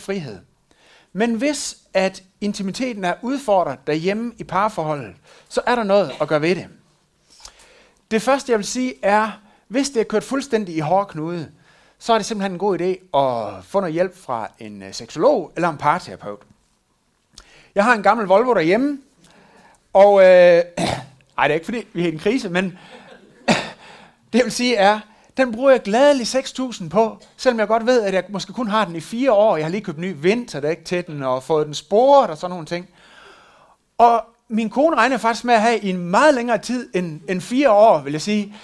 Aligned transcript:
frihed. 0.00 0.38
Men 1.12 1.34
hvis 1.34 1.76
at 1.94 2.22
intimiteten 2.40 3.04
er 3.04 3.14
udfordret 3.22 3.78
derhjemme 3.86 4.32
i 4.38 4.44
parforholdet, 4.44 5.14
så 5.48 5.60
er 5.66 5.74
der 5.74 5.82
noget 5.82 6.12
at 6.20 6.28
gøre 6.28 6.42
ved 6.42 6.54
det. 6.54 6.66
Det 8.10 8.22
første, 8.22 8.52
jeg 8.52 8.58
vil 8.58 8.66
sige, 8.66 8.94
er, 9.02 9.30
hvis 9.68 9.90
det 9.90 10.00
er 10.00 10.04
kørt 10.04 10.24
fuldstændig 10.24 10.76
i 10.76 10.80
hårde 10.80 11.06
knude, 11.06 11.50
så 11.98 12.12
er 12.12 12.18
det 12.18 12.26
simpelthen 12.26 12.52
en 12.52 12.58
god 12.58 12.80
idé 12.80 13.18
at 13.18 13.64
få 13.64 13.80
noget 13.80 13.92
hjælp 13.92 14.16
fra 14.16 14.48
en 14.58 14.82
øh, 14.82 14.94
seksolog 14.94 15.52
eller 15.56 15.68
en 15.68 15.78
parterapeut. 15.78 16.42
Jeg 17.74 17.84
har 17.84 17.94
en 17.94 18.02
gammel 18.02 18.26
Volvo 18.26 18.54
derhjemme, 18.54 18.98
og 19.92 20.20
øh, 20.20 20.26
ej, 21.38 21.48
det 21.48 21.50
er 21.50 21.54
ikke 21.54 21.64
fordi, 21.64 21.86
vi 21.92 22.02
er 22.02 22.06
i 22.06 22.12
en 22.12 22.18
krise, 22.18 22.48
men 22.48 22.78
det 24.32 24.38
jeg 24.38 24.44
vil 24.44 24.52
sige 24.52 24.76
er, 24.76 25.00
den 25.36 25.52
bruger 25.52 25.70
jeg 25.70 25.82
gladeligt 25.82 26.34
6.000 26.34 26.88
på, 26.88 27.18
selvom 27.36 27.58
jeg 27.58 27.68
godt 27.68 27.86
ved, 27.86 28.02
at 28.02 28.14
jeg 28.14 28.24
måske 28.28 28.52
kun 28.52 28.68
har 28.68 28.84
den 28.84 28.96
i 28.96 29.00
fire 29.00 29.32
år. 29.32 29.56
Jeg 29.56 29.66
har 29.66 29.70
lige 29.70 29.84
købt 29.84 29.98
ny 29.98 30.14
vinterdæk 30.18 30.84
til 30.84 31.06
den 31.06 31.22
og 31.22 31.42
fået 31.42 31.66
den 31.66 31.74
sporet 31.74 32.30
og 32.30 32.36
sådan 32.36 32.50
nogle 32.50 32.66
ting. 32.66 32.88
Og 33.98 34.24
min 34.48 34.70
kone 34.70 34.96
regner 34.96 35.16
faktisk 35.16 35.44
med 35.44 35.54
at 35.54 35.60
have 35.60 35.78
i 35.78 35.90
en 35.90 35.98
meget 35.98 36.34
længere 36.34 36.58
tid 36.58 36.90
end, 36.94 37.20
end 37.28 37.40
fire 37.40 37.70
år, 37.70 38.00
vil 38.02 38.12
jeg 38.12 38.20
sige. 38.20 38.54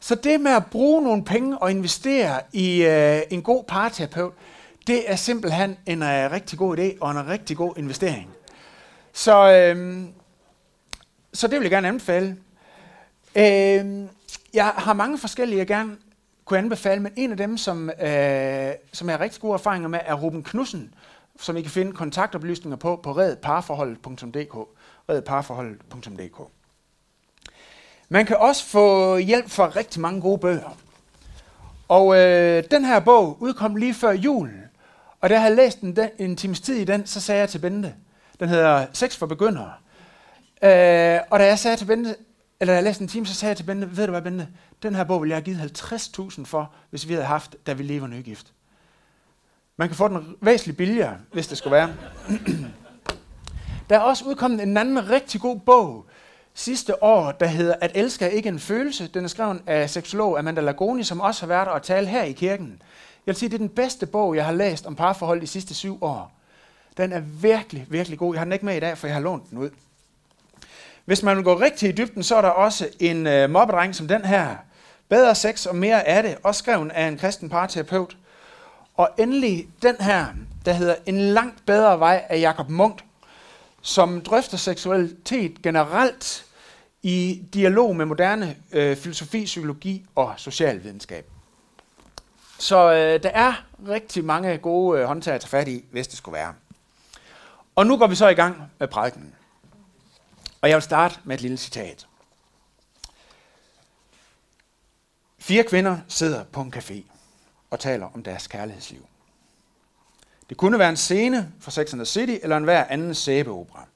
Så 0.00 0.14
det 0.14 0.40
med 0.40 0.52
at 0.52 0.66
bruge 0.66 1.02
nogle 1.02 1.24
penge 1.24 1.58
og 1.58 1.70
investere 1.70 2.40
i 2.52 2.82
øh, 2.84 3.22
en 3.30 3.42
god 3.42 3.64
parterapeut, 3.64 4.32
det 4.86 5.10
er 5.10 5.16
simpelthen 5.16 5.76
en 5.86 6.02
øh, 6.02 6.32
rigtig 6.32 6.58
god 6.58 6.78
idé 6.78 6.98
og 7.00 7.10
en 7.10 7.28
rigtig 7.28 7.56
god 7.56 7.72
investering. 7.76 8.30
Så, 9.12 9.52
øh, 9.52 10.04
så 11.32 11.46
det 11.46 11.54
vil 11.54 11.62
jeg 11.62 11.70
gerne 11.70 11.88
anbefale. 11.88 12.36
Øh, 13.36 14.08
jeg 14.54 14.66
har 14.66 14.92
mange 14.92 15.18
forskellige, 15.18 15.58
jeg 15.58 15.66
gerne 15.66 15.96
kunne 16.44 16.58
anbefale, 16.58 17.02
men 17.02 17.12
en 17.16 17.30
af 17.30 17.36
dem, 17.36 17.56
som, 17.56 17.90
øh, 17.90 18.72
som 18.92 19.08
jeg 19.08 19.16
har 19.16 19.20
rigtig 19.20 19.40
gode 19.40 19.54
erfaringer 19.54 19.88
med, 19.88 19.98
er 20.04 20.14
Ruben 20.14 20.42
Knudsen, 20.42 20.94
som 21.40 21.56
I 21.56 21.62
kan 21.62 21.70
finde 21.70 21.92
kontaktoplysninger 21.92 22.76
på 22.76 23.00
på 23.02 23.12
redparforholdet.dk. 23.12 24.56
redparforholdet.dk. 25.08 26.40
Man 28.08 28.26
kan 28.26 28.36
også 28.36 28.64
få 28.64 29.16
hjælp 29.16 29.50
fra 29.50 29.68
rigtig 29.68 30.00
mange 30.00 30.20
gode 30.20 30.38
bøger. 30.38 30.76
Og 31.88 32.16
øh, 32.16 32.64
den 32.70 32.84
her 32.84 33.00
bog 33.00 33.36
udkom 33.40 33.76
lige 33.76 33.94
før 33.94 34.10
jul, 34.12 34.50
og 35.20 35.30
da 35.30 35.34
jeg 35.34 35.42
havde 35.42 35.56
læst 35.56 35.80
den, 35.80 35.96
den, 35.96 36.08
en 36.18 36.36
times 36.36 36.60
tid 36.60 36.76
i 36.76 36.84
den, 36.84 37.06
så 37.06 37.20
sagde 37.20 37.40
jeg 37.40 37.48
til 37.48 37.58
Bente, 37.58 37.94
den 38.40 38.48
hedder 38.48 38.86
Sex 38.92 39.16
for 39.16 39.26
begyndere. 39.26 39.72
Øh, 40.62 41.20
og 41.30 41.38
da 41.38 41.46
jeg 41.46 41.58
sagde 41.58 41.76
til 41.76 41.84
Bente, 41.84 42.16
eller 42.60 42.72
da 42.72 42.76
jeg 42.76 42.84
læste 42.84 43.02
en 43.02 43.08
time, 43.08 43.26
så 43.26 43.34
sagde 43.34 43.50
jeg 43.50 43.56
til 43.56 43.64
Bente, 43.64 43.96
ved 43.96 44.06
du 44.06 44.10
hvad 44.10 44.22
Bente, 44.22 44.48
den 44.82 44.94
her 44.94 45.04
bog 45.04 45.22
ville 45.22 45.30
jeg 45.30 45.36
have 45.36 45.44
givet 45.44 45.92
50.000 45.92 46.44
for, 46.44 46.72
hvis 46.90 47.08
vi 47.08 47.12
havde 47.12 47.26
haft, 47.26 47.56
da 47.66 47.72
vi 47.72 47.82
lever 47.82 48.06
nygift. 48.06 48.52
Man 49.76 49.88
kan 49.88 49.96
få 49.96 50.08
den 50.08 50.36
væsentligt 50.40 50.78
billigere, 50.78 51.16
hvis 51.32 51.46
det 51.46 51.58
skulle 51.58 51.72
være. 51.72 51.94
Der 53.90 53.96
er 53.96 54.00
også 54.00 54.24
udkommet 54.24 54.62
en 54.62 54.76
anden 54.76 55.10
rigtig 55.10 55.40
god 55.40 55.60
bog 55.60 56.06
sidste 56.54 57.02
år, 57.02 57.32
der 57.32 57.46
hedder 57.46 57.74
At 57.80 57.90
elske 57.94 58.24
er 58.24 58.28
ikke 58.28 58.48
en 58.48 58.58
følelse. 58.58 59.06
Den 59.06 59.24
er 59.24 59.28
skrevet 59.28 59.62
af 59.66 59.90
seksolog 59.90 60.38
Amanda 60.38 60.60
Lagoni, 60.60 61.02
som 61.02 61.20
også 61.20 61.42
har 61.42 61.46
været 61.46 61.68
og 61.68 61.82
tale 61.82 62.06
her 62.06 62.22
i 62.22 62.32
kirken. 62.32 62.82
Jeg 63.26 63.32
vil 63.32 63.36
sige, 63.36 63.48
det 63.48 63.54
er 63.54 63.58
den 63.58 63.68
bedste 63.68 64.06
bog, 64.06 64.36
jeg 64.36 64.44
har 64.44 64.52
læst 64.52 64.86
om 64.86 64.96
parforhold 64.96 65.40
de 65.40 65.46
sidste 65.46 65.74
syv 65.74 65.98
år. 66.00 66.32
Den 66.96 67.12
er 67.12 67.20
virkelig, 67.20 67.86
virkelig 67.88 68.18
god. 68.18 68.34
Jeg 68.34 68.40
har 68.40 68.44
den 68.44 68.52
ikke 68.52 68.64
med 68.64 68.76
i 68.76 68.80
dag, 68.80 68.98
for 68.98 69.06
jeg 69.06 69.16
har 69.16 69.22
lånt 69.22 69.50
den 69.50 69.58
ud. 69.58 69.70
Hvis 71.04 71.22
man 71.22 71.36
vil 71.36 71.44
gå 71.44 71.60
rigtig 71.60 71.88
i 71.88 71.92
dybden, 71.92 72.22
så 72.22 72.36
er 72.36 72.40
der 72.40 72.48
også 72.48 72.88
en 73.00 73.26
øh, 73.26 73.50
mobbedreng 73.50 73.94
som 73.94 74.08
den 74.08 74.24
her. 74.24 74.56
Bedre 75.08 75.34
sex 75.34 75.66
og 75.66 75.76
mere 75.76 76.08
af 76.08 76.22
det, 76.22 76.36
også 76.42 76.58
skrevet 76.58 76.92
af 76.92 77.08
en 77.08 77.18
kristen 77.18 77.48
parterapeut. 77.48 78.16
Og 78.94 79.10
endelig 79.18 79.68
den 79.82 79.96
her, 80.00 80.26
der 80.64 80.72
hedder 80.72 80.94
En 81.06 81.20
langt 81.20 81.66
bedre 81.66 81.98
vej 81.98 82.24
af 82.28 82.40
Jakob 82.40 82.68
Munk, 82.68 83.04
som 83.82 84.20
drøfter 84.20 84.56
seksualitet 84.56 85.62
generelt 85.62 86.44
i 87.02 87.42
dialog 87.54 87.96
med 87.96 88.04
moderne 88.04 88.56
øh, 88.72 88.96
filosofi, 88.96 89.44
psykologi 89.44 90.06
og 90.14 90.34
socialvidenskab. 90.36 91.26
Så 92.58 92.92
øh, 92.92 93.22
der 93.22 93.28
er 93.28 93.64
rigtig 93.88 94.24
mange 94.24 94.58
gode 94.58 95.00
øh, 95.00 95.06
håndtag 95.06 95.34
at 95.34 95.40
tage 95.40 95.48
fat 95.48 95.68
i, 95.68 95.84
hvis 95.90 96.08
det 96.08 96.18
skulle 96.18 96.34
være. 96.36 96.54
Og 97.76 97.86
nu 97.86 97.96
går 97.96 98.06
vi 98.06 98.14
så 98.14 98.28
i 98.28 98.34
gang 98.34 98.62
med 98.78 98.88
prædiken. 98.88 99.34
Og 100.64 100.70
jeg 100.70 100.76
vil 100.76 100.82
starte 100.82 101.18
med 101.24 101.34
et 101.34 101.40
lille 101.42 101.56
citat. 101.56 102.06
Fire 105.38 105.64
kvinder 105.64 105.98
sidder 106.08 106.44
på 106.44 106.60
en 106.60 106.74
café 106.76 107.02
og 107.70 107.80
taler 107.80 108.06
om 108.14 108.22
deres 108.22 108.46
kærlighedsliv. 108.46 109.06
Det 110.48 110.56
kunne 110.56 110.78
være 110.78 110.88
en 110.88 110.96
scene 110.96 111.52
fra 111.60 111.70
Sex 111.70 111.92
and 111.92 112.00
the 112.00 112.04
City 112.06 112.36
eller 112.42 112.56
en 112.56 112.64
hver 112.64 112.84
anden 112.84 113.14
sæbeopera. 113.14 113.86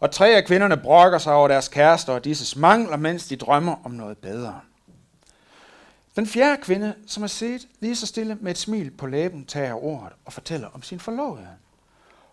Og 0.00 0.10
tre 0.10 0.28
af 0.28 0.44
kvinderne 0.44 0.76
brokker 0.76 1.18
sig 1.18 1.32
over 1.32 1.48
deres 1.48 1.68
kærester 1.68 2.12
og 2.12 2.24
disses 2.24 2.56
mangler, 2.56 2.96
mens 2.96 3.26
de 3.26 3.36
drømmer 3.36 3.76
om 3.84 3.90
noget 3.90 4.18
bedre. 4.18 4.60
Den 6.16 6.26
fjerde 6.26 6.62
kvinde, 6.62 6.94
som 7.06 7.22
har 7.22 7.28
set 7.28 7.68
lige 7.80 7.96
så 7.96 8.06
stille 8.06 8.34
med 8.34 8.50
et 8.50 8.58
smil 8.58 8.90
på 8.90 9.06
læben, 9.06 9.46
tager 9.46 9.74
ordet 9.74 10.12
og 10.24 10.32
fortæller 10.32 10.68
om 10.68 10.82
sin 10.82 11.00
forlovede. 11.00 11.48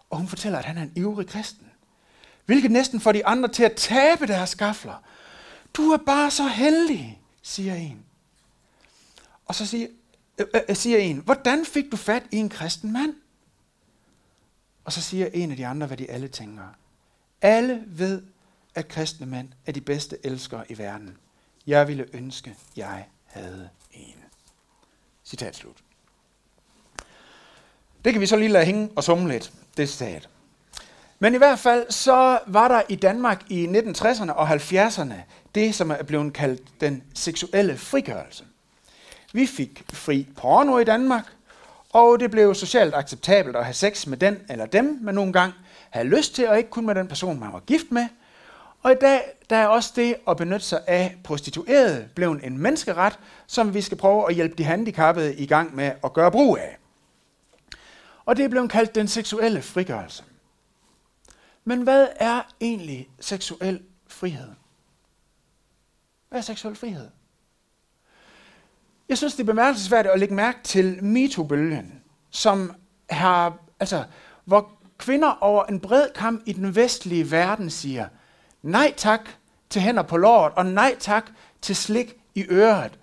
Og 0.10 0.18
hun 0.18 0.28
fortæller, 0.28 0.60
at 0.60 0.66
han 0.66 0.78
er 0.78 0.82
en 0.82 0.94
ivrig 0.96 1.28
kristen. 1.28 1.67
Hvilket 2.48 2.72
næsten 2.72 3.00
får 3.00 3.12
de 3.12 3.26
andre 3.26 3.50
til 3.50 3.64
at 3.64 3.76
tabe 3.76 4.28
deres 4.28 4.50
skafler. 4.50 5.04
Du 5.74 5.92
er 5.92 5.98
bare 5.98 6.32
så 6.32 6.48
heldig, 6.48 7.22
siger 7.42 7.76
en. 7.76 8.06
Og 9.46 9.56
så 9.56 9.66
siger, 9.66 9.88
øh, 10.38 10.48
øh, 10.54 10.62
øh, 10.70 10.76
siger 10.76 10.98
en, 10.98 11.18
hvordan 11.18 11.66
fik 11.66 11.92
du 11.92 11.98
fat 11.98 12.24
i 12.32 12.38
en 12.38 12.50
kristen 12.50 12.94
mand? 12.94 13.16
Og 14.86 14.94
så 14.94 15.02
siger 15.02 15.28
en 15.34 15.52
af 15.52 15.58
de 15.58 15.68
andre, 15.68 15.88
hvad 15.88 15.98
de 15.98 16.12
alle 16.12 16.28
tænker. 16.28 16.64
Alle 17.42 17.84
ved, 17.88 18.24
at 18.76 18.88
kristne 18.88 19.26
mænd 19.26 19.50
er 19.66 19.72
de 19.72 19.82
bedste 19.82 20.18
elskere 20.24 20.72
i 20.72 20.78
verden. 20.78 21.18
Jeg 21.68 21.88
ville 21.88 22.06
ønske, 22.14 22.56
jeg 22.76 23.08
havde 23.26 23.70
en. 23.92 24.16
Citat 25.26 25.56
slut. 25.56 25.84
Det 28.06 28.14
kan 28.14 28.22
vi 28.22 28.26
så 28.26 28.36
lige 28.36 28.50
lade 28.50 28.66
hænge 28.66 28.90
og 28.96 29.04
summe 29.04 29.28
lidt, 29.28 29.54
det 29.78 29.90
citat. 29.90 30.30
Men 31.20 31.34
i 31.34 31.38
hvert 31.38 31.60
fald 31.60 31.92
så 31.92 32.40
var 32.48 32.68
der 32.68 32.82
i 32.90 32.96
Danmark 32.96 33.44
i 33.50 33.66
1960'erne 33.66 34.32
og 34.32 34.50
70'erne 34.50 35.14
det, 35.56 35.76
som 35.76 35.92
er 35.92 36.04
blevet 36.04 36.34
kaldt 36.34 36.62
den 36.82 37.04
seksuelle 37.14 37.78
frigørelse. 37.78 38.44
Vi 39.34 39.46
fik 39.46 39.84
fri 39.94 40.28
porno 40.38 40.78
i 40.78 40.84
Danmark, 40.84 41.26
og 41.94 42.20
det 42.20 42.32
blev 42.32 42.56
socialt 42.56 42.96
acceptabelt 42.96 43.56
at 43.56 43.66
have 43.66 43.74
sex 43.74 44.08
med 44.08 44.18
den 44.18 44.38
eller 44.50 44.66
dem, 44.66 45.00
man 45.02 45.16
nogle 45.16 45.34
gange 45.34 45.54
havde 45.90 46.08
lyst 46.08 46.36
til, 46.36 46.48
og 46.48 46.58
ikke 46.58 46.70
kun 46.70 46.86
med 46.86 46.96
den 46.96 47.08
person, 47.08 47.40
man 47.40 47.54
var 47.54 47.60
gift 47.60 47.92
med. 47.92 48.08
Og 48.84 48.92
i 48.92 48.96
dag 49.02 49.22
der 49.50 49.56
er 49.56 49.68
også 49.68 49.94
det 49.96 50.16
at 50.28 50.38
benytte 50.38 50.66
sig 50.66 50.80
af 50.88 51.18
prostituerede 51.24 52.10
blevet 52.16 52.44
en 52.44 52.58
menneskeret, 52.58 53.20
som 53.48 53.74
vi 53.74 53.82
skal 53.82 53.98
prøve 53.98 54.30
at 54.30 54.36
hjælpe 54.36 54.56
de 54.56 54.64
handicappede 54.64 55.36
i 55.36 55.46
gang 55.46 55.76
med 55.76 55.92
at 56.04 56.14
gøre 56.14 56.32
brug 56.32 56.58
af. 56.58 56.78
Og 58.26 58.38
det 58.38 58.46
er 58.46 58.50
blevet 58.50 58.72
kaldt 58.72 58.96
den 58.96 59.08
seksuelle 59.08 59.62
frigørelse. 59.62 60.24
Men 61.68 61.82
hvad 61.82 62.08
er 62.16 62.42
egentlig 62.62 63.10
seksuel 63.20 63.82
frihed? 64.08 64.50
Hvad 66.30 66.40
er 66.40 66.44
seksuel 66.44 66.76
frihed? 66.76 67.10
Jeg 69.10 69.18
synes, 69.18 69.34
det 69.34 69.44
er 69.44 69.46
bemærkelsesværdigt 69.46 70.14
at 70.14 70.20
lægge 70.20 70.36
mærke 70.36 70.60
til 70.64 71.04
MeToo-bølgen, 71.04 72.02
som 72.30 72.74
har, 73.10 73.58
altså, 73.80 74.04
hvor 74.46 74.72
kvinder 74.98 75.38
over 75.42 75.64
en 75.66 75.80
bred 75.80 76.10
kamp 76.16 76.44
i 76.46 76.54
den 76.54 76.76
vestlige 76.76 77.32
verden 77.32 77.70
siger, 77.70 78.08
nej 78.62 78.94
tak 78.98 79.30
til 79.70 79.82
hænder 79.82 80.04
på 80.04 80.18
låret, 80.18 80.54
og 80.56 80.66
nej 80.66 80.96
tak 81.00 81.32
til 81.62 81.76
slik 81.76 82.18
i 82.36 82.46
øret. 82.50 83.00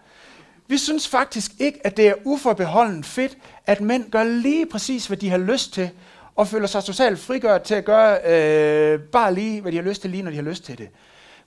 Vi 0.67 0.79
synes 0.79 1.09
faktisk 1.09 1.53
ikke, 1.59 1.87
at 1.87 1.97
det 1.97 2.09
er 2.09 2.15
uforbeholden 2.25 3.05
fedt, 3.05 3.39
at 3.67 3.81
mænd 3.81 4.11
gør 4.11 4.25
lige 4.25 4.67
præcis, 4.67 5.07
hvad 5.07 5.17
de 5.17 5.31
har 5.31 5.39
lyst 5.39 5.73
til, 5.73 5.91
og 6.35 6.49
føler 6.49 6.67
sig 6.67 6.85
totalt 6.85 7.19
frigjort 7.19 7.63
til 7.63 7.75
at 7.75 7.85
gøre 7.85 8.21
øh, 8.25 9.01
bare 9.01 9.35
lige, 9.35 9.61
hvad 9.61 9.73
de 9.73 9.77
har 9.77 9.85
lyst 9.85 10.01
til, 10.01 10.11
lige 10.11 10.23
når 10.23 10.31
de 10.31 10.37
har 10.37 10.43
lyst 10.43 10.65
til 10.65 10.79
det. 10.79 10.91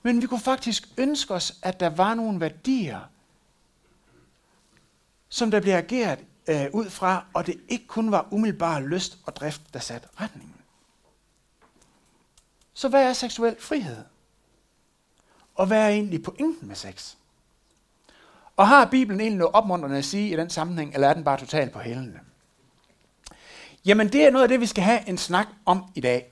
Men 0.04 0.22
vi 0.22 0.28
kunne 0.28 0.40
faktisk 0.40 0.90
ønske 0.98 1.34
os, 1.34 1.54
at 1.64 1.80
der 1.80 1.90
var 1.90 2.14
nogle 2.14 2.40
værdier, 2.40 3.00
som 5.30 5.52
der 5.52 5.60
bliver 5.60 5.78
ageret 5.78 6.20
øh, 6.48 6.66
ud 6.74 6.90
fra, 6.90 7.26
og 7.34 7.48
det 7.48 7.56
ikke 7.70 7.88
kun 7.88 8.12
var 8.12 8.28
umiddelbar 8.32 8.80
lyst 8.80 9.18
og 9.26 9.36
drift, 9.36 9.62
der 9.74 9.80
satte 9.80 10.08
retningen. 10.22 10.54
Så 12.74 12.90
hvad 12.90 13.10
er 13.10 13.14
seksuel 13.14 13.56
frihed? 13.60 14.04
Og 15.56 15.68
hvad 15.68 15.82
er 15.82 15.88
egentlig 15.88 16.24
pointen 16.24 16.68
med 16.68 16.76
sex? 16.76 17.16
Og 18.56 18.68
har 18.68 18.86
Bibelen 18.86 19.22
egentlig 19.22 19.38
noget 19.38 19.56
opmuntrende 19.56 19.98
at 19.98 20.06
sige 20.06 20.34
i 20.34 20.36
den 20.36 20.50
sammenhæng, 20.50 20.94
eller 20.94 21.08
er 21.08 21.14
den 21.14 21.24
bare 21.24 21.38
totalt 21.38 21.72
på 21.72 21.80
hælene? 21.80 22.20
Jamen 23.88 24.08
det 24.08 24.26
er 24.26 24.32
noget 24.32 24.44
af 24.44 24.50
det, 24.50 24.62
vi 24.62 24.66
skal 24.66 24.84
have 24.84 25.10
en 25.10 25.18
snak 25.18 25.48
om 25.66 25.84
i 25.96 26.02
dag. 26.02 26.32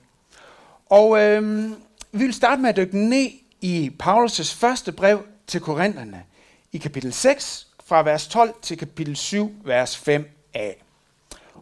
Og 0.90 1.22
øh, 1.22 1.70
vi 2.12 2.24
vil 2.24 2.34
starte 2.34 2.62
med 2.62 2.70
at 2.70 2.76
dykke 2.76 2.98
ned 2.98 3.30
i 3.60 3.92
Paulus' 4.02 4.56
første 4.56 4.92
brev 4.92 5.26
til 5.46 5.60
Korintherne 5.60 6.24
i 6.72 6.78
kapitel 6.78 7.12
6, 7.12 7.66
fra 7.84 8.02
vers 8.02 8.28
12 8.28 8.54
til 8.62 8.78
kapitel 8.78 9.16
7, 9.16 9.54
vers 9.64 10.08
5a. 10.08 10.82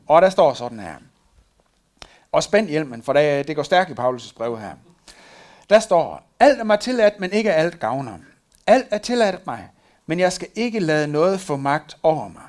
Og 0.06 0.23
der 0.23 0.31
står 0.31 0.55
sådan 0.55 0.81
her. 0.81 0.94
og 2.32 2.43
spænd 2.43 2.69
hjelmen, 2.69 3.02
for 3.02 3.12
det, 3.12 3.49
det 3.49 3.56
går 3.56 3.62
stærkt 3.62 3.91
i 3.91 3.93
Paulus' 3.93 4.35
brev 4.37 4.58
her. 4.58 4.73
Der 5.70 5.79
står, 5.79 6.31
alt 6.41 6.61
er 6.61 6.64
mig 6.64 6.81
tilladt, 6.81 7.20
men 7.20 7.32
ikke 7.32 7.52
alt 7.52 7.81
gavner. 7.81 8.19
Alt 8.67 8.87
er 8.91 8.99
tilladt 8.99 9.46
mig, 9.46 9.69
men 10.06 10.20
jeg 10.20 10.32
skal 10.32 10.49
ikke 10.55 10.81
lade 10.81 11.08
noget 11.08 11.41
få 11.41 11.56
magt 11.56 11.96
over 12.02 12.29
mig. 12.29 12.43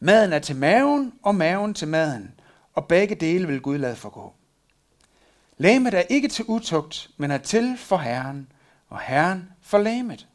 Maden 0.00 0.32
er 0.32 0.38
til 0.38 0.56
maven, 0.56 1.12
og 1.22 1.34
maven 1.34 1.74
til 1.74 1.88
maden, 1.88 2.34
og 2.74 2.88
begge 2.88 3.14
dele 3.14 3.46
vil 3.46 3.60
Gud 3.60 3.78
lade 3.78 3.96
forgå. 3.96 4.32
Læmet 5.58 5.94
er 5.94 6.00
ikke 6.00 6.28
til 6.28 6.44
utugt, 6.48 7.10
men 7.16 7.30
er 7.30 7.38
til 7.38 7.78
for 7.78 7.96
Herren, 7.96 8.52
og 8.88 9.00
Herren 9.00 9.48
for 9.60 9.78
læmet. 9.78 10.28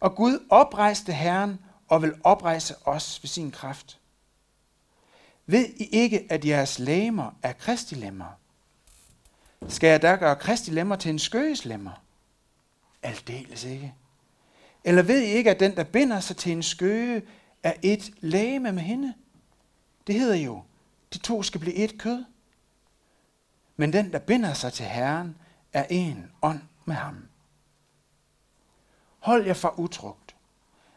Og 0.00 0.16
Gud 0.16 0.46
oprejste 0.50 1.12
Herren 1.12 1.58
og 1.88 2.02
vil 2.02 2.14
oprejse 2.24 2.74
os 2.84 3.22
ved 3.22 3.28
sin 3.28 3.50
kraft. 3.50 3.98
Ved 5.46 5.66
I 5.76 5.84
ikke, 5.84 6.26
at 6.30 6.44
jeres 6.44 6.78
læmer 6.78 7.30
er 7.42 7.52
kristi 7.52 7.94
lemmer? 7.94 8.38
Skal 9.68 9.88
jeg 9.88 10.02
da 10.02 10.16
gøre 10.16 10.36
kristi 10.36 10.70
lemmer 10.70 10.96
til 10.96 11.10
en 11.10 11.18
skøges 11.18 11.64
lemmer? 11.64 12.02
Aldeles 13.02 13.64
ikke. 13.64 13.94
Eller 14.84 15.02
ved 15.02 15.22
I 15.22 15.26
ikke, 15.26 15.50
at 15.50 15.60
den, 15.60 15.76
der 15.76 15.84
binder 15.84 16.20
sig 16.20 16.36
til 16.36 16.52
en 16.52 16.62
skøge, 16.62 17.22
er 17.62 17.72
et 17.82 18.10
læme 18.20 18.72
med 18.72 18.82
hende? 18.82 19.14
Det 20.06 20.14
hedder 20.14 20.36
jo, 20.36 20.62
de 21.14 21.18
to 21.18 21.42
skal 21.42 21.60
blive 21.60 21.74
et 21.74 21.98
kød. 21.98 22.24
Men 23.76 23.92
den, 23.92 24.12
der 24.12 24.18
binder 24.18 24.52
sig 24.52 24.72
til 24.72 24.86
Herren, 24.86 25.36
er 25.72 25.86
en 25.90 26.30
ånd 26.42 26.60
med 26.84 26.94
ham. 26.94 27.28
Hold 29.18 29.46
jer 29.46 29.54
fra 29.54 29.74
utrugt. 29.76 30.36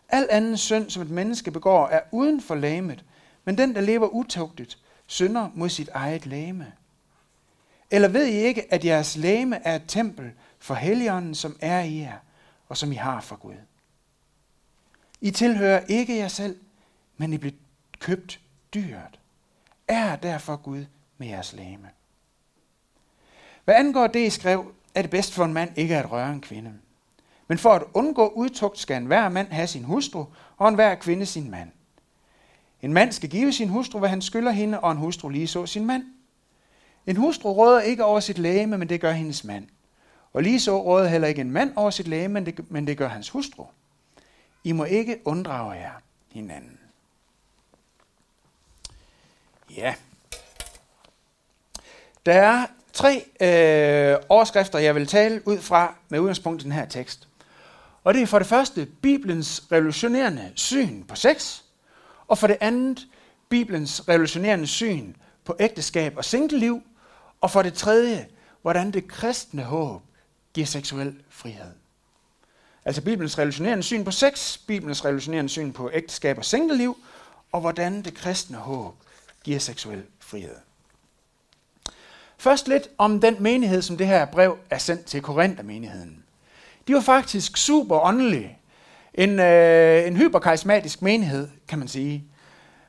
Al 0.10 0.28
anden 0.30 0.58
synd, 0.58 0.90
som 0.90 1.02
et 1.02 1.10
menneske 1.10 1.52
begår, 1.52 1.88
er 1.88 2.02
uden 2.12 2.42
for 2.42 2.56
læmet, 2.56 3.06
men 3.46 3.58
den, 3.58 3.76
der 3.76 3.82
lever 3.82 4.08
utugtigt, 4.08 4.78
synder 5.06 5.50
mod 5.54 5.70
sit 5.70 5.90
eget 5.90 6.26
læme. 6.26 6.74
Eller 7.92 8.08
ved 8.08 8.26
I 8.26 8.32
ikke, 8.32 8.74
at 8.74 8.86
jeres 8.86 9.18
læme 9.18 9.56
er 9.56 9.76
et 9.76 9.84
tempel 9.88 10.32
for 10.60 10.74
Helligånden, 10.74 11.36
som 11.36 11.58
er 11.62 11.80
i 11.80 12.00
jer, 12.00 12.18
og 12.70 12.78
som 12.78 12.92
I 12.92 12.96
har 12.96 13.22
fra 13.22 13.36
Gud? 13.36 13.56
I 15.22 15.32
tilhører 15.32 15.86
ikke 15.86 16.18
jer 16.18 16.28
selv, 16.28 16.60
men 17.18 17.34
I 17.34 17.38
blev 17.38 17.52
købt 18.00 18.40
dyrt. 18.74 19.20
Er 19.88 20.16
derfor 20.16 20.56
Gud 20.56 20.86
med 21.18 21.28
jeres 21.28 21.54
læme. 21.54 21.90
Hvad 23.66 23.76
angår 23.76 24.08
det, 24.08 24.28
I 24.28 24.30
skrev, 24.30 24.72
er 24.96 25.02
det 25.02 25.12
bedst 25.12 25.34
for 25.34 25.46
en 25.46 25.54
mand 25.54 25.78
ikke 25.78 25.98
at 25.98 26.12
røre 26.12 26.32
en 26.32 26.42
kvinde. 26.42 26.74
Men 27.48 27.58
for 27.58 27.70
at 27.70 27.84
undgå 27.94 28.28
udtugt 28.28 28.80
skal 28.80 28.98
en 28.98 29.06
hver 29.06 29.30
mand 29.30 29.48
have 29.48 29.68
sin 29.68 29.84
hustru, 29.84 30.26
og 30.58 30.70
en 30.70 30.76
hver 30.76 30.96
kvinde 30.96 31.26
sin 31.26 31.52
mand. 31.52 31.72
En 32.82 32.94
mand 32.94 33.12
skal 33.12 33.30
give 33.30 33.54
sin 33.54 33.70
hustru, 33.70 34.00
hvad 34.00 34.10
han 34.10 34.22
skylder 34.22 34.52
hende, 34.52 34.80
og 34.80 34.92
en 34.92 34.98
hustru 34.98 35.30
lige 35.30 35.48
så 35.48 35.66
sin 35.66 35.86
mand. 35.86 36.04
En 37.08 37.16
hustru 37.16 37.52
råder 37.52 37.82
ikke 37.82 38.06
over 38.06 38.20
sit 38.20 38.38
lægeme, 38.38 38.78
men 38.78 38.90
det 38.90 39.02
gør 39.02 39.12
hendes 39.12 39.44
mand. 39.44 39.68
Og 40.34 40.44
lige 40.44 40.60
så 40.60 40.82
råder 40.82 41.08
heller 41.08 41.28
ikke 41.28 41.42
en 41.42 41.52
mand 41.52 41.74
over 41.76 41.90
sit 41.90 42.08
lægeme, 42.08 42.34
men 42.34 42.46
det, 42.46 42.72
men 42.72 42.88
det 42.88 42.98
gør 42.98 43.08
hans 43.08 43.30
hustru. 43.30 43.66
I 44.64 44.72
må 44.72 44.84
ikke 44.84 45.22
unddrage 45.26 45.72
jer 45.72 46.02
hinanden. 46.32 46.80
Ja. 49.78 49.94
Der 52.26 52.34
er 52.34 52.68
tre 52.94 53.26
øh, 53.42 54.18
overskrifter, 54.30 54.80
jeg 54.80 54.96
vil 54.96 55.08
tale 55.08 55.42
ud 55.48 55.58
fra 55.58 55.96
med 56.10 56.20
udgangspunkt 56.20 56.62
i 56.62 56.64
den 56.64 56.72
her 56.72 56.86
tekst. 56.86 57.28
Og 58.04 58.14
det 58.14 58.22
er 58.22 58.26
for 58.26 58.40
det 58.40 58.48
første 58.48 58.86
Bibelens 59.02 59.64
revolutionerende 59.72 60.52
syn 60.56 61.04
på 61.04 61.16
sex, 61.16 61.62
og 62.28 62.38
for 62.38 62.48
det 62.48 62.58
andet 62.62 63.08
Bibelens 63.50 64.10
revolutionerende 64.10 64.68
syn 64.68 65.14
på 65.46 65.56
ægteskab 65.60 66.18
og 66.18 66.26
singleliv, 66.26 66.82
og 67.42 67.52
for 67.52 67.62
det 67.62 67.74
tredje, 67.74 68.28
hvordan 68.62 68.92
det 68.92 69.08
kristne 69.08 69.64
håb 69.64 70.02
giver 70.54 70.68
seksuel 70.68 71.16
frihed. 71.30 71.72
Altså 72.86 73.02
Bibelens 73.02 73.38
revolutionerende 73.38 73.84
syn 73.84 74.04
på 74.04 74.12
sex, 74.12 74.60
Bibelens 74.68 75.06
revolutionerende 75.06 75.50
syn 75.50 75.72
på 75.72 75.92
ægteskab 75.94 76.38
og 76.38 76.46
singleliv, 76.46 76.98
og 77.52 77.62
hvordan 77.62 78.02
det 78.02 78.14
kristne 78.14 78.58
håb 78.58 78.96
giver 79.48 79.60
seksuel 79.60 80.04
frihed. 80.20 80.56
Først 82.38 82.68
lidt 82.68 82.90
om 82.98 83.22
den 83.22 83.36
menighed, 83.40 83.82
som 83.82 83.98
det 83.98 84.08
her 84.08 84.26
brev 84.26 84.58
er 84.70 84.78
sendt 84.78 85.06
til 85.06 85.22
Korinther-menigheden. 85.22 86.24
De 86.88 86.94
var 86.94 87.02
faktisk 87.02 87.58
super 87.58 88.00
åndelige. 88.00 88.58
En, 89.14 89.40
øh, 89.40 90.08
en 90.08 90.18
hyperkarismatisk 90.18 91.02
menighed, 91.02 91.48
kan 91.68 91.80
man 91.80 91.88
sige. 91.88 92.24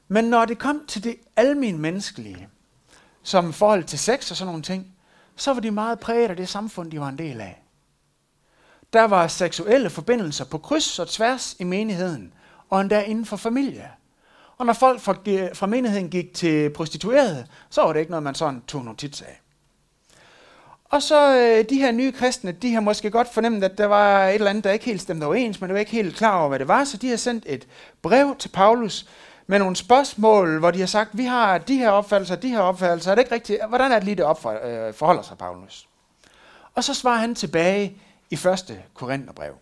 Men 0.09 0.25
når 0.25 0.45
det 0.45 0.59
kom 0.59 0.85
til 0.89 1.05
det 1.05 1.17
almindelige 1.37 1.83
menneskelige, 1.83 2.49
som 3.23 3.53
forhold 3.53 3.85
til 3.85 3.99
sex 3.99 4.31
og 4.31 4.37
sådan 4.37 4.49
nogle 4.49 4.63
ting, 4.63 4.87
så 5.37 5.55
var 5.55 5.61
de 5.61 5.71
meget 5.71 6.01
præget 6.01 6.31
af 6.31 6.37
det 6.37 6.49
samfund, 6.49 6.91
de 6.91 7.01
var 7.01 7.09
en 7.09 7.19
del 7.19 7.41
af. 7.41 7.63
Der 8.93 9.05
var 9.05 9.29
seksuelle 9.29 9.91
forbindelser 9.91 10.45
på 10.45 10.59
kryds 10.59 10.99
og 10.99 11.09
tværs 11.09 11.57
i 11.59 11.65
menigheden, 11.65 12.33
og 12.69 12.81
endda 12.81 13.03
inden 13.03 13.27
for 13.27 13.37
familie. 13.37 13.91
Og 14.59 14.67
når 14.67 14.73
folk 14.73 15.01
fra, 15.01 15.15
fra 15.53 15.67
menigheden 15.67 16.11
gik 16.11 16.35
til 16.35 16.71
prostituerede, 16.71 17.47
så 17.71 17.83
var 17.83 17.93
det 17.93 18.01
ikke 18.01 18.11
noget, 18.11 18.23
man 18.23 18.35
sådan 18.35 18.63
tog 18.67 18.85
notits 18.85 19.23
af. 19.23 19.41
Og 20.85 21.03
så 21.03 21.37
øh, 21.37 21.65
de 21.71 21.79
her 21.79 21.93
nye 21.93 22.13
kristne, 22.13 22.53
de 22.53 22.75
har 22.75 22.81
måske 22.81 23.11
godt 23.11 23.29
fornemt, 23.29 23.65
at 23.65 23.79
der 23.79 23.87
var 23.87 24.29
et 24.29 24.35
eller 24.35 24.51
andet, 24.51 24.65
der 24.65 24.71
ikke 24.71 24.85
helt 24.85 25.03
stemte 25.03 25.25
overens, 25.25 25.61
men 25.61 25.69
det 25.69 25.75
var 25.75 25.81
ikke 25.81 25.93
helt 25.93 26.17
klar 26.17 26.39
over, 26.39 26.49
hvad 26.49 26.59
det 26.59 26.69
var, 26.69 26.85
så 26.85 26.97
de 26.97 27.09
har 27.09 27.17
sendt 27.17 27.45
et 27.47 27.69
brev 28.03 28.37
til 28.39 28.49
Paulus 28.49 29.07
med 29.47 29.59
nogle 29.59 29.77
spørgsmål, 29.77 30.59
hvor 30.59 30.71
de 30.71 30.79
har 30.81 30.87
sagt, 30.87 31.11
vi 31.13 31.25
har 31.25 31.59
de 31.59 31.77
her 31.77 31.91
opfattelser, 31.91 32.37
de 32.37 32.49
her 32.49 32.61
opfattelser, 32.61 33.11
er 33.11 33.15
det 33.15 33.23
ikke 33.23 33.35
rigtigt? 33.35 33.61
Hvordan 33.69 33.93
er 33.93 33.95
det 33.95 34.05
lige, 34.05 34.15
det 34.15 34.25
opfor, 34.25 34.61
øh, 34.65 34.95
forholder 34.95 35.23
sig, 35.23 35.39
Paulus? 35.39 35.89
Og 36.75 36.85
så 36.85 36.95
svarer 36.95 37.19
han 37.19 37.35
tilbage 37.35 38.03
i 38.31 38.37
første 38.37 38.83
Korintherbrev. 38.95 39.55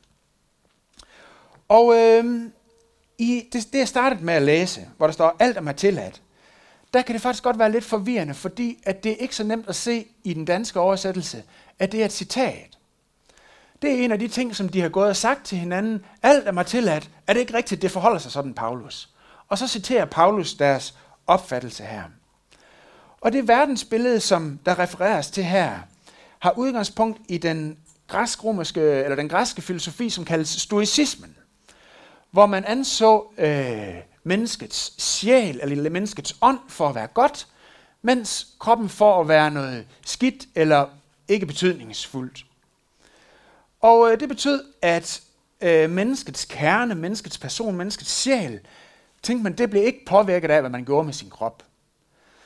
Og 1.69 1.95
øh, 1.97 2.51
i 3.19 3.49
det, 3.53 3.73
det, 3.73 3.79
jeg 3.79 3.89
startede 3.89 4.25
med 4.25 4.35
at 4.35 4.43
læse, 4.43 4.89
hvor 4.97 5.07
der 5.07 5.13
står, 5.13 5.37
alt 5.39 5.57
er 5.57 5.61
mig 5.61 5.77
tilladt, 5.77 6.23
der 6.95 7.03
kan 7.03 7.13
det 7.13 7.23
faktisk 7.23 7.45
godt 7.45 7.59
være 7.59 7.73
lidt 7.73 7.85
forvirrende, 7.85 8.35
fordi 8.35 8.79
at 8.83 9.05
det 9.05 9.13
er 9.13 9.17
ikke 9.17 9.37
så 9.37 9.45
nemt 9.45 9.69
at 9.69 9.77
se 9.77 10.07
i 10.25 10.35
den 10.35 10.45
danske 10.45 10.81
oversættelse, 10.81 11.43
at 11.79 11.93
det 11.93 12.01
er 12.01 12.05
et 12.05 12.13
citat. 12.13 12.79
Det 13.83 13.91
er 13.91 14.05
en 14.05 14.13
af 14.13 14.19
de 14.19 14.29
ting, 14.29 14.57
som 14.57 14.69
de 14.69 14.81
har 14.81 14.89
gået 14.89 15.09
og 15.09 15.17
sagt 15.17 15.47
til 15.47 15.59
hinanden. 15.59 16.05
Alt 16.23 16.49
er 16.49 16.53
mig 16.53 16.67
tilladt. 16.67 17.11
Er 17.27 17.33
det 17.33 17.41
ikke 17.41 17.55
rigtigt, 17.55 17.83
det 17.83 17.91
forholder 17.91 18.19
sig 18.19 18.33
sådan, 18.33 18.55
Paulus? 18.55 19.11
Og 19.49 19.59
så 19.59 19.69
citerer 19.69 20.05
Paulus 20.05 20.55
deres 20.55 20.95
opfattelse 21.27 21.85
her. 21.85 22.03
Og 23.21 23.33
det 23.33 23.49
verdensbillede, 23.49 24.21
som 24.21 24.59
der 24.67 24.79
refereres 24.79 25.31
til 25.31 25.45
her, 25.45 25.79
har 26.39 26.59
udgangspunkt 26.59 27.21
i 27.29 27.39
den 27.39 27.79
græsk-romerske, 28.09 28.81
eller 28.81 29.17
den 29.17 29.29
græske 29.29 29.63
filosofi, 29.63 30.11
som 30.11 30.25
kaldes 30.25 30.49
stoicismen, 30.49 31.36
hvor 32.31 32.47
man 32.47 32.65
anså 32.65 33.25
øh, 33.39 33.95
menneskets 34.25 35.03
sjæl, 35.03 35.61
eller 35.63 35.91
menneskets 35.91 36.37
ånd, 36.41 36.59
for 36.69 36.89
at 36.89 36.95
være 36.95 37.07
godt, 37.07 37.47
mens 38.03 38.47
kroppen 38.59 38.89
for 38.89 39.21
at 39.21 39.29
være 39.29 39.51
noget 39.51 39.87
skidt 40.07 40.47
eller 40.55 40.87
ikke 41.29 41.47
betydningsfuldt. 41.47 42.47
Og 43.81 44.13
øh, 44.13 44.21
det 44.21 44.29
betød, 44.29 44.65
at 44.83 45.23
øh, 45.61 45.91
menneskets 45.91 46.45
kerne, 46.45 46.95
menneskets 46.95 47.39
person, 47.39 47.77
menneskets 47.77 48.11
sjæl, 48.11 48.61
tænkte 49.23 49.43
man, 49.43 49.53
det 49.53 49.71
blev 49.71 49.83
ikke 49.83 50.05
påvirket 50.07 50.51
af, 50.51 50.61
hvad 50.61 50.71
man 50.71 50.85
gjorde 50.85 51.05
med 51.05 51.13
sin 51.13 51.31
krop. 51.31 51.63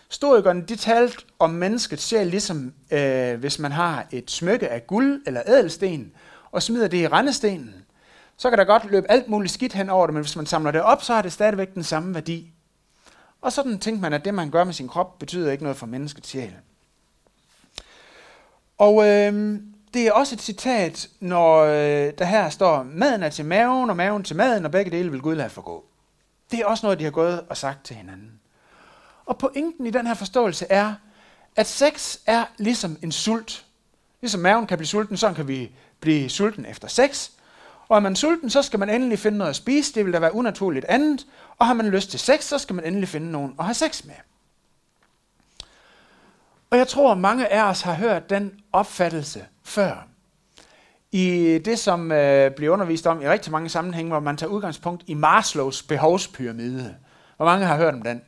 Storikerne, 0.09 0.65
de 0.69 0.77
talte 0.77 1.17
om 1.39 1.51
menneskets 1.51 2.03
sjæl, 2.03 2.27
ligesom 2.27 2.73
øh, 2.91 3.41
hvis 3.41 3.59
man 3.59 3.73
har 3.73 4.07
et 4.11 4.31
smykke 4.31 4.69
af 4.69 4.87
guld 4.87 5.23
eller 5.27 5.43
ædelsten, 5.47 6.13
og 6.51 6.63
smider 6.63 6.89
det 6.89 6.99
i 6.99 7.09
rendestenen, 7.09 7.75
så 8.41 8.51
kan 8.51 8.59
der 8.59 8.65
godt 8.65 8.91
løbe 8.91 9.11
alt 9.11 9.29
muligt 9.29 9.53
skidt 9.53 9.73
hen 9.73 9.91
over 9.91 10.07
det, 10.07 10.15
men 10.15 10.23
hvis 10.23 10.37
man 10.37 10.47
samler 10.47 10.71
det 10.71 10.83
op, 10.83 11.03
så 11.03 11.15
har 11.15 11.23
det 11.23 11.33
stadigvæk 11.33 11.75
den 11.75 11.85
samme 11.85 12.15
værdi. 12.15 12.53
Og 13.41 13.53
sådan 13.53 13.79
tænkte 13.79 14.03
man, 14.03 14.13
at 14.13 14.25
det, 14.25 14.35
man 14.35 14.51
gør 14.51 14.65
med 14.65 14.73
sin 14.73 14.89
krop, 14.89 15.19
betyder 15.19 15.53
ikke 15.53 15.63
noget 15.63 15.77
for 15.77 15.87
menneskets 15.87 16.29
sjæl. 16.29 16.55
Og 18.79 19.09
øh, 19.09 19.61
det 19.95 20.07
er 20.07 20.13
også 20.13 20.35
et 20.35 20.43
citat, 20.43 21.09
når 21.21 21.59
øh, 21.59 22.13
der 22.19 22.25
her 22.25 22.51
står, 22.51 22.83
maden 22.83 23.23
er 23.23 23.29
til 23.29 23.45
maven, 23.45 23.91
og 23.91 23.97
maven 23.97 24.25
til 24.25 24.37
maden, 24.37 24.65
og 24.65 24.71
begge 24.71 24.91
dele 24.91 25.11
vil 25.11 25.21
Gud 25.21 25.35
lade 25.35 25.51
forgå. 25.51 25.85
Det 26.51 26.59
er 26.59 26.67
også 26.67 26.87
noget, 26.87 26.99
de 26.99 27.05
har 27.05 27.11
gået 27.11 27.41
og 27.49 27.57
sagt 27.57 27.85
til 27.85 27.97
hinanden. 27.97 28.33
Og 29.27 29.39
pointen 29.39 29.87
i 29.87 29.91
den 29.91 30.07
her 30.07 30.15
forståelse 30.15 30.67
er, 30.71 30.95
at 31.57 31.67
sex 31.67 32.19
er 32.27 32.45
ligesom 32.57 32.99
en 33.03 33.13
sult. 33.13 33.65
Ligesom 34.21 34.41
maven 34.41 34.67
kan 34.67 34.79
blive 34.79 34.89
sulten, 34.89 35.17
så 35.17 35.33
kan 35.33 35.49
vi 35.49 35.71
blive 36.01 36.29
sulten 36.29 36.67
efter 36.67 36.89
sex. 36.89 37.31
Og 37.91 37.97
er 37.97 38.01
man 38.01 38.17
sulten, 38.17 38.51
så 38.51 38.63
skal 38.63 38.79
man 38.79 38.91
endelig 38.91 39.19
finde 39.19 39.39
noget 39.39 39.51
at 39.51 39.57
spise. 39.57 39.95
Det 39.95 40.05
vil 40.05 40.13
da 40.13 40.19
være 40.19 40.35
unaturligt 40.35 40.85
andet. 40.85 41.27
Og 41.59 41.67
har 41.67 41.75
man 41.75 41.89
lyst 41.89 42.11
til 42.11 42.21
sex, 42.21 42.43
så 42.45 42.59
skal 42.59 42.75
man 42.75 42.85
endelig 42.85 43.09
finde 43.09 43.31
nogen 43.31 43.55
at 43.59 43.65
have 43.65 43.75
sex 43.75 44.05
med. 44.05 44.15
Og 46.71 46.79
jeg 46.79 46.89
tror, 46.89 47.13
at 47.13 47.19
mange 47.19 47.53
af 47.53 47.71
os 47.71 47.83
har 47.83 47.95
hørt 47.95 48.31
den 48.31 48.61
opfattelse 48.73 49.47
før. 49.65 50.07
I 51.13 51.59
det, 51.65 51.79
som 51.79 52.13
øh, 52.13 52.51
bliver 52.51 52.73
undervist 52.73 53.07
om 53.07 53.23
i 53.23 53.29
rigtig 53.29 53.53
mange 53.53 53.69
sammenhænge, 53.69 54.11
hvor 54.11 54.21
man 54.21 54.37
tager 54.37 54.51
udgangspunkt 54.51 55.05
i 55.07 55.15
Maslows 55.15 55.83
behovspyramide. 55.83 56.97
Hvor 57.37 57.47
mange 57.47 57.67
har 57.67 57.77
hørt 57.77 57.95
om 57.95 58.03
den? 58.03 58.23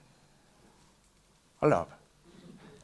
Hold 1.57 1.73
op. 1.73 2.02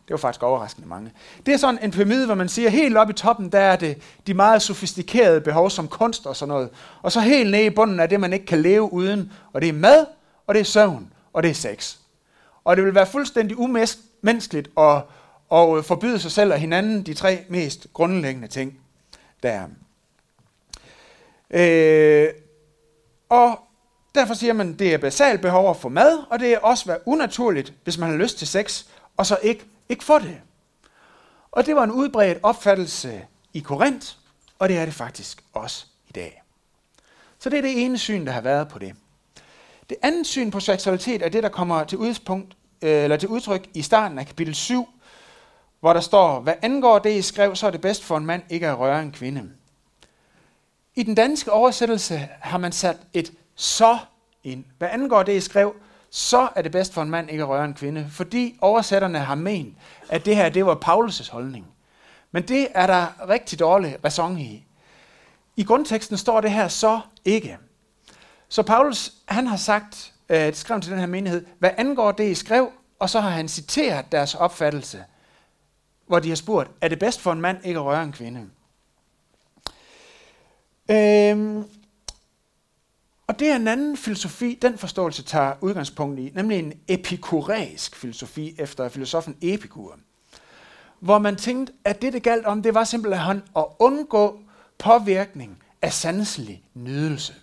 Det 0.08 0.14
var 0.14 0.18
faktisk 0.18 0.42
overraskende 0.42 0.88
mange. 0.88 1.12
Det 1.46 1.54
er 1.54 1.58
sådan 1.58 1.78
en 1.82 1.90
pyramide, 1.90 2.26
hvor 2.26 2.34
man 2.34 2.48
siger, 2.48 2.70
helt 2.70 2.96
oppe 2.96 3.12
i 3.12 3.14
toppen, 3.14 3.52
der 3.52 3.58
er 3.58 3.76
det 3.76 3.98
de 4.26 4.34
meget 4.34 4.62
sofistikerede 4.62 5.40
behov 5.40 5.70
som 5.70 5.88
kunst 5.88 6.26
og 6.26 6.36
sådan 6.36 6.48
noget. 6.48 6.70
Og 7.02 7.12
så 7.12 7.20
helt 7.20 7.50
nede 7.50 7.64
i 7.64 7.70
bunden 7.70 8.00
er 8.00 8.06
det, 8.06 8.20
man 8.20 8.32
ikke 8.32 8.46
kan 8.46 8.62
leve 8.62 8.92
uden. 8.92 9.32
Og 9.52 9.60
det 9.60 9.68
er 9.68 9.72
mad, 9.72 10.06
og 10.46 10.54
det 10.54 10.60
er 10.60 10.64
søvn, 10.64 11.12
og 11.32 11.42
det 11.42 11.50
er 11.50 11.54
sex. 11.54 11.96
Og 12.64 12.76
det 12.76 12.84
vil 12.84 12.94
være 12.94 13.06
fuldstændig 13.06 13.58
umenneskeligt 13.58 14.68
at, 14.78 15.02
at 15.52 15.76
øh, 15.76 15.84
forbyde 15.84 16.18
sig 16.18 16.32
selv 16.32 16.52
og 16.52 16.58
hinanden 16.58 17.02
de 17.02 17.14
tre 17.14 17.44
mest 17.48 17.86
grundlæggende 17.92 18.48
ting, 18.48 18.78
der 19.42 19.50
er. 19.50 19.66
Øh, 21.50 22.28
og 23.28 23.58
derfor 24.14 24.34
siger 24.34 24.52
man, 24.52 24.72
det 24.72 24.94
er 24.94 24.98
basalt 24.98 25.40
behov 25.40 25.74
for 25.74 25.88
mad, 25.88 26.18
og 26.30 26.38
det 26.40 26.52
er 26.52 26.58
også 26.58 26.86
være 26.86 26.98
unaturligt, 27.06 27.72
hvis 27.84 27.98
man 27.98 28.10
har 28.10 28.16
lyst 28.16 28.38
til 28.38 28.46
sex, 28.46 28.84
og 29.18 29.26
så 29.26 29.38
ikke, 29.42 29.64
ikke 29.88 30.04
få 30.04 30.18
det. 30.18 30.40
Og 31.52 31.66
det 31.66 31.76
var 31.76 31.84
en 31.84 31.90
udbredt 31.90 32.38
opfattelse 32.42 33.26
i 33.52 33.60
Korinth, 33.60 34.06
og 34.58 34.68
det 34.68 34.78
er 34.78 34.84
det 34.84 34.94
faktisk 34.94 35.44
også 35.52 35.86
i 36.08 36.12
dag. 36.12 36.42
Så 37.38 37.50
det 37.50 37.58
er 37.58 37.62
det 37.62 37.84
ene 37.84 37.98
syn, 37.98 38.26
der 38.26 38.32
har 38.32 38.40
været 38.40 38.68
på 38.68 38.78
det. 38.78 38.94
Det 39.88 39.96
andet 40.02 40.26
syn 40.26 40.50
på 40.50 40.60
seksualitet 40.60 41.22
er 41.22 41.28
det, 41.28 41.42
der 41.42 41.48
kommer 41.48 41.84
til, 41.84 41.98
udspunkt, 41.98 42.56
øh, 42.82 43.04
eller 43.04 43.16
til 43.16 43.28
udtryk 43.28 43.68
i 43.74 43.82
starten 43.82 44.18
af 44.18 44.26
kapitel 44.26 44.54
7, 44.54 44.88
hvor 45.80 45.92
der 45.92 46.00
står, 46.00 46.40
hvad 46.40 46.54
angår 46.62 46.98
det, 46.98 47.12
I 47.12 47.22
skrev, 47.22 47.56
så 47.56 47.66
er 47.66 47.70
det 47.70 47.80
bedst 47.80 48.04
for 48.04 48.16
en 48.16 48.26
mand 48.26 48.42
ikke 48.50 48.68
at 48.68 48.78
røre 48.78 49.02
en 49.02 49.12
kvinde. 49.12 49.50
I 50.94 51.02
den 51.02 51.14
danske 51.14 51.52
oversættelse 51.52 52.28
har 52.40 52.58
man 52.58 52.72
sat 52.72 52.96
et 53.12 53.32
så 53.54 53.98
ind. 54.44 54.64
Hvad 54.78 54.88
angår 54.92 55.22
det, 55.22 55.36
I 55.36 55.40
skrev, 55.40 55.74
så 56.18 56.48
er 56.54 56.62
det 56.62 56.72
bedst 56.72 56.94
for 56.94 57.02
en 57.02 57.10
mand 57.10 57.30
ikke 57.30 57.42
at 57.42 57.48
røre 57.48 57.64
en 57.64 57.74
kvinde, 57.74 58.06
fordi 58.10 58.58
oversætterne 58.60 59.18
har 59.18 59.34
ment, 59.34 59.76
at 60.08 60.24
det 60.24 60.36
her 60.36 60.48
det 60.48 60.66
var 60.66 60.78
Paulus' 60.84 61.32
holdning. 61.32 61.66
Men 62.32 62.48
det 62.48 62.68
er 62.74 62.86
der 62.86 63.28
rigtig 63.28 63.58
dårlig 63.58 63.96
ræson 64.04 64.38
i. 64.38 64.66
I 65.56 65.64
grundteksten 65.64 66.16
står 66.16 66.40
det 66.40 66.50
her 66.50 66.68
så 66.68 67.00
ikke. 67.24 67.58
Så 68.48 68.62
Paulus, 68.62 69.12
han 69.28 69.46
har 69.46 69.56
sagt, 69.56 70.12
øh, 70.28 70.54
skrev 70.54 70.80
til 70.80 70.92
den 70.92 71.00
her 71.00 71.06
menighed, 71.06 71.46
hvad 71.58 71.70
angår 71.76 72.12
det, 72.12 72.30
I 72.30 72.34
skrev, 72.34 72.72
og 72.98 73.10
så 73.10 73.20
har 73.20 73.30
han 73.30 73.48
citeret 73.48 74.12
deres 74.12 74.34
opfattelse, 74.34 75.04
hvor 76.06 76.18
de 76.18 76.28
har 76.28 76.36
spurgt, 76.36 76.70
er 76.80 76.88
det 76.88 76.98
bedst 76.98 77.20
for 77.20 77.32
en 77.32 77.40
mand 77.40 77.58
ikke 77.64 77.78
at 77.78 77.84
røre 77.84 78.02
en 78.02 78.12
kvinde? 78.12 78.48
Øhm, 80.90 81.64
og 83.28 83.38
det 83.38 83.48
er 83.48 83.56
en 83.56 83.68
anden 83.68 83.96
filosofi, 83.96 84.58
den 84.62 84.78
forståelse 84.78 85.22
tager 85.22 85.52
udgangspunkt 85.60 86.18
i, 86.18 86.32
nemlig 86.34 86.58
en 86.58 86.72
epikuræisk 86.88 87.96
filosofi 87.96 88.54
efter 88.58 88.88
filosofen 88.88 89.36
Epikur. 89.42 89.98
Hvor 91.00 91.18
man 91.18 91.36
tænkte, 91.36 91.72
at 91.84 92.02
det, 92.02 92.12
det 92.12 92.22
galt 92.22 92.46
om, 92.46 92.62
det 92.62 92.74
var 92.74 92.84
simpelthen 92.84 93.42
at 93.56 93.64
undgå 93.78 94.40
påvirkning 94.78 95.58
af 95.82 95.92
sanselig 95.92 96.62
nydelse. 96.74 97.34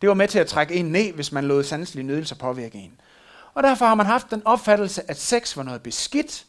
Det 0.00 0.08
var 0.08 0.14
med 0.14 0.28
til 0.28 0.38
at 0.38 0.46
trække 0.46 0.74
en 0.74 0.84
ned, 0.84 1.12
hvis 1.12 1.32
man 1.32 1.44
lod 1.44 1.64
sanselig 1.64 2.04
nydelse 2.04 2.34
påvirke 2.34 2.78
en. 2.78 2.92
Og 3.54 3.62
derfor 3.62 3.86
har 3.86 3.94
man 3.94 4.06
haft 4.06 4.30
den 4.30 4.42
opfattelse, 4.44 5.10
at 5.10 5.20
sex 5.20 5.56
var 5.56 5.62
noget 5.62 5.82
beskidt. 5.82 6.46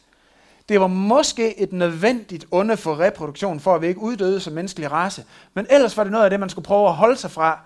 Det 0.68 0.80
var 0.80 0.86
måske 0.86 1.60
et 1.60 1.72
nødvendigt 1.72 2.46
onde 2.50 2.76
for 2.76 3.00
reproduktion, 3.00 3.60
for 3.60 3.74
at 3.74 3.82
vi 3.82 3.86
ikke 3.86 4.00
uddøde 4.00 4.40
som 4.40 4.52
menneskelig 4.52 4.92
race. 4.92 5.24
Men 5.54 5.66
ellers 5.70 5.96
var 5.96 6.04
det 6.04 6.12
noget 6.12 6.24
af 6.24 6.30
det, 6.30 6.40
man 6.40 6.48
skulle 6.48 6.64
prøve 6.64 6.88
at 6.88 6.94
holde 6.94 7.16
sig 7.16 7.30
fra, 7.30 7.58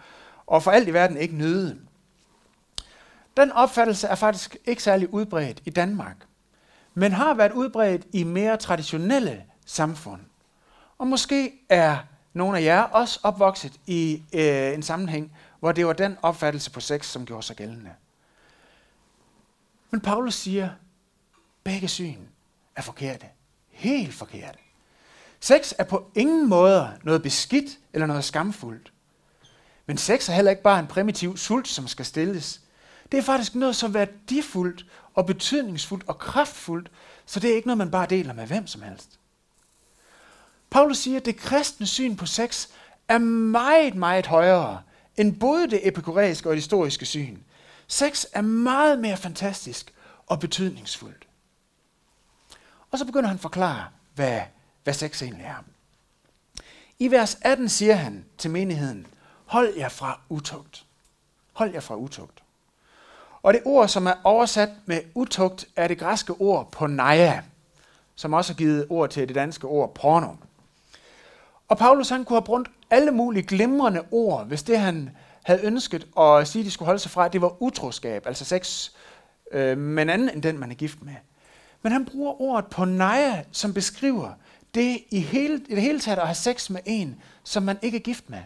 og 0.46 0.62
for 0.62 0.70
alt 0.70 0.88
i 0.88 0.92
verden 0.92 1.16
ikke 1.16 1.36
nyde. 1.36 1.78
Den 3.36 3.52
opfattelse 3.52 4.06
er 4.06 4.14
faktisk 4.14 4.56
ikke 4.64 4.82
særlig 4.82 5.14
udbredt 5.14 5.62
i 5.64 5.70
Danmark, 5.70 6.16
men 6.94 7.12
har 7.12 7.34
været 7.34 7.52
udbredt 7.52 8.06
i 8.12 8.24
mere 8.24 8.56
traditionelle 8.56 9.44
samfund. 9.66 10.20
Og 10.98 11.06
måske 11.06 11.52
er 11.68 11.98
nogle 12.32 12.58
af 12.58 12.62
jer 12.62 12.82
også 12.82 13.20
opvokset 13.22 13.80
i 13.86 14.22
øh, 14.32 14.74
en 14.74 14.82
sammenhæng, 14.82 15.32
hvor 15.60 15.72
det 15.72 15.86
var 15.86 15.92
den 15.92 16.16
opfattelse 16.22 16.70
på 16.70 16.80
sex, 16.80 17.06
som 17.06 17.26
gjorde 17.26 17.42
sig 17.42 17.56
gældende. 17.56 17.90
Men 19.90 20.00
Paulus 20.00 20.34
siger, 20.34 20.70
begge 21.64 21.88
syn 21.88 22.20
er 22.76 22.82
forkerte. 22.82 23.26
Helt 23.70 24.14
forkerte. 24.14 24.58
Sex 25.40 25.72
er 25.78 25.84
på 25.84 26.10
ingen 26.14 26.48
måde 26.48 26.98
noget 27.02 27.22
beskidt 27.22 27.78
eller 27.92 28.06
noget 28.06 28.24
skamfuldt. 28.24 28.92
Men 29.86 29.98
sex 29.98 30.28
er 30.28 30.32
heller 30.32 30.50
ikke 30.50 30.62
bare 30.62 30.80
en 30.80 30.86
primitiv 30.86 31.36
sult, 31.36 31.68
som 31.68 31.88
skal 31.88 32.04
stilles. 32.04 32.60
Det 33.12 33.18
er 33.18 33.22
faktisk 33.22 33.54
noget 33.54 33.76
så 33.76 33.88
værdifuldt 33.88 34.86
og 35.14 35.26
betydningsfuldt 35.26 36.08
og 36.08 36.18
kraftfuldt, 36.18 36.90
så 37.26 37.40
det 37.40 37.50
er 37.50 37.54
ikke 37.56 37.68
noget, 37.68 37.78
man 37.78 37.90
bare 37.90 38.06
deler 38.06 38.32
med 38.32 38.46
hvem 38.46 38.66
som 38.66 38.82
helst. 38.82 39.18
Paulus 40.70 40.98
siger, 40.98 41.16
at 41.16 41.24
det 41.24 41.36
kristne 41.36 41.86
syn 41.86 42.16
på 42.16 42.26
sex 42.26 42.68
er 43.08 43.18
meget, 43.18 43.94
meget 43.94 44.26
højere 44.26 44.82
end 45.16 45.40
både 45.40 45.70
det 45.70 45.88
epikuræiske 45.88 46.48
og 46.48 46.52
det 46.52 46.62
historiske 46.62 47.06
syn. 47.06 47.38
Sex 47.86 48.24
er 48.32 48.42
meget 48.42 48.98
mere 48.98 49.16
fantastisk 49.16 49.94
og 50.26 50.40
betydningsfuldt. 50.40 51.26
Og 52.90 52.98
så 52.98 53.04
begynder 53.04 53.28
han 53.28 53.36
at 53.36 53.42
forklare, 53.42 53.84
hvad, 54.14 54.40
hvad 54.84 54.94
sex 54.94 55.22
egentlig 55.22 55.46
er. 55.46 55.64
I 56.98 57.10
vers 57.10 57.38
18 57.40 57.68
siger 57.68 57.94
han 57.94 58.24
til 58.38 58.50
menigheden, 58.50 59.06
hold 59.46 59.76
jer 59.76 59.88
fra 59.88 60.20
utugt. 60.28 60.84
Hold 61.52 61.72
jer 61.72 61.80
fra 61.80 61.94
utugt. 61.94 62.42
Og 63.42 63.54
det 63.54 63.62
ord, 63.64 63.88
som 63.88 64.06
er 64.06 64.14
oversat 64.24 64.68
med 64.86 65.00
utugt, 65.14 65.66
er 65.76 65.88
det 65.88 65.98
græske 65.98 66.32
ord 66.32 66.72
porneia, 66.72 67.42
som 68.14 68.32
også 68.32 68.52
har 68.52 68.56
givet 68.56 68.86
ord 68.90 69.10
til 69.10 69.28
det 69.28 69.34
danske 69.34 69.66
ord 69.66 69.94
porno. 69.94 70.32
Og 71.68 71.78
Paulus 71.78 72.08
han 72.08 72.24
kunne 72.24 72.36
have 72.36 72.44
brugt 72.44 72.68
alle 72.90 73.10
mulige 73.10 73.42
glimrende 73.42 74.02
ord, 74.10 74.46
hvis 74.46 74.62
det 74.62 74.78
han 74.78 75.10
havde 75.42 75.60
ønsket 75.64 76.06
at 76.18 76.48
sige, 76.48 76.64
de 76.64 76.70
skulle 76.70 76.86
holde 76.86 76.98
sig 76.98 77.10
fra, 77.10 77.28
det 77.28 77.40
var 77.40 77.62
utroskab, 77.62 78.26
altså 78.26 78.44
sex 78.44 78.90
øh, 79.52 79.78
med 79.78 80.02
en 80.02 80.10
anden 80.10 80.28
end 80.28 80.42
den, 80.42 80.58
man 80.58 80.70
er 80.70 80.74
gift 80.74 81.02
med. 81.02 81.14
Men 81.82 81.92
han 81.92 82.04
bruger 82.04 82.40
ordet 82.40 82.70
porneia, 82.70 83.44
som 83.52 83.74
beskriver 83.74 84.32
det 84.74 84.98
i, 85.10 85.20
hele, 85.20 85.54
i 85.68 85.74
det 85.74 85.82
hele 85.82 86.00
taget 86.00 86.18
at 86.18 86.26
have 86.26 86.34
sex 86.34 86.70
med 86.70 86.80
en, 86.84 87.22
som 87.44 87.62
man 87.62 87.78
ikke 87.82 87.96
er 87.96 88.02
gift 88.02 88.30
med. 88.30 88.42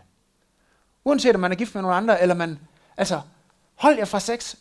Uanset 1.04 1.35
om 1.35 1.40
man 1.40 1.52
er 1.52 1.57
gift 1.57 1.75
med 1.75 1.83
nogen 1.83 1.97
andre, 1.97 2.23
eller 2.23 2.35
man... 2.35 2.59
Altså, 2.97 3.21
hold 3.75 3.97
jer 3.97 4.04
fra 4.04 4.21
sex 4.21 4.54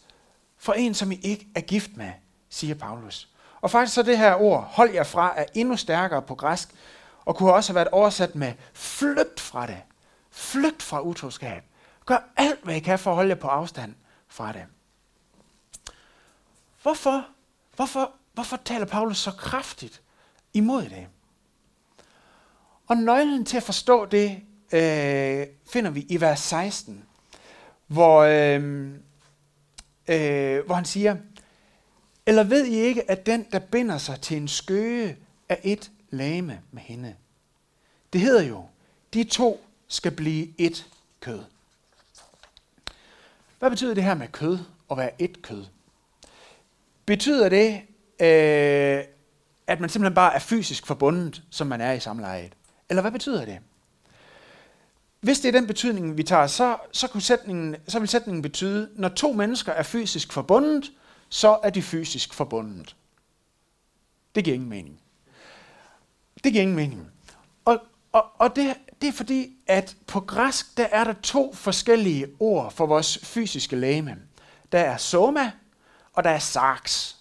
for 0.58 0.74
en, 0.74 0.93
som 0.93 1.12
I 1.12 1.15
ikke 1.15 1.48
er 1.55 1.62
gift 1.62 1.98
med, 1.98 2.12
siger 2.50 2.75
Paulus. 2.75 3.29
Og 3.62 3.72
faktisk 3.72 3.96
så 3.96 4.03
det 4.03 4.17
her 4.17 4.36
ord, 4.36 4.63
hold 4.72 4.91
jer 4.93 5.03
fra, 5.03 5.34
er 5.39 5.46
endnu 5.53 5.77
stærkere 5.77 6.22
på 6.22 6.36
græsk, 6.36 6.69
og 7.25 7.36
kunne 7.36 7.53
også 7.53 7.69
have 7.72 7.75
været 7.75 7.88
oversat 7.88 8.36
med 8.36 8.53
flygt 8.74 9.39
fra 9.39 9.67
det. 9.67 9.81
Flygt 10.31 10.84
fra 10.84 11.01
utroskab. 11.01 11.63
Gør 12.05 12.17
alt, 12.36 12.63
hvad 12.63 12.75
I 12.75 12.79
kan 12.79 13.00
for 13.00 13.12
at 13.12 13.15
holde 13.15 13.29
jer 13.29 13.36
på 13.36 13.48
afstand 13.48 13.96
fra 14.27 14.53
det. 14.53 14.65
Hvorfor, 16.81 17.25
hvorfor, 17.75 18.12
hvorfor 18.34 18.58
taler 18.65 18.86
Paulus 18.86 19.17
så 19.17 19.31
kraftigt 19.31 20.01
imod 20.53 20.84
det? 20.84 21.08
Og 22.88 22.98
nøglen 22.98 23.46
til 23.46 23.58
at 23.58 23.63
forstå 23.63 24.05
det 24.05 24.41
øh, 24.73 25.47
finder 25.69 25.89
vi 25.89 26.05
i 26.09 26.21
vers 26.21 26.39
16, 26.39 27.03
hvor, 27.88 28.19
øh, 28.19 28.89
øh, 30.07 30.65
hvor 30.65 30.73
han 30.73 30.85
siger, 30.85 31.15
eller 32.25 32.43
ved 32.43 32.65
I 32.65 32.75
ikke, 32.75 33.11
at 33.11 33.25
den, 33.25 33.45
der 33.51 33.59
binder 33.59 33.97
sig 33.97 34.21
til 34.21 34.38
en 34.38 34.47
skøge, 34.47 35.17
er 35.49 35.55
et 35.63 35.91
lame 36.09 36.61
med 36.71 36.81
hende? 36.81 37.15
Det 38.13 38.21
hedder 38.21 38.43
jo, 38.43 38.65
de 39.13 39.23
to 39.23 39.65
skal 39.88 40.11
blive 40.11 40.47
et 40.57 40.88
kød. 41.21 41.39
Hvad 43.59 43.69
betyder 43.69 43.93
det 43.93 44.03
her 44.03 44.13
med 44.13 44.27
kød 44.27 44.57
og 44.88 44.97
være 44.97 45.21
et 45.21 45.41
kød? 45.41 45.65
Betyder 47.05 47.49
det, 47.49 47.81
øh, 48.19 49.03
at 49.67 49.79
man 49.79 49.89
simpelthen 49.89 50.15
bare 50.15 50.35
er 50.35 50.39
fysisk 50.39 50.85
forbundet, 50.85 51.43
som 51.49 51.67
man 51.67 51.81
er 51.81 51.91
i 51.91 51.99
samlejet? 51.99 52.53
Eller 52.89 53.01
hvad 53.01 53.11
betyder 53.11 53.45
det? 53.45 53.59
Hvis 55.21 55.39
det 55.39 55.47
er 55.47 55.59
den 55.59 55.67
betydning, 55.67 56.17
vi 56.17 56.23
tager, 56.23 56.47
så, 56.47 56.77
så, 56.91 57.07
kunne 57.07 57.21
sætningen, 57.21 57.75
så 57.88 57.99
vil 57.99 58.07
sætningen 58.07 58.41
betyde, 58.41 58.89
når 58.95 59.09
to 59.09 59.33
mennesker 59.33 59.71
er 59.71 59.83
fysisk 59.83 60.33
forbundet, 60.33 60.91
så 61.29 61.59
er 61.63 61.69
de 61.69 61.81
fysisk 61.81 62.33
forbundet. 62.33 62.95
Det 64.35 64.43
giver 64.43 64.55
ingen 64.55 64.69
mening. 64.69 65.01
Det 66.43 66.51
giver 66.51 66.61
ingen 66.61 66.75
mening. 66.75 67.11
Og, 67.65 67.79
og, 68.11 68.25
og 68.39 68.55
det, 68.55 68.77
det 69.01 69.07
er 69.07 69.13
fordi, 69.13 69.57
at 69.67 69.95
på 70.07 70.19
græsk, 70.19 70.77
der 70.77 70.85
er 70.91 71.03
der 71.03 71.13
to 71.13 71.53
forskellige 71.53 72.27
ord 72.39 72.71
for 72.71 72.85
vores 72.85 73.17
fysiske 73.23 73.75
læme. 73.75 74.17
Der 74.71 74.79
er 74.79 74.97
soma, 74.97 75.51
og 76.13 76.23
der 76.23 76.29
er 76.29 76.39
sarx. 76.39 77.13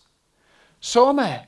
Soma 0.80 1.40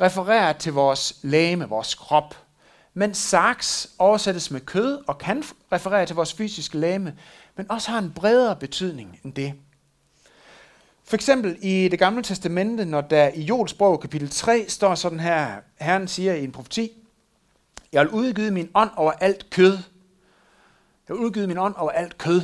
refererer 0.00 0.52
til 0.52 0.72
vores 0.72 1.18
læme, 1.22 1.68
vores 1.68 1.94
krop 1.94 2.47
men 2.94 3.14
saks 3.14 3.90
oversættes 3.98 4.50
med 4.50 4.60
kød 4.60 5.02
og 5.06 5.18
kan 5.18 5.44
referere 5.72 6.06
til 6.06 6.16
vores 6.16 6.34
fysiske 6.34 6.78
læme, 6.78 7.14
men 7.56 7.70
også 7.70 7.90
har 7.90 7.98
en 7.98 8.12
bredere 8.12 8.56
betydning 8.56 9.20
end 9.24 9.32
det. 9.32 9.54
For 11.04 11.14
eksempel 11.14 11.58
i 11.62 11.88
det 11.88 11.98
gamle 11.98 12.22
testamente, 12.22 12.84
når 12.84 13.00
der 13.00 13.30
i 13.34 13.42
Jolsbrog 13.42 14.00
kapitel 14.00 14.30
3 14.30 14.64
står 14.68 14.94
sådan 14.94 15.20
her, 15.20 15.56
Herren 15.80 16.08
siger 16.08 16.34
i 16.34 16.44
en 16.44 16.52
profeti, 16.52 16.92
jeg 17.92 18.04
vil 18.04 18.10
udgive 18.10 18.50
min 18.50 18.70
ånd 18.74 18.90
over 18.96 19.12
alt 19.12 19.50
kød. 19.50 19.78
Jeg 21.08 21.16
vil 21.16 21.24
udgive 21.24 21.46
min 21.46 21.58
ånd 21.58 21.74
over 21.76 21.90
alt 21.90 22.18
kød. 22.18 22.42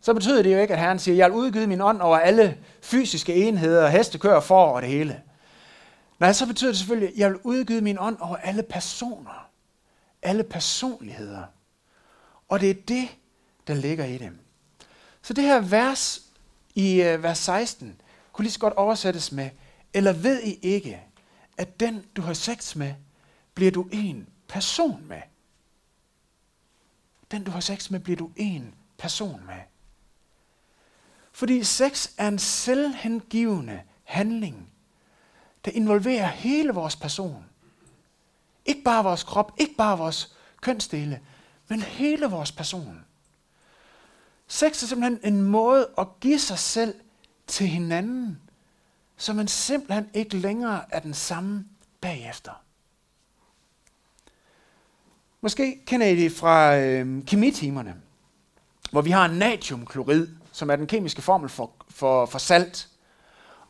Så 0.00 0.14
betyder 0.14 0.42
det 0.42 0.52
jo 0.52 0.58
ikke, 0.58 0.74
at 0.74 0.80
Herren 0.80 0.98
siger, 0.98 1.16
jeg 1.16 1.30
vil 1.30 1.38
udgive 1.38 1.66
min 1.66 1.80
ånd 1.80 2.00
over 2.00 2.18
alle 2.18 2.58
fysiske 2.82 3.34
enheder, 3.34 3.88
heste, 3.88 4.18
kører, 4.18 4.40
for 4.40 4.64
og 4.64 4.82
det 4.82 4.90
hele. 4.90 5.20
Nej, 6.18 6.32
så 6.32 6.46
betyder 6.46 6.70
det 6.70 6.78
selvfølgelig, 6.78 7.08
at 7.08 7.14
jeg 7.16 7.30
vil 7.30 7.38
udgive 7.42 7.80
min 7.80 7.98
ånd 8.00 8.16
over 8.20 8.36
alle 8.36 8.62
personer. 8.62 9.49
Alle 10.22 10.44
personligheder. 10.44 11.44
Og 12.48 12.60
det 12.60 12.70
er 12.70 12.74
det, 12.88 13.08
der 13.66 13.74
ligger 13.74 14.04
i 14.04 14.18
dem. 14.18 14.38
Så 15.22 15.34
det 15.34 15.44
her 15.44 15.60
vers 15.60 16.22
i 16.74 17.02
øh, 17.02 17.22
vers 17.22 17.38
16 17.38 18.00
kunne 18.32 18.42
lige 18.42 18.52
så 18.52 18.60
godt 18.60 18.74
oversættes 18.74 19.32
med, 19.32 19.50
eller 19.94 20.12
ved 20.12 20.42
I 20.42 20.58
ikke, 20.62 21.02
at 21.58 21.80
den, 21.80 22.04
du 22.16 22.22
har 22.22 22.32
sex 22.32 22.76
med, 22.76 22.94
bliver 23.54 23.70
du 23.70 23.88
en 23.92 24.28
person 24.48 25.04
med. 25.06 25.22
Den, 27.30 27.44
du 27.44 27.50
har 27.50 27.60
sex 27.60 27.90
med, 27.90 28.00
bliver 28.00 28.16
du 28.16 28.30
en 28.36 28.74
person 28.98 29.46
med. 29.46 29.60
Fordi 31.32 31.64
sex 31.64 32.10
er 32.18 32.28
en 32.28 32.38
selvhengivende 32.38 33.82
handling, 34.04 34.72
der 35.64 35.70
involverer 35.70 36.26
hele 36.26 36.72
vores 36.72 36.96
person. 36.96 37.44
Ikke 38.64 38.82
bare 38.82 39.04
vores 39.04 39.22
krop, 39.22 39.52
ikke 39.58 39.74
bare 39.74 39.98
vores 39.98 40.34
kønsdele, 40.60 41.20
men 41.68 41.82
hele 41.82 42.26
vores 42.26 42.52
person. 42.52 43.04
Sex 44.48 44.82
er 44.82 44.86
simpelthen 44.86 45.34
en 45.34 45.42
måde 45.42 45.88
at 45.98 46.06
give 46.20 46.38
sig 46.38 46.58
selv 46.58 46.94
til 47.46 47.66
hinanden, 47.66 48.40
så 49.16 49.32
man 49.32 49.48
simpelthen 49.48 50.08
ikke 50.14 50.36
længere 50.36 50.84
er 50.90 51.00
den 51.00 51.14
samme 51.14 51.64
bagefter. 52.00 52.52
Måske 55.40 55.80
kender 55.86 56.06
I 56.06 56.16
det 56.16 56.32
fra 56.32 56.76
øh, 56.76 57.24
kemitimerne, 57.26 57.96
hvor 58.90 59.02
vi 59.02 59.10
har 59.10 59.26
natriumklorid, 59.26 60.28
som 60.52 60.70
er 60.70 60.76
den 60.76 60.86
kemiske 60.86 61.22
formel 61.22 61.48
for, 61.48 61.70
for, 61.88 62.26
for 62.26 62.38
salt. 62.38 62.88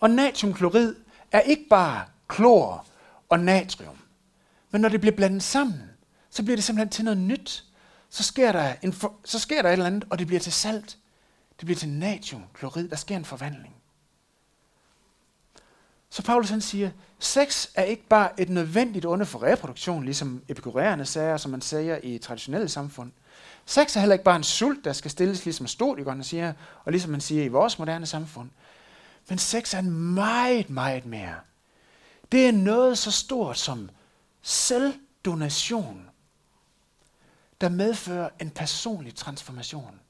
Og 0.01 0.11
natriumklorid 0.11 0.95
er 1.33 1.41
ikke 1.41 1.67
bare 1.71 2.05
klor 2.29 2.87
og 3.29 3.41
natrium, 3.41 3.97
men 4.71 4.81
når 4.81 4.89
det 4.89 5.01
bliver 5.01 5.17
blandet 5.17 5.43
sammen, 5.43 5.83
så 6.31 6.43
bliver 6.43 6.57
det 6.57 6.65
simpelthen 6.65 6.91
til 6.93 7.05
noget 7.05 7.19
nyt. 7.19 7.65
Så 8.11 8.23
sker 8.23 8.53
der, 8.53 8.75
en 8.83 8.93
for, 8.93 9.15
så 9.25 9.39
sker 9.39 9.63
der 9.63 9.69
et 9.69 9.73
eller 9.73 9.87
andet, 9.87 10.05
og 10.11 10.19
det 10.19 10.27
bliver 10.27 10.41
til 10.41 10.53
salt. 10.53 10.99
Det 11.59 11.67
bliver 11.67 11.79
til 11.79 11.89
natriumklorid. 11.89 12.89
Der 12.89 12.97
sker 12.97 13.17
en 13.17 13.25
forvandling. 13.25 13.75
Så 16.11 16.23
Paulus 16.23 16.51
han 16.51 16.61
siger, 16.61 16.91
sex 17.19 17.69
er 17.75 17.83
ikke 17.83 18.07
bare 18.09 18.41
et 18.41 18.49
nødvendigt 18.49 19.07
onde 19.07 19.27
for 19.27 19.43
reproduktion, 19.43 20.05
ligesom 20.05 20.43
epikuræerne 20.49 21.07
sager, 21.07 21.37
som 21.37 21.51
man 21.51 21.61
siger 21.61 21.99
i 22.03 22.19
traditionelle 22.19 22.69
samfund. 22.69 23.13
Sex 23.67 23.97
er 23.97 24.01
heller 24.01 24.15
ikke 24.15 24.25
bare 24.25 24.37
en 24.37 24.45
sult, 24.45 24.85
der 24.85 24.93
skal 24.93 25.11
stilles, 25.11 25.45
ligesom 25.45 25.67
stoikerne 25.67 26.25
siger, 26.25 26.53
og 26.85 26.93
ligesom 26.93 27.11
man 27.11 27.21
siger 27.21 27.45
i 27.45 27.49
vores 27.49 27.79
moderne 27.79 28.07
samfund. 28.07 28.51
Men 29.29 29.39
sex 29.39 29.75
er 29.75 29.79
en 29.79 29.91
meget, 29.91 30.71
meget 30.71 31.07
mere. 31.07 31.35
Det 32.33 32.47
er 32.47 32.53
noget 32.53 32.99
så 32.99 33.11
stort 33.11 33.59
som 33.59 33.91
selvdonation, 34.43 36.11
der 37.61 37.69
medfører 37.69 38.31
en 38.41 38.51
personlig 38.51 39.15
transformation. 39.15 40.01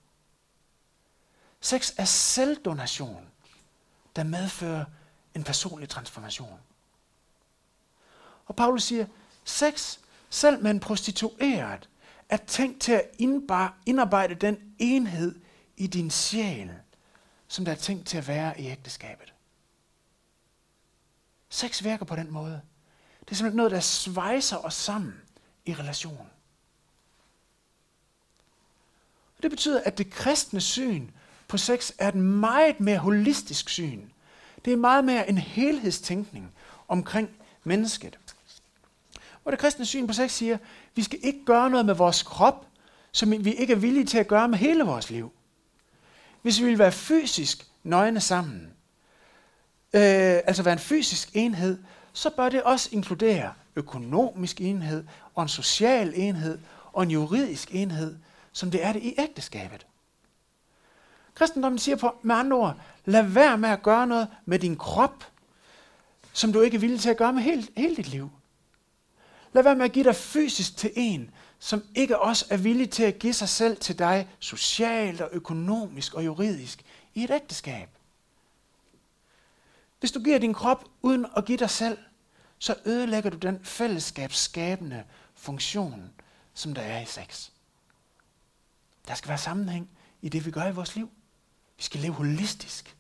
Sex 1.61 1.93
er 1.97 2.05
selvdonation, 2.05 3.27
der 4.17 4.25
medfører 4.25 4.85
en 5.35 5.45
personlig 5.45 5.89
transformation. 5.89 6.61
Og 8.47 8.57
Paulus 8.57 8.83
siger, 8.83 9.07
sex, 9.45 9.99
selv 10.31 10.63
med 10.63 10.71
en 10.71 10.81
prostitueret, 10.81 11.89
er 12.29 12.37
tænkt 12.37 12.81
til 12.81 12.93
at 12.93 13.11
indarbejde 13.87 14.35
den 14.35 14.75
enhed 14.79 15.41
i 15.77 15.87
din 15.87 16.11
sjæl, 16.11 16.71
som 17.49 17.65
der 17.65 17.73
er 17.73 17.77
tænkt 17.77 18.07
til 18.07 18.19
at 18.19 18.29
være 18.29 18.61
i 18.61 18.67
ægteskabet. 18.67 19.35
Sex 21.49 21.85
virker 21.85 22.05
på 22.05 22.17
den 22.17 22.31
måde. 22.31 22.63
Det 23.31 23.35
er 23.35 23.37
simpelthen 23.37 23.57
noget, 23.57 23.73
der 23.73 23.81
svejser 23.81 24.57
os 24.57 24.75
sammen 24.75 25.15
i 25.67 25.75
relation. 25.75 26.27
Og 29.37 29.43
det 29.43 29.51
betyder, 29.51 29.81
at 29.85 29.99
det 29.99 30.11
kristne 30.11 30.61
syn 30.61 31.09
på 31.49 31.59
sex 31.59 31.93
er 31.99 32.09
et 32.09 32.15
meget 32.15 32.81
mere 32.81 32.99
holistisk 32.99 33.69
syn. 33.69 34.01
Det 34.65 34.73
er 34.73 34.77
meget 34.77 35.05
mere 35.05 35.29
en 35.29 35.39
helhedstænkning 35.39 36.53
omkring 36.89 37.31
mennesket. 37.65 38.19
Hvor 39.43 39.51
det 39.51 39.61
kristne 39.61 39.87
syn 39.87 40.07
på 40.07 40.13
sex 40.13 40.31
siger, 40.31 40.55
at 40.55 40.61
vi 40.95 41.03
skal 41.03 41.19
ikke 41.23 41.45
gøre 41.45 41.71
noget 41.71 41.87
med 41.87 41.95
vores 41.95 42.23
krop, 42.23 42.67
som 43.13 43.45
vi 43.45 43.53
ikke 43.53 43.73
er 43.73 43.77
villige 43.77 44.07
til 44.07 44.19
at 44.19 44.29
gøre 44.29 44.49
med 44.49 44.59
hele 44.59 44.85
vores 44.85 45.11
liv. 45.11 45.33
Hvis 46.43 46.61
vi 46.61 46.65
vil 46.65 46.79
være 46.79 46.93
fysisk 46.93 47.67
nøgne 47.83 48.21
sammen, 48.21 48.63
øh, 49.93 50.41
altså 50.45 50.63
være 50.63 50.73
en 50.73 50.79
fysisk 50.79 51.31
enhed, 51.35 51.79
så 52.13 52.31
bør 52.31 52.49
det 52.49 52.63
også 52.63 52.89
inkludere 52.93 53.53
økonomisk 53.77 54.61
enhed, 54.61 55.05
og 55.35 55.43
en 55.43 55.49
social 55.49 56.13
enhed, 56.17 56.59
og 56.93 57.03
en 57.03 57.11
juridisk 57.11 57.75
enhed, 57.75 58.17
som 58.53 58.71
det 58.71 58.85
er 58.85 58.93
det 58.93 59.03
i 59.03 59.15
ægteskabet. 59.19 59.87
Kristendommen 61.35 61.79
siger 61.79 61.97
på, 61.97 62.15
med 62.23 62.35
andre 62.35 62.57
ord, 62.57 62.77
lad 63.05 63.23
være 63.23 63.59
med 63.59 63.69
at 63.69 63.83
gøre 63.83 64.07
noget 64.07 64.29
med 64.45 64.59
din 64.59 64.77
krop, 64.77 65.25
som 66.33 66.53
du 66.53 66.61
ikke 66.61 66.75
er 66.75 66.81
villig 66.81 67.01
til 67.01 67.11
at 67.11 67.17
gøre 67.17 67.33
med 67.33 67.43
hele, 67.43 67.67
hele 67.77 67.97
dit 67.97 68.09
liv. 68.09 68.31
Lad 69.53 69.63
være 69.63 69.77
med 69.77 69.85
at 69.85 69.93
give 69.93 70.05
dig 70.05 70.17
fysisk 70.17 70.77
til 70.77 70.91
en, 70.97 71.31
som 71.59 71.83
ikke 71.95 72.19
også 72.19 72.47
er 72.51 72.57
villig 72.57 72.91
til 72.91 73.03
at 73.03 73.19
give 73.19 73.33
sig 73.33 73.49
selv 73.49 73.77
til 73.77 73.99
dig 73.99 74.29
socialt 74.39 75.21
og 75.21 75.29
økonomisk 75.33 76.15
og 76.15 76.25
juridisk 76.25 76.85
i 77.15 77.25
et 77.25 77.31
ægteskab. 77.31 77.89
Hvis 80.01 80.13
du 80.13 80.23
giver 80.23 80.39
din 80.39 80.55
krop 80.55 80.85
uden 81.03 81.27
at 81.37 81.45
give 81.45 81.59
dig 81.59 81.71
selv, 81.71 81.99
så 82.59 82.75
ødelægger 82.85 83.31
du 83.31 83.37
den 83.37 83.65
fællesskabsskabende 83.65 85.05
funktion, 85.35 86.13
som 86.55 86.75
der 86.75 86.83
er 86.83 87.01
i 87.01 87.07
sex. 87.07 87.51
Der 89.09 89.15
skal 89.15 89.29
være 89.29 89.39
sammenhæng 89.39 89.91
i 90.23 90.29
det, 90.29 90.47
vi 90.47 90.51
gør 90.51 90.67
i 90.67 90.73
vores 90.73 90.97
liv. 90.97 91.11
Vi 91.77 91.83
skal 91.83 92.01
leve 92.01 92.13
holistisk. 92.13 92.97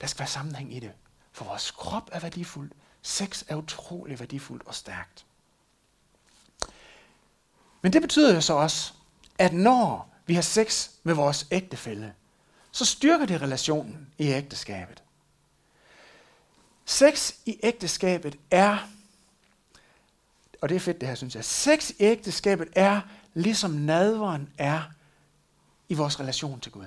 Der 0.00 0.06
skal 0.06 0.18
være 0.18 0.28
sammenhæng 0.28 0.76
i 0.76 0.80
det. 0.80 0.92
For 1.32 1.44
vores 1.44 1.70
krop 1.70 2.10
er 2.12 2.20
værdifuld. 2.20 2.70
Sex 3.02 3.44
er 3.48 3.56
utrolig 3.56 4.20
værdifuldt 4.20 4.66
og 4.66 4.74
stærkt. 4.74 5.26
Men 7.82 7.92
det 7.92 8.02
betyder 8.02 8.34
jo 8.34 8.40
så 8.40 8.54
også, 8.54 8.92
at 9.38 9.52
når 9.52 10.14
vi 10.26 10.34
har 10.34 10.42
sex 10.42 10.90
med 11.02 11.14
vores 11.14 11.46
ægtefælle, 11.50 12.14
så 12.72 12.84
styrker 12.84 13.26
det 13.26 13.42
relationen 13.42 14.08
i 14.18 14.26
ægteskabet. 14.26 15.02
Sex 16.90 17.32
i 17.46 17.60
ægteskabet 17.62 18.38
er, 18.50 18.78
og 20.60 20.68
det 20.68 20.74
er 20.74 20.80
fedt 20.80 21.00
det 21.00 21.08
her, 21.08 21.14
synes 21.14 21.34
jeg, 21.34 21.44
sex 21.44 21.90
i 21.90 21.94
ægteskabet 21.98 22.68
er, 22.72 23.00
ligesom 23.34 23.70
nadveren 23.70 24.52
er 24.58 24.82
i 25.88 25.94
vores 25.94 26.20
relation 26.20 26.60
til 26.60 26.72
Gud. 26.72 26.86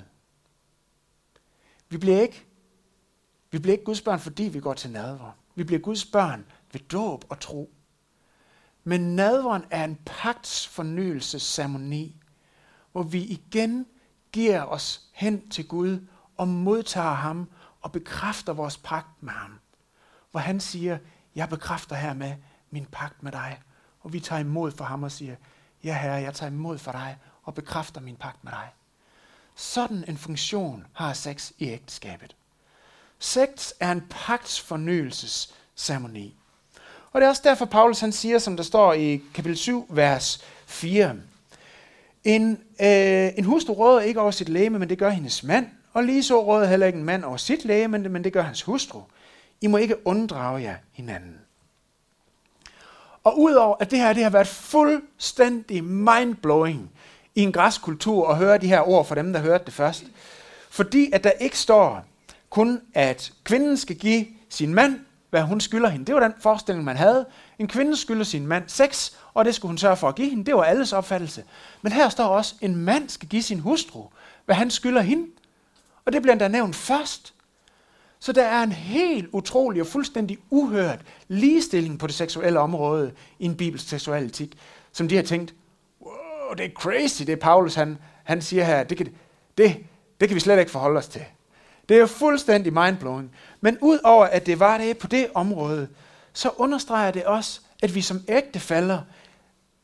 Vi 1.89 1.97
bliver 1.97 2.21
ikke, 2.21 2.45
vi 3.51 3.59
bliver 3.59 3.73
ikke 3.73 3.85
Guds 3.85 4.01
børn, 4.01 4.19
fordi 4.19 4.43
vi 4.43 4.59
går 4.59 4.73
til 4.73 4.91
nadver. 4.91 5.31
Vi 5.55 5.63
bliver 5.63 5.79
Guds 5.79 6.05
børn 6.05 6.45
ved 6.71 6.81
dåb 6.81 7.25
og 7.29 7.39
tro. 7.39 7.73
Men 8.83 9.15
nadveren 9.15 9.65
er 9.71 9.83
en 9.83 9.99
pagtsfornyelsesceremoni, 10.05 12.15
hvor 12.91 13.03
vi 13.03 13.23
igen 13.23 13.85
giver 14.31 14.63
os 14.63 15.01
hen 15.11 15.49
til 15.49 15.67
Gud 15.67 16.07
og 16.37 16.47
modtager 16.47 17.13
ham 17.13 17.49
og 17.81 17.91
bekræfter 17.91 18.53
vores 18.53 18.77
pagt 18.77 19.23
med 19.23 19.33
ham. 19.33 19.59
Hvor 20.34 20.41
han 20.41 20.60
siger, 20.60 20.98
jeg 21.36 21.50
bekræfter 21.50 21.96
hermed 21.96 22.34
min 22.72 22.86
pagt 22.86 23.24
med 23.24 23.32
dig. 23.32 23.60
Og 24.02 24.13
vi 24.13 24.19
tager 24.19 24.39
imod 24.39 24.72
for 24.72 24.86
ham 24.86 25.04
og 25.04 25.12
siger, 25.12 25.36
ja 25.84 25.98
herre, 25.98 26.13
jeg 26.13 26.34
tager 26.34 26.52
imod 26.52 26.78
for 26.78 26.91
dig 26.91 27.17
og 27.43 27.54
bekræfter 27.54 28.02
min 28.02 28.15
pagt 28.15 28.43
med 28.43 28.52
dig. 28.52 28.69
Sådan 29.56 30.04
en 30.08 30.17
funktion 30.17 30.86
har 30.93 31.13
sex 31.13 31.52
i 31.58 31.69
ægteskabet. 31.69 32.36
Sex 33.19 33.72
er 33.80 33.91
en 33.91 34.04
pagtsfornyelsesceremoni. 34.10 36.36
Og 37.12 37.22
det 37.22 37.26
er 37.26 37.30
også 37.30 37.41
derfor, 37.46 37.65
Paulus 37.65 38.00
han 38.00 38.12
siger, 38.12 38.39
som 38.39 38.58
der 38.58 38.63
står 38.63 38.93
i 38.93 39.22
kapitel 39.34 39.58
7, 39.58 39.88
vers 39.89 40.43
4. 40.65 41.15
En, 42.24 42.52
øh, 42.82 43.30
en 43.38 43.46
hustru 43.46 43.74
råder 43.74 44.02
ikke 44.02 44.22
over 44.22 44.32
sit 44.32 44.50
læge, 44.50 44.69
men 44.69 44.89
det 44.89 44.98
gør 44.98 45.10
hendes 45.10 45.43
mand. 45.43 45.67
Og 45.93 46.04
lige 46.04 46.24
så 46.24 46.43
råder 46.43 46.67
heller 46.67 46.88
ikke 46.88 47.00
en 47.00 47.06
mand 47.06 47.24
over 47.24 47.38
sit 47.38 47.65
læge, 47.65 47.88
men 47.88 48.04
det, 48.04 48.12
men 48.12 48.24
det 48.24 48.34
gør 48.34 48.41
hans 48.41 48.62
hustru. 48.62 49.02
I 49.63 49.67
må 49.67 49.78
ikke 49.78 50.08
unddrage 50.08 50.62
jer 50.62 50.76
hinanden. 50.91 51.39
Og 53.23 53.39
udover 53.39 53.76
at 53.80 53.91
det 53.91 53.99
her 53.99 54.13
det 54.13 54.23
har 54.23 54.30
været 54.30 54.47
fuldstændig 54.47 55.84
mindblowing 55.84 56.91
i 57.36 57.41
en 57.41 57.52
græsk 57.52 57.82
kultur 57.82 58.30
at 58.30 58.38
høre 58.38 58.58
de 58.58 58.67
her 58.67 58.82
ord 58.82 59.06
fra 59.06 59.15
dem, 59.15 59.34
der 59.34 59.39
hørte 59.39 59.65
det 59.65 59.73
først. 59.73 60.04
Fordi 60.69 61.10
at 61.13 61.23
der 61.23 61.32
ikke 61.32 61.58
står, 61.58 62.06
kun, 62.49 62.82
at 62.93 63.34
kvinden 63.43 63.78
skal 63.78 63.95
give 63.95 64.26
sin 64.49 64.73
mand, 64.73 64.99
hvad 65.30 65.41
hun 65.41 65.62
skylder 65.62 65.89
hende. 65.89 66.06
Det 66.06 66.15
var 66.15 66.21
den 66.21 66.34
forestilling, 66.39 66.86
man 66.86 66.97
havde. 66.97 67.26
En 67.60 67.67
kvinde 67.67 67.97
skylder 67.97 68.23
sin 68.23 68.47
mand 68.47 68.63
sex, 68.67 69.12
og 69.34 69.45
det 69.45 69.56
skulle 69.56 69.69
hun 69.69 69.78
sørge 69.78 69.97
for 69.97 70.10
at 70.10 70.15
give 70.15 70.30
hende. 70.30 70.45
Det 70.45 70.56
var 70.56 70.63
alles 70.63 70.93
opfattelse. 70.93 71.43
Men 71.82 71.91
her 71.91 72.10
står 72.10 72.26
også, 72.26 72.56
at 72.62 72.69
en 72.69 72.76
mand 72.76 73.10
skal 73.10 73.30
give 73.30 73.43
sin 73.43 73.60
hustru, 73.60 74.06
hvad 74.45 74.56
han 74.56 74.71
skylder 74.71 75.02
hende. 75.02 75.28
Og 76.06 76.13
det 76.13 76.21
bliver 76.21 76.36
der 76.36 76.47
nævnt 76.47 76.76
først. 76.76 77.34
Så 78.23 78.31
der 78.31 78.43
er 78.43 78.63
en 78.63 78.71
helt 78.71 79.29
utrolig 79.31 79.81
og 79.81 79.88
fuldstændig 79.88 80.38
uhørt 80.49 81.01
ligestilling 81.27 81.99
på 81.99 82.07
det 82.07 82.15
seksuelle 82.15 82.59
område 82.59 83.12
i 83.39 83.45
en 83.45 83.55
bibelsk 83.55 83.89
seksualitet, 83.89 84.55
som 84.91 85.07
de 85.07 85.15
har 85.15 85.23
tænkt, 85.23 85.55
wow, 86.01 86.53
det 86.57 86.65
er 86.65 86.69
crazy, 86.69 87.23
det 87.23 87.29
er 87.29 87.38
Paulus, 87.38 87.75
han, 87.75 87.97
han 88.23 88.41
siger 88.41 88.63
her, 88.63 88.83
det 88.83 88.97
kan, 88.97 89.07
det, 89.57 89.77
det 90.19 90.29
kan 90.29 90.36
vi 90.36 90.39
slet 90.39 90.59
ikke 90.59 90.71
forholde 90.71 90.97
os 90.97 91.07
til. 91.07 91.21
Det 91.89 91.95
er 91.95 91.99
jo 91.99 92.07
fuldstændig 92.07 92.73
mindblowing. 92.73 93.31
Men 93.62 93.77
udover 93.81 94.25
at 94.25 94.45
det 94.45 94.59
var 94.59 94.77
det 94.77 94.97
på 94.97 95.07
det 95.07 95.27
område, 95.33 95.88
så 96.33 96.49
understreger 96.57 97.12
det 97.12 97.25
også, 97.25 97.62
at 97.83 97.95
vi 97.95 98.01
som 98.01 98.21
ægtefælder 98.27 99.01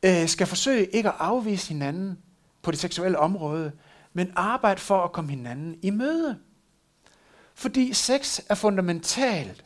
øh, 0.05 0.27
skal 0.27 0.47
forsøge 0.47 0.85
ikke 0.85 1.09
at 1.09 1.15
afvise 1.19 1.69
hinanden 1.69 2.17
på 2.61 2.71
det 2.71 2.79
seksuelle 2.79 3.19
område, 3.19 3.71
men 4.13 4.31
arbejde 4.35 4.81
for 4.81 5.03
at 5.03 5.11
komme 5.11 5.29
hinanden 5.29 5.77
i 5.81 5.89
møde. 5.89 6.39
Fordi 7.59 7.93
sex 7.93 8.39
er 8.49 8.55
fundamentalt 8.55 9.63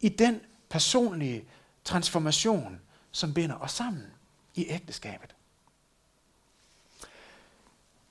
i 0.00 0.08
den 0.08 0.40
personlige 0.68 1.44
transformation, 1.84 2.80
som 3.10 3.34
binder 3.34 3.56
os 3.56 3.72
sammen 3.72 4.02
i 4.54 4.66
ægteskabet. 4.68 5.34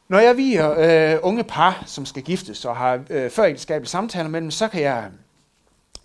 Når 0.08 0.20
jeg 0.20 0.38
viger 0.38 0.76
øh, 1.13 1.20
unge 1.24 1.44
par, 1.44 1.84
som 1.86 2.06
skal 2.06 2.24
giftes 2.24 2.65
og 2.65 2.78
har 2.78 3.04
øh, 3.10 3.32
ægteskabet 3.39 3.89
samtaler 3.89 4.30
med 4.30 4.42
dem, 4.42 4.52
så 4.52 4.68
kan 4.68 4.82
jeg 4.82 5.12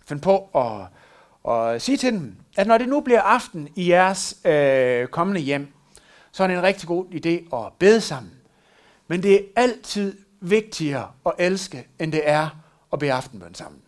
finde 0.06 0.22
på 0.22 0.48
at, 0.54 1.52
at 1.52 1.82
sige 1.82 1.96
til 1.96 2.12
dem, 2.12 2.36
at 2.56 2.66
når 2.66 2.78
det 2.78 2.88
nu 2.88 3.00
bliver 3.00 3.22
aften 3.22 3.68
i 3.76 3.90
jeres 3.90 4.36
øh, 4.44 5.06
kommende 5.06 5.40
hjem, 5.40 5.72
så 6.32 6.42
er 6.42 6.46
det 6.46 6.56
en 6.56 6.62
rigtig 6.62 6.88
god 6.88 7.06
idé 7.06 7.56
at 7.56 7.72
bede 7.78 8.00
sammen. 8.00 8.32
Men 9.08 9.22
det 9.22 9.34
er 9.34 9.40
altid 9.56 10.18
vigtigere 10.40 11.10
at 11.26 11.32
elske, 11.38 11.86
end 11.98 12.12
det 12.12 12.22
er 12.24 12.63
og 12.94 13.00
bede 13.00 13.12
aftenbøn 13.12 13.54
sammen. 13.54 13.80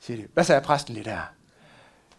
Siger 0.00 0.16
de. 0.16 0.26
Hvad 0.34 0.44
sagde 0.44 0.60
præsten 0.60 0.94
lige 0.94 1.04
der? 1.04 1.20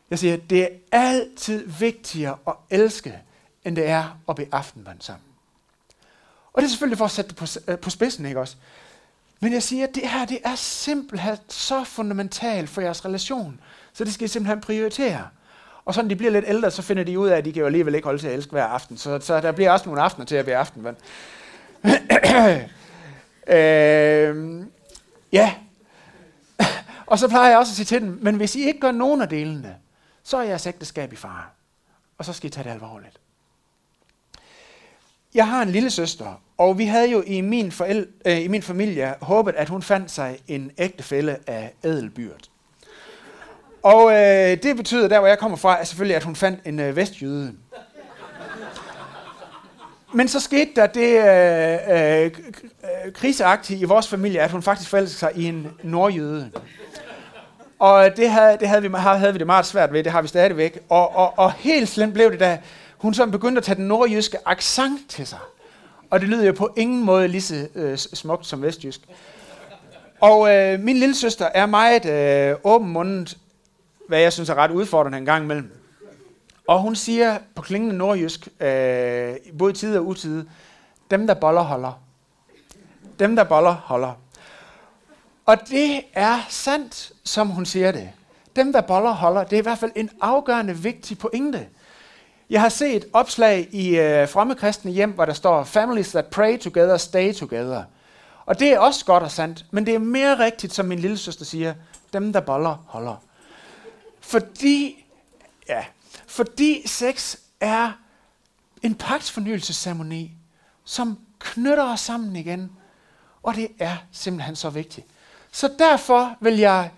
Jeg 0.10 0.20
siger, 0.20 0.38
det 0.38 0.64
er 0.64 0.68
altid 0.92 1.68
vigtigere 1.68 2.38
at 2.48 2.54
elske, 2.70 3.22
end 3.66 3.76
det 3.76 3.88
er 3.88 4.20
at 4.30 4.36
bede 4.36 4.48
aftenbøn 4.52 5.02
sammen. 5.02 5.24
Og 6.54 6.62
det 6.62 6.68
er 6.68 6.70
selvfølgelig 6.70 6.98
for 6.98 7.06
at 7.06 7.12
sætte 7.12 7.30
det 7.30 7.38
på, 7.38 7.46
øh, 7.68 7.80
på 7.80 7.90
spidsen, 7.90 8.26
ikke 8.26 8.40
også? 8.40 8.56
Men 9.40 9.54
jeg 9.54 9.64
siger, 9.64 9.88
at 9.88 9.96
det 9.96 10.10
her 10.10 10.26
det 10.26 10.40
er 10.46 10.56
simpelthen 10.56 11.38
så 11.50 11.84
fundamentalt 11.84 12.70
for 12.70 12.82
jeres 12.82 13.06
relation, 13.06 13.62
så 13.94 14.04
det 14.04 14.14
skal 14.14 14.26
I 14.26 14.28
simpelthen 14.28 14.62
prioritere. 14.62 15.28
Og 15.86 15.94
så 15.94 16.02
når 16.02 16.10
de 16.10 16.16
bliver 16.16 16.32
lidt 16.32 16.46
ældre, 16.48 16.72
så 16.72 16.82
finder 16.82 17.04
de 17.04 17.20
ud 17.20 17.28
af, 17.28 17.38
at 17.38 17.46
de 17.46 17.54
kan 17.54 17.60
jo 17.60 17.66
alligevel 17.66 17.96
ikke 17.96 18.06
holde 18.06 18.20
til 18.20 18.28
at 18.28 18.34
elske 18.34 18.52
hver 18.52 18.66
aften. 18.66 18.98
Så, 18.98 19.20
så 19.20 19.42
der 19.42 19.52
bliver 19.52 19.72
også 19.72 19.86
nogle 19.86 20.02
aftener 20.02 20.26
til 20.26 20.36
at 20.36 20.46
være 20.46 20.58
aftenvand. 20.58 20.96
øh, 23.48 24.66
ja. 25.32 25.56
og 27.06 27.20
så 27.20 27.28
plejer 27.28 27.50
jeg 27.50 27.58
også 27.58 27.72
at 27.72 27.76
sige 27.76 27.86
til 27.86 28.02
dem, 28.02 28.20
men 28.22 28.36
hvis 28.36 28.56
I 28.56 28.64
ikke 28.64 28.80
gør 28.80 28.92
nogen 28.92 29.22
af 29.22 29.30
delene, 29.30 29.76
så 30.24 30.38
er 30.38 30.44
jeres 30.44 30.68
ægteskab 30.68 31.14
i 31.14 31.16
fare. 31.16 31.44
Og 32.18 32.26
så 32.26 32.34
skal 32.34 32.48
I 32.48 32.52
tage 32.52 32.64
det 32.64 32.70
alvorligt. 32.70 33.20
Jeg 35.34 35.48
har 35.48 35.62
en 35.62 35.70
lille 35.70 35.90
søster, 35.90 36.42
og 36.58 36.78
vi 36.78 36.86
havde 36.86 37.12
jo 37.12 37.22
i 37.22 37.42
min, 37.42 37.72
forældre, 37.72 38.12
øh, 38.26 38.42
i 38.42 38.48
min 38.48 38.62
familie 38.62 39.16
håbet, 39.22 39.56
at 39.56 39.70
hun 39.70 39.82
fandt 39.82 40.12
sig 40.12 40.40
en 40.48 40.72
ægtefælle 40.78 41.38
af 41.48 41.74
ædelbyrd. 41.84 42.50
Og 43.84 44.12
øh, 44.12 44.64
det 44.64 44.76
betyder, 44.76 45.08
der 45.08 45.20
hvor 45.20 45.28
jeg 45.28 45.40
kommer 45.40 45.58
fra, 45.58 45.80
er 45.80 45.84
selvfølgelig, 45.84 46.16
at 46.16 46.24
hun 46.24 46.36
fandt 46.36 46.60
en 46.66 46.80
øh, 46.80 46.96
vestjyde. 46.96 47.54
Men 50.16 50.28
så 50.28 50.40
skete 50.40 50.72
der 50.76 50.88
det 50.88 51.18
øh, 51.18 52.24
øh, 52.24 52.26
øh, 52.26 53.14
kriseagtige 53.14 53.80
i 53.80 53.84
vores 53.84 54.08
familie, 54.08 54.42
at 54.42 54.52
hun 54.52 54.62
faktisk 54.62 54.90
forelskede 54.90 55.20
sig 55.20 55.32
i 55.36 55.46
en 55.46 55.68
nordjøde. 55.84 56.52
Og 57.80 58.18
det 58.18 58.30
havde, 58.30 58.58
det 58.60 58.68
havde, 58.68 58.82
vi, 58.82 58.90
havde 58.98 59.34
vi 59.34 59.40
det 59.40 59.48
meget 59.48 59.66
svært 59.66 59.94
ved, 59.94 60.04
det 60.04 60.12
har 60.12 60.22
vi 60.22 60.28
stadigvæk. 60.28 60.80
Og, 60.90 61.16
og, 61.16 61.34
og 61.40 61.52
helt 61.54 61.90
slemt 61.90 62.14
blev 62.14 62.32
det, 62.32 62.40
da 62.40 62.60
hun 62.98 63.14
så 63.14 63.26
begyndte 63.26 63.60
at 63.60 63.64
tage 63.64 63.76
den 63.76 63.88
nordjyske 63.88 64.38
accent 64.46 65.10
til 65.10 65.28
sig. 65.28 65.40
Og 66.10 66.20
det 66.20 66.30
lyder 66.30 66.46
jo 66.46 66.54
på 66.54 66.74
ingen 66.78 67.04
måde 67.04 67.28
lige 67.28 67.42
så 67.42 67.68
øh, 67.76 67.98
smukt 67.98 68.48
som 68.48 68.62
vestjysk. 68.62 69.00
Og 70.22 70.56
øh, 70.56 70.80
min 70.80 70.98
lille 70.98 71.16
søster 71.16 71.46
er 71.46 71.66
meget 71.66 72.06
øh, 72.06 72.56
åbenmundet, 72.64 73.38
hvad 74.08 74.20
jeg 74.20 74.34
synes 74.34 74.50
er 74.50 74.56
ret 74.56 74.72
udfordrende 74.72 75.18
en 75.18 75.26
gang 75.26 75.44
imellem. 75.44 75.72
Og 76.68 76.82
hun 76.82 76.96
siger 76.96 77.38
på 77.56 77.62
klingende 77.62 77.98
nordjysk, 77.98 78.48
øh, 78.60 79.36
både 79.60 79.72
i 79.72 79.76
tid 79.76 79.98
og 79.98 80.06
utid, 80.06 80.46
dem 81.12 81.28
der 81.28 81.34
boller 81.34 81.62
holder. 81.62 82.02
Dem 83.20 83.36
der 83.36 83.44
boller 83.44 83.72
holder. 83.72 84.14
Og 85.46 85.58
det 85.70 86.02
er 86.14 86.40
sandt, 86.50 87.12
som 87.24 87.48
hun 87.48 87.66
siger 87.66 87.92
det. 87.92 88.10
Dem 88.56 88.74
der 88.74 88.82
boller 88.82 89.12
holder, 89.12 89.44
det 89.44 89.54
er 89.54 89.60
i 89.60 89.64
hvert 89.64 89.78
fald 89.78 89.92
en 89.96 90.10
afgørende 90.22 90.78
vigtig 90.78 91.18
pointe. 91.18 91.68
Jeg 92.50 92.62
har 92.62 92.70
set 92.70 93.06
opslag 93.14 93.68
i 93.72 94.00
øh, 94.00 94.30
fremme 94.30 94.56
kristne 94.56 94.92
hjem, 94.92 95.12
hvor 95.12 95.26
der 95.26 95.34
står, 95.34 95.64
families 95.64 96.10
that 96.10 96.26
pray 96.26 96.60
together, 96.60 96.98
stay 96.98 97.34
together. 97.34 97.84
Og 98.46 98.60
det 98.60 98.74
er 98.74 98.80
også 98.80 99.06
godt 99.06 99.24
og 99.24 99.32
sandt, 99.32 99.66
men 99.72 99.86
det 99.86 99.96
er 99.96 100.00
mere 100.00 100.40
rigtigt, 100.40 100.74
som 100.74 100.86
min 100.86 101.00
lille 101.00 101.18
søster 101.18 101.46
siger, 101.46 101.74
dem 102.14 102.34
der 102.34 102.40
boller, 102.40 102.84
holder. 102.88 103.16
Fordi, 104.20 105.06
ja, 105.70 105.86
fordi 106.36 106.88
sex 106.88 107.36
er 107.60 107.92
en 108.84 108.96
pagtsfornyelsesceremoni, 108.96 110.32
som 110.84 111.20
knytter 111.40 111.84
os 111.84 112.00
sammen 112.00 112.36
igen. 112.36 112.72
Og 113.44 113.56
det 113.56 113.68
er 113.80 113.98
simpelthen 114.12 114.56
så 114.56 114.70
vigtigt. 114.70 115.08
Så 115.52 115.74
derfor 115.80 116.38
vil 116.42 116.58
jeg 116.58 116.92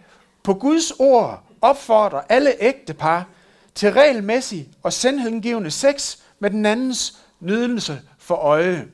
på 0.43 0.53
Guds 0.53 0.91
ord 0.91 1.43
opfordre 1.61 2.31
alle 2.31 2.53
ægte 2.59 2.93
par 2.93 3.25
til 3.75 3.91
regelmæssig 3.91 4.69
og 4.83 4.93
sendhedengivende 4.93 5.71
sex 5.71 6.17
med 6.39 6.49
den 6.49 6.65
andens 6.65 7.17
nydelse 7.39 8.01
for 8.17 8.35
øje. 8.35 8.87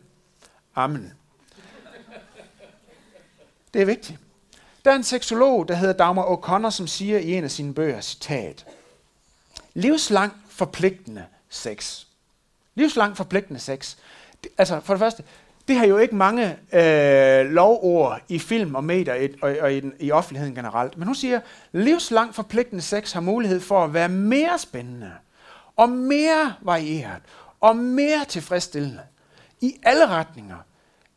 Amen. 0.76 1.14
Det 3.74 3.82
er 3.82 3.86
vigtigt. 3.86 4.20
Der 4.86 4.92
er 4.92 4.96
en 4.96 5.04
seksolog, 5.04 5.68
der 5.68 5.76
hedder 5.76 5.94
Dagmar 5.94 6.26
O'Connor, 6.26 6.70
som 6.70 6.88
siger 6.88 7.20
i 7.20 7.34
en 7.34 7.44
af 7.44 7.52
sine 7.52 7.74
bøger, 7.74 8.02
citat, 8.02 8.66
livslang 9.74 10.34
forpligtende 10.50 11.26
sex. 11.50 12.06
Livslang 12.76 13.18
forpligtende 13.18 13.60
sex. 13.60 13.96
Altså, 14.58 14.80
for 14.80 14.94
det 14.94 15.00
første, 15.00 15.24
det 15.68 15.76
har 15.76 15.86
jo 15.86 15.98
ikke 15.98 16.16
mange 16.16 16.58
øh, 16.74 17.46
lovord 17.46 18.22
i 18.30 18.40
film 18.40 18.76
og 18.76 18.84
medier 18.84 19.28
og, 19.42 19.56
og 19.62 19.74
i, 19.74 19.80
den, 19.80 19.94
i 20.00 20.12
offentligheden 20.12 20.56
generelt. 20.56 20.98
Men 20.98 21.08
hun 21.08 21.16
siger, 21.16 21.40
livslang 21.72 22.36
forpligtende 22.36 22.82
sex 22.82 23.12
har 23.12 23.22
mulighed 23.22 23.60
for 23.60 23.84
at 23.84 23.94
være 23.94 24.10
mere 24.10 24.60
spændende 24.60 25.12
og 25.76 25.90
mere 25.90 26.54
varieret 26.62 27.22
og 27.60 27.76
mere 27.76 28.26
tilfredsstillende 28.26 29.02
i 29.62 29.80
alle 29.84 30.08
retninger 30.08 30.58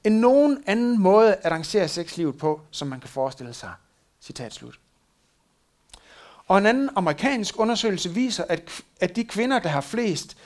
end 0.04 0.18
nogen 0.18 0.64
anden 0.66 1.00
måde 1.00 1.34
at 1.34 1.44
arrangere 1.44 1.88
sexlivet 1.88 2.38
på, 2.38 2.60
som 2.70 2.88
man 2.88 3.00
kan 3.00 3.08
forestille 3.08 3.54
sig. 3.54 3.72
Citat 4.20 4.54
slut. 4.54 4.78
Og 6.46 6.58
en 6.58 6.66
anden 6.66 6.90
amerikansk 6.96 7.58
undersøgelse 7.58 8.10
viser, 8.10 8.44
at, 8.48 8.82
at 9.00 9.16
de 9.16 9.24
kvinder, 9.24 9.58
der 9.58 9.68
har 9.68 9.80
flest 9.80 10.36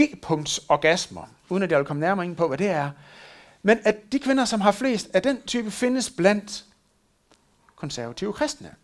G-punktsorgasmer, 0.00 1.26
uden 1.48 1.62
at 1.62 1.70
jeg 1.70 1.78
vil 1.78 1.86
komme 1.86 2.00
nærmere 2.00 2.26
ind 2.26 2.36
på, 2.36 2.48
hvad 2.48 2.58
det 2.58 2.68
er, 2.68 2.90
men 3.62 3.78
at 3.84 4.12
de 4.12 4.18
kvinder, 4.18 4.44
som 4.44 4.60
har 4.60 4.72
flest 4.72 5.08
af 5.14 5.22
den 5.22 5.42
type, 5.42 5.70
findes 5.70 6.10
blandt 6.10 6.64
konservative 7.76 8.32
kristne. 8.32 8.74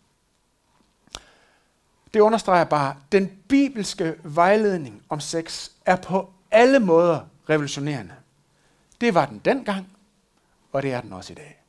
Det 2.14 2.20
understreger 2.20 2.64
bare, 2.64 2.90
at 2.90 3.12
den 3.12 3.38
bibelske 3.48 4.14
vejledning 4.22 5.02
om 5.08 5.20
sex 5.20 5.70
er 5.86 5.96
på 5.96 6.32
alle 6.50 6.80
måder 6.80 7.20
revolutionerende. 7.48 8.14
Det 9.00 9.14
var 9.14 9.26
den 9.26 9.38
dengang, 9.38 9.96
og 10.72 10.82
det 10.82 10.92
er 10.92 11.00
den 11.00 11.12
også 11.12 11.32
i 11.32 11.36
dag. 11.36 11.61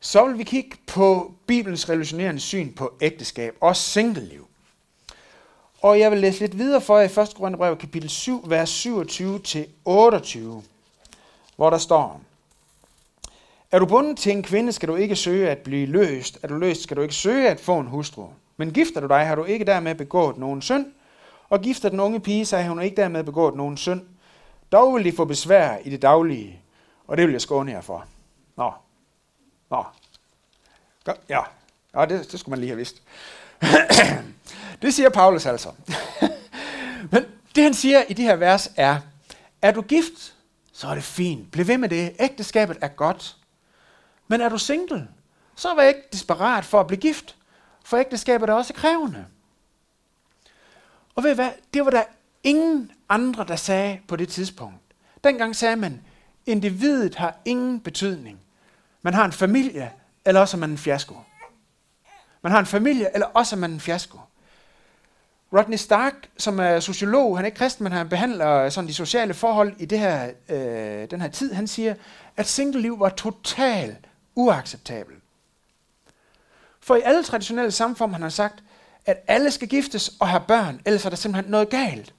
Så 0.00 0.26
vil 0.26 0.38
vi 0.38 0.44
kigge 0.44 0.76
på 0.86 1.34
Bibelens 1.46 1.88
revolutionerende 1.88 2.40
syn 2.40 2.72
på 2.72 2.92
ægteskab 3.00 3.56
og 3.60 3.76
singleliv. 3.76 4.48
Og 5.82 5.98
jeg 5.98 6.10
vil 6.10 6.18
læse 6.18 6.40
lidt 6.40 6.58
videre 6.58 6.80
for 6.80 6.98
jer 6.98 7.18
i 7.18 7.20
1. 7.22 7.34
Korintherbrev 7.36 7.76
kapitel 7.76 8.10
7, 8.10 8.44
vers 8.46 8.86
27-28, 8.86 8.88
hvor 11.56 11.70
der 11.70 11.78
står, 11.78 12.20
Er 13.70 13.78
du 13.78 13.86
bundet 13.86 14.18
til 14.18 14.32
en 14.32 14.42
kvinde, 14.42 14.72
skal 14.72 14.88
du 14.88 14.96
ikke 14.96 15.16
søge 15.16 15.50
at 15.50 15.58
blive 15.58 15.86
løst. 15.86 16.38
Er 16.42 16.48
du 16.48 16.54
løst, 16.54 16.82
skal 16.82 16.96
du 16.96 17.02
ikke 17.02 17.14
søge 17.14 17.48
at 17.48 17.60
få 17.60 17.78
en 17.78 17.86
hustru. 17.86 18.26
Men 18.56 18.72
gifter 18.72 19.00
du 19.00 19.06
dig, 19.06 19.26
har 19.26 19.34
du 19.34 19.44
ikke 19.44 19.64
dermed 19.64 19.94
begået 19.94 20.38
nogen 20.38 20.62
synd. 20.62 20.86
Og 21.48 21.60
gifter 21.60 21.88
den 21.88 22.00
unge 22.00 22.20
pige, 22.20 22.46
sig, 22.46 22.62
har 22.62 22.68
hun 22.68 22.82
ikke 22.82 22.96
dermed 22.96 23.24
begået 23.24 23.54
nogen 23.54 23.76
synd. 23.76 24.02
Dog 24.72 24.94
vil 24.94 25.04
de 25.04 25.12
få 25.12 25.24
besvær 25.24 25.76
i 25.84 25.90
det 25.90 26.02
daglige, 26.02 26.60
og 27.06 27.16
det 27.16 27.26
vil 27.26 27.32
jeg 27.32 27.40
skåne 27.40 27.72
jer 27.72 27.80
for. 27.80 28.04
Nå, 28.56 28.72
Nå. 29.70 29.84
Ja, 31.28 31.40
ja 31.94 32.04
det, 32.06 32.32
det 32.32 32.40
skulle 32.40 32.50
man 32.50 32.58
lige 32.58 32.68
have 32.68 32.76
vidst. 32.76 33.02
det 34.82 34.94
siger 34.94 35.08
Paulus 35.08 35.46
altså. 35.46 35.72
Men 37.12 37.24
det 37.54 37.62
han 37.62 37.74
siger 37.74 38.02
i 38.08 38.12
det 38.12 38.24
her 38.24 38.36
vers 38.36 38.70
er, 38.76 39.00
er 39.62 39.72
du 39.72 39.82
gift, 39.82 40.34
så 40.72 40.88
er 40.88 40.94
det 40.94 41.04
fint. 41.04 41.52
Bliv 41.52 41.66
ved 41.66 41.78
med 41.78 41.88
det. 41.88 42.16
Ægteskabet 42.20 42.78
er 42.80 42.88
godt. 42.88 43.36
Men 44.28 44.40
er 44.40 44.48
du 44.48 44.58
single, 44.58 45.08
så 45.56 45.74
var 45.74 45.82
ikke 45.82 46.02
desperat 46.12 46.64
for 46.64 46.80
at 46.80 46.86
blive 46.86 47.00
gift, 47.00 47.36
for 47.84 47.96
ægteskabet 47.96 48.48
er 48.48 48.54
også 48.54 48.74
krævende. 48.74 49.26
Og 51.14 51.22
ved 51.22 51.30
I 51.30 51.34
hvad? 51.34 51.50
Det 51.74 51.84
var 51.84 51.90
der 51.90 52.02
ingen 52.42 52.92
andre, 53.08 53.44
der 53.44 53.56
sagde 53.56 54.00
på 54.08 54.16
det 54.16 54.28
tidspunkt. 54.28 54.80
Dengang 55.24 55.56
sagde 55.56 55.76
man, 55.76 56.00
individet 56.46 57.14
har 57.14 57.36
ingen 57.44 57.80
betydning. 57.80 58.40
Man 59.02 59.14
har 59.14 59.24
en 59.24 59.32
familie, 59.32 59.92
eller 60.24 60.40
også 60.40 60.56
er 60.56 60.58
man 60.58 60.70
en 60.70 60.78
fiasko. 60.78 61.14
Man 62.42 62.52
har 62.52 62.58
en 62.58 62.66
familie, 62.66 63.14
eller 63.14 63.26
også 63.26 63.56
er 63.56 63.60
man 63.60 63.70
en 63.70 63.80
fiasko. 63.80 64.18
Rodney 65.52 65.76
Stark, 65.76 66.14
som 66.38 66.60
er 66.60 66.80
sociolog, 66.80 67.38
han 67.38 67.44
er 67.44 67.46
ikke 67.46 67.58
kristen, 67.58 67.84
men 67.84 67.92
han 67.92 68.08
behandler 68.08 68.68
sådan 68.68 68.88
de 68.88 68.94
sociale 68.94 69.34
forhold 69.34 69.74
i 69.78 69.84
det 69.84 69.98
her, 69.98 70.30
øh, 70.48 71.10
den 71.10 71.20
her 71.20 71.28
tid, 71.28 71.52
han 71.52 71.66
siger, 71.66 71.94
at 72.36 72.46
single-liv 72.46 73.00
var 73.00 73.08
totalt 73.08 74.08
uacceptabelt. 74.34 75.22
For 76.80 76.96
i 76.96 77.00
alle 77.04 77.24
traditionelle 77.24 77.70
samfund 77.70 78.12
han 78.12 78.22
har 78.22 78.28
sagt, 78.28 78.64
at 79.06 79.24
alle 79.26 79.50
skal 79.50 79.68
giftes 79.68 80.12
og 80.20 80.28
have 80.28 80.42
børn, 80.48 80.80
ellers 80.84 81.04
er 81.04 81.08
der 81.08 81.16
simpelthen 81.16 81.50
noget 81.50 81.68
galt. 81.68 82.14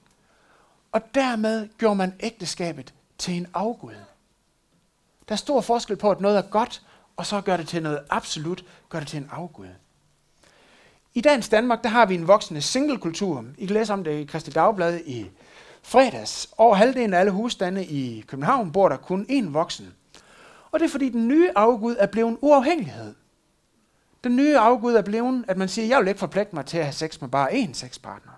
Og 0.92 1.14
dermed 1.14 1.68
gjorde 1.78 1.96
man 1.96 2.14
ægteskabet 2.20 2.94
til 3.18 3.34
en 3.34 3.46
afgud. 3.54 3.94
Der 5.30 5.34
er 5.34 5.38
stor 5.38 5.60
forskel 5.60 5.96
på, 5.96 6.10
at 6.10 6.20
noget 6.20 6.38
er 6.38 6.42
godt, 6.42 6.82
og 7.16 7.26
så 7.26 7.40
gør 7.40 7.56
det 7.56 7.68
til 7.68 7.82
noget 7.82 8.00
absolut, 8.10 8.64
gør 8.88 8.98
det 8.98 9.08
til 9.08 9.16
en 9.16 9.28
afgud. 9.32 9.66
I 11.14 11.20
dagens 11.20 11.48
Danmark, 11.48 11.82
der 11.82 11.88
har 11.88 12.06
vi 12.06 12.14
en 12.14 12.28
voksende 12.28 12.62
singlekultur. 12.62 13.44
I 13.58 13.66
kan 13.66 13.74
læse 13.74 13.92
om 13.92 14.04
det 14.04 14.20
i 14.20 14.24
Kristi 14.24 14.50
Dagblad 14.50 15.00
i 15.06 15.30
fredags. 15.82 16.48
Over 16.58 16.74
halvdelen 16.74 17.14
af 17.14 17.20
alle 17.20 17.32
husstande 17.32 17.84
i 17.84 18.24
København 18.26 18.72
bor 18.72 18.88
der 18.88 18.96
kun 18.96 19.26
én 19.30 19.50
voksen. 19.50 19.94
Og 20.70 20.80
det 20.80 20.86
er 20.86 20.90
fordi 20.90 21.08
den 21.08 21.28
nye 21.28 21.50
afgud 21.56 21.96
er 21.98 22.06
blevet 22.06 22.38
uafhængighed. 22.40 23.14
Den 24.24 24.36
nye 24.36 24.58
afgud 24.58 24.94
er 24.94 25.02
blevet, 25.02 25.44
at 25.48 25.56
man 25.56 25.68
siger, 25.68 25.86
jeg 25.86 26.00
vil 26.00 26.08
ikke 26.08 26.20
forpligte 26.20 26.54
mig 26.54 26.66
til 26.66 26.78
at 26.78 26.84
have 26.84 26.92
sex 26.92 27.20
med 27.20 27.28
bare 27.28 27.50
én 27.50 27.72
sexpartner. 27.72 28.32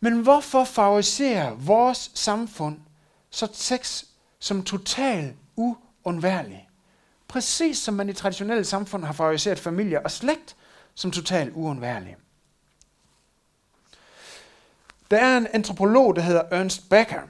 Men 0.00 0.22
hvorfor 0.22 0.64
favoriserer 0.64 1.54
vores 1.54 2.10
samfund 2.14 2.78
så 3.30 3.48
sex 3.52 4.04
som 4.38 4.62
total 4.62 5.34
uundværlig? 5.56 6.68
Præcis 7.28 7.78
som 7.78 7.94
man 7.94 8.08
i 8.08 8.12
traditionelle 8.12 8.64
samfund 8.64 9.04
har 9.04 9.12
favoriseret 9.12 9.58
familie 9.58 10.04
og 10.04 10.10
slægt 10.10 10.56
som 10.94 11.10
total 11.10 11.52
uundværlig. 11.54 12.16
Der 15.10 15.16
er 15.16 15.38
en 15.38 15.46
antropolog, 15.52 16.16
der 16.16 16.22
hedder 16.22 16.42
Ernst 16.50 16.90
Becker, 16.90 17.22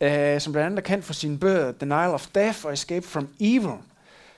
øh, 0.00 0.40
som 0.40 0.52
blandt 0.52 0.66
andet 0.66 0.78
er 0.78 0.82
kendt 0.82 1.04
for 1.04 1.12
sine 1.12 1.38
bøger 1.38 1.72
Denial 1.72 2.10
of 2.10 2.26
Death 2.26 2.64
og 2.64 2.72
Escape 2.72 3.06
from 3.06 3.28
Evil, 3.40 3.78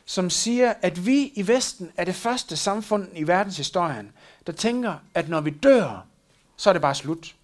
som 0.04 0.30
siger, 0.30 0.74
at 0.82 1.06
vi 1.06 1.32
i 1.34 1.48
Vesten 1.48 1.92
er 1.96 2.04
det 2.04 2.14
første 2.14 2.56
samfund 2.56 3.08
i 3.14 3.26
verdenshistorien, 3.26 4.12
der 4.46 4.52
tænker, 4.52 4.94
at 5.14 5.28
når 5.28 5.40
vi 5.40 5.50
dør, 5.50 6.06
så 6.56 6.70
er 6.70 6.72
det 6.72 6.82
bare 6.82 6.94
slut. 6.94 7.34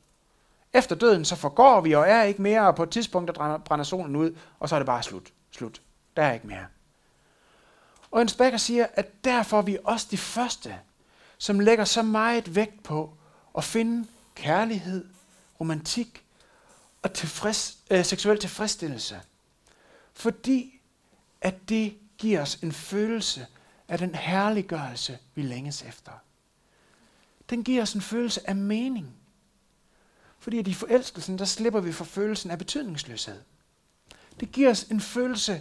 Efter 0.72 0.96
døden, 0.96 1.24
så 1.24 1.36
forgår 1.36 1.80
vi 1.80 1.92
og 1.92 2.08
er 2.08 2.22
ikke 2.22 2.42
mere, 2.42 2.66
og 2.66 2.76
på 2.76 2.82
et 2.82 2.90
tidspunkt, 2.90 3.28
der 3.34 3.58
brænder 3.58 3.84
solen 3.84 4.16
ud, 4.16 4.36
og 4.58 4.68
så 4.68 4.74
er 4.74 4.78
det 4.78 4.86
bare 4.86 5.02
slut. 5.02 5.32
Slut. 5.50 5.80
Der 6.16 6.22
er 6.22 6.32
ikke 6.32 6.46
mere. 6.46 6.66
Og 8.10 8.22
en 8.22 8.28
Becker 8.38 8.58
siger, 8.58 8.86
at 8.94 9.24
derfor 9.24 9.58
er 9.58 9.62
vi 9.62 9.78
også 9.84 10.06
de 10.10 10.18
første, 10.18 10.78
som 11.38 11.60
lægger 11.60 11.84
så 11.84 12.02
meget 12.02 12.54
vægt 12.54 12.82
på 12.82 13.12
at 13.56 13.64
finde 13.64 14.08
kærlighed, 14.34 15.04
romantik 15.60 16.24
og 17.02 17.12
tilfreds, 17.12 17.78
øh, 17.90 18.04
seksuel 18.04 18.38
tilfredsstillelse. 18.38 19.20
Fordi 20.14 20.80
at 21.40 21.68
det 21.68 21.98
giver 22.18 22.42
os 22.42 22.54
en 22.54 22.72
følelse 22.72 23.46
af 23.88 23.98
den 23.98 24.14
herliggørelse, 24.14 25.18
vi 25.34 25.42
længes 25.42 25.82
efter. 25.82 26.12
Den 27.50 27.64
giver 27.64 27.82
os 27.82 27.92
en 27.94 28.00
følelse 28.00 28.48
af 28.48 28.56
mening. 28.56 29.17
Fordi 30.38 30.58
at 30.58 30.68
i 30.68 30.74
forelskelsen, 30.74 31.38
der 31.38 31.44
slipper 31.44 31.80
vi 31.80 31.92
for 31.92 32.04
følelsen 32.04 32.50
af 32.50 32.58
betydningsløshed. 32.58 33.40
Det 34.40 34.52
giver 34.52 34.70
os 34.70 34.82
en 34.82 35.00
følelse 35.00 35.60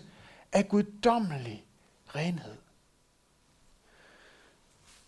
af 0.52 0.70
guddommelig 0.70 1.66
renhed. 2.16 2.56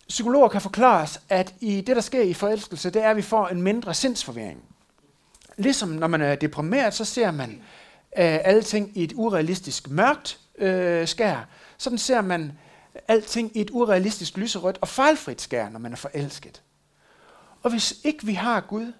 Psykologer 0.08 0.48
kan 0.48 0.62
forklare 0.62 1.02
os, 1.02 1.20
at 1.30 1.56
i 1.60 1.82
det, 1.82 1.96
der 1.96 2.02
sker 2.02 2.22
i 2.22 2.34
forelskelse, 2.34 2.90
det 2.90 3.04
er, 3.04 3.10
at 3.10 3.18
vi 3.18 3.22
får 3.22 3.48
en 3.48 3.62
mindre 3.62 3.94
sindsforvirring. 3.94 4.64
Ligesom 5.58 5.90
når 5.90 6.08
man 6.08 6.22
er 6.22 6.36
deprimeret, 6.36 6.94
så 6.94 7.06
ser 7.06 7.32
man 7.32 7.50
øh, 7.52 7.60
alle 8.44 8.64
ting 8.64 8.98
i 8.98 9.04
et 9.04 9.14
urealistisk 9.16 9.90
mørkt 9.90 10.40
øh, 10.58 11.08
skær. 11.08 11.48
Sådan 11.78 11.98
ser 11.98 12.22
man 12.22 12.52
alting 13.08 13.58
i 13.58 13.62
et 13.62 13.70
urealistisk 13.72 14.38
lyserødt 14.38 14.78
og 14.82 14.88
fejlfrit 14.88 15.42
skær, 15.42 15.70
når 15.70 15.80
man 15.80 15.92
er 15.92 15.96
forelsket. 15.96 16.62
Og 17.64 17.70
hvis 17.70 17.94
ikke 18.04 18.26
vi 18.26 18.34
har 18.34 18.62
Gud, 18.62 18.94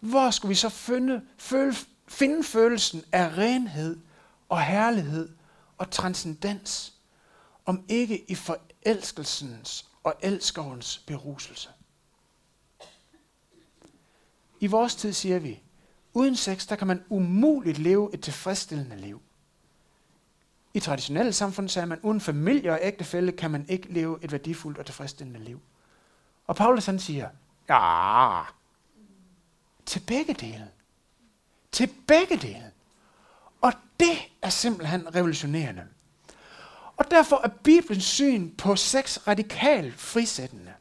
hvor 0.00 0.30
skulle 0.30 0.48
vi 0.48 0.54
så 0.54 0.68
finde, 0.68 1.22
føle, 1.38 1.74
finde 2.08 2.44
følelsen 2.44 3.04
af 3.12 3.38
renhed 3.38 4.00
og 4.48 4.62
herlighed 4.62 5.28
og 5.78 5.90
transcendens, 5.90 6.94
om 7.66 7.84
ikke 7.88 8.30
i 8.30 8.34
forelskelsens 8.34 9.88
og 10.04 10.14
elskovens 10.22 10.98
beruselse? 10.98 11.68
I 14.60 14.66
vores 14.66 14.94
tid 14.94 15.12
siger 15.12 15.38
vi, 15.38 15.62
uden 16.14 16.36
sex, 16.36 16.66
der 16.66 16.76
kan 16.76 16.86
man 16.86 17.04
umuligt 17.08 17.78
leve 17.78 18.14
et 18.14 18.22
tilfredsstillende 18.22 18.96
liv. 18.96 19.22
I 20.74 20.80
traditionelle 20.80 21.32
samfund 21.32 21.68
sagde 21.68 21.86
man, 21.86 22.00
uden 22.02 22.20
familie 22.20 22.72
og 22.72 22.78
ægtefælde 22.82 23.32
kan 23.32 23.50
man 23.50 23.66
ikke 23.68 23.92
leve 23.92 24.18
et 24.22 24.32
værdifuldt 24.32 24.78
og 24.78 24.86
tilfredsstillende 24.86 25.40
liv. 25.40 25.60
Og 26.46 26.56
Paulus 26.56 26.86
han 26.86 26.98
siger, 26.98 27.28
ja, 27.68 28.42
til 29.88 30.00
begge 30.00 30.34
dele. 30.34 30.68
Til 31.72 31.90
begge 32.06 32.36
dele. 32.36 32.70
Og 33.60 33.72
det 34.00 34.18
er 34.42 34.48
simpelthen 34.50 35.14
revolutionerende. 35.14 35.82
Og 36.96 37.10
derfor 37.10 37.40
er 37.44 37.48
Bibelens 37.48 38.04
syn 38.04 38.50
på 38.50 38.76
sex 38.76 39.18
radikalt 39.28 39.94
frisættende. 39.94 40.72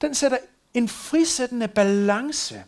Den 0.00 0.14
sætter 0.14 0.38
en 0.74 0.88
frisættende 0.88 1.68
balance, 1.68 2.64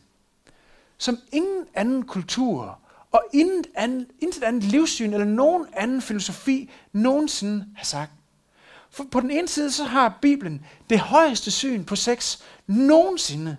som 0.98 1.18
ingen 1.33 1.66
anden 1.74 2.03
kultur 2.03 2.79
og 3.11 3.24
intet 3.33 3.66
andet, 3.74 4.09
intet 4.20 4.42
andet 4.42 4.62
livssyn 4.62 5.12
eller 5.12 5.27
nogen 5.27 5.66
anden 5.72 6.03
filosofi 6.03 6.70
nogensinde 6.92 7.66
har 7.77 7.85
sagt. 7.85 8.12
For 8.90 9.05
på 9.05 9.20
den 9.20 9.31
ene 9.31 9.48
side 9.48 9.72
så 9.72 9.85
har 9.85 10.18
Bibelen 10.22 10.66
det 10.90 11.01
højeste 11.01 11.51
syn 11.51 11.85
på 11.85 11.96
sex 11.96 12.38
nogensinde. 12.66 13.57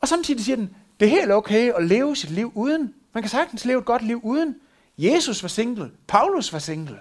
Og 0.00 0.08
samtidig 0.08 0.44
siger 0.44 0.56
den, 0.56 0.76
det 1.00 1.06
er 1.06 1.10
helt 1.10 1.32
okay 1.32 1.72
at 1.72 1.84
leve 1.84 2.16
sit 2.16 2.30
liv 2.30 2.52
uden. 2.54 2.94
Man 3.12 3.22
kan 3.22 3.30
sagtens 3.30 3.64
leve 3.64 3.78
et 3.78 3.84
godt 3.84 4.02
liv 4.02 4.20
uden. 4.24 4.56
Jesus 4.98 5.42
var 5.42 5.48
single. 5.48 5.92
Paulus 6.06 6.52
var 6.52 6.58
single. 6.58 6.98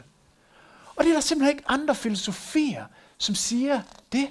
Og 0.96 1.04
det 1.04 1.10
er 1.10 1.14
der 1.14 1.22
simpelthen 1.22 1.58
ikke 1.58 1.70
andre 1.70 1.96
filosofier, 1.96 2.86
som 3.18 3.36
siger 3.36 3.82
det. 4.12 4.30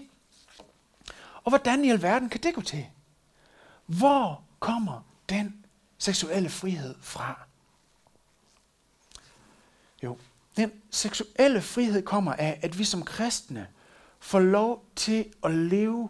Og 1.45 1.51
hvordan 1.51 1.85
i 1.85 1.91
alverden 1.91 2.29
kan 2.29 2.41
det 2.41 2.55
gå 2.55 2.61
til? 2.61 2.87
Hvor 3.87 4.43
kommer 4.61 5.07
den 5.29 5.65
seksuelle 5.99 6.49
frihed 6.49 6.95
fra? 7.01 7.41
Jo, 10.03 10.19
den 10.57 10.73
seksuelle 10.91 11.63
frihed 11.63 12.03
kommer 12.03 12.33
af, 12.33 12.59
at 12.63 12.79
vi 12.79 12.85
som 12.85 13.05
kristne 13.05 13.67
får 14.21 14.41
lov 14.41 14.85
til 14.97 15.33
at 15.45 15.55
leve 15.55 16.09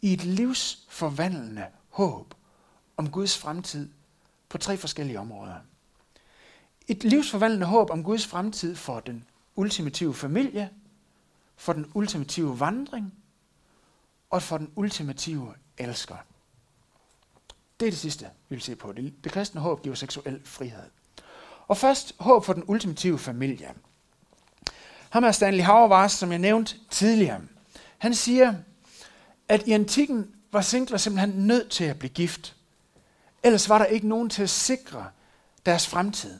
i 0.00 0.12
et 0.12 0.24
livsforvandlende 0.24 1.66
håb 1.98 2.34
om 2.96 3.10
Guds 3.10 3.38
fremtid 3.38 3.88
på 4.48 4.58
tre 4.58 4.76
forskellige 4.76 5.20
områder. 5.20 5.54
Et 6.88 7.04
livsforvandlende 7.04 7.66
håb 7.66 7.90
om 7.90 8.04
Guds 8.04 8.26
fremtid 8.26 8.76
for 8.76 9.00
den 9.00 9.24
ultimative 9.56 10.14
familie, 10.14 10.70
for 11.56 11.72
den 11.72 11.90
ultimative 11.94 12.60
vandring 12.60 13.14
og 14.30 14.42
for 14.42 14.58
den 14.58 14.70
ultimative 14.76 15.54
elsker. 15.78 16.16
Det 17.80 17.86
er 17.86 17.90
det 17.90 17.98
sidste, 17.98 18.24
vi 18.48 18.54
vil 18.54 18.62
se 18.62 18.76
på. 18.76 18.92
Det, 18.92 19.24
det 19.24 19.32
kristne 19.32 19.60
håb 19.60 19.82
giver 19.82 19.94
seksuel 19.94 20.40
frihed. 20.44 20.90
Og 21.68 21.76
først 21.76 22.14
håb 22.20 22.44
for 22.44 22.52
den 22.52 22.64
ultimative 22.66 23.18
familie. 23.18 23.74
Ham 25.10 25.24
er 25.24 25.32
Stanley 25.32 25.64
Hauerwas, 25.64 26.12
som 26.12 26.30
jeg 26.30 26.38
nævnte 26.38 26.76
tidligere. 26.90 27.40
Han 27.98 28.14
siger, 28.14 28.54
at 29.48 29.66
i 29.66 29.72
antikken 29.72 30.34
var 30.52 30.60
singler 30.60 30.98
simpelthen 30.98 31.46
nødt 31.46 31.70
til 31.70 31.84
at 31.84 31.98
blive 31.98 32.10
gift. 32.10 32.56
Ellers 33.42 33.68
var 33.68 33.78
der 33.78 33.84
ikke 33.84 34.08
nogen 34.08 34.30
til 34.30 34.42
at 34.42 34.50
sikre 34.50 35.06
deres 35.66 35.86
fremtid. 35.86 36.38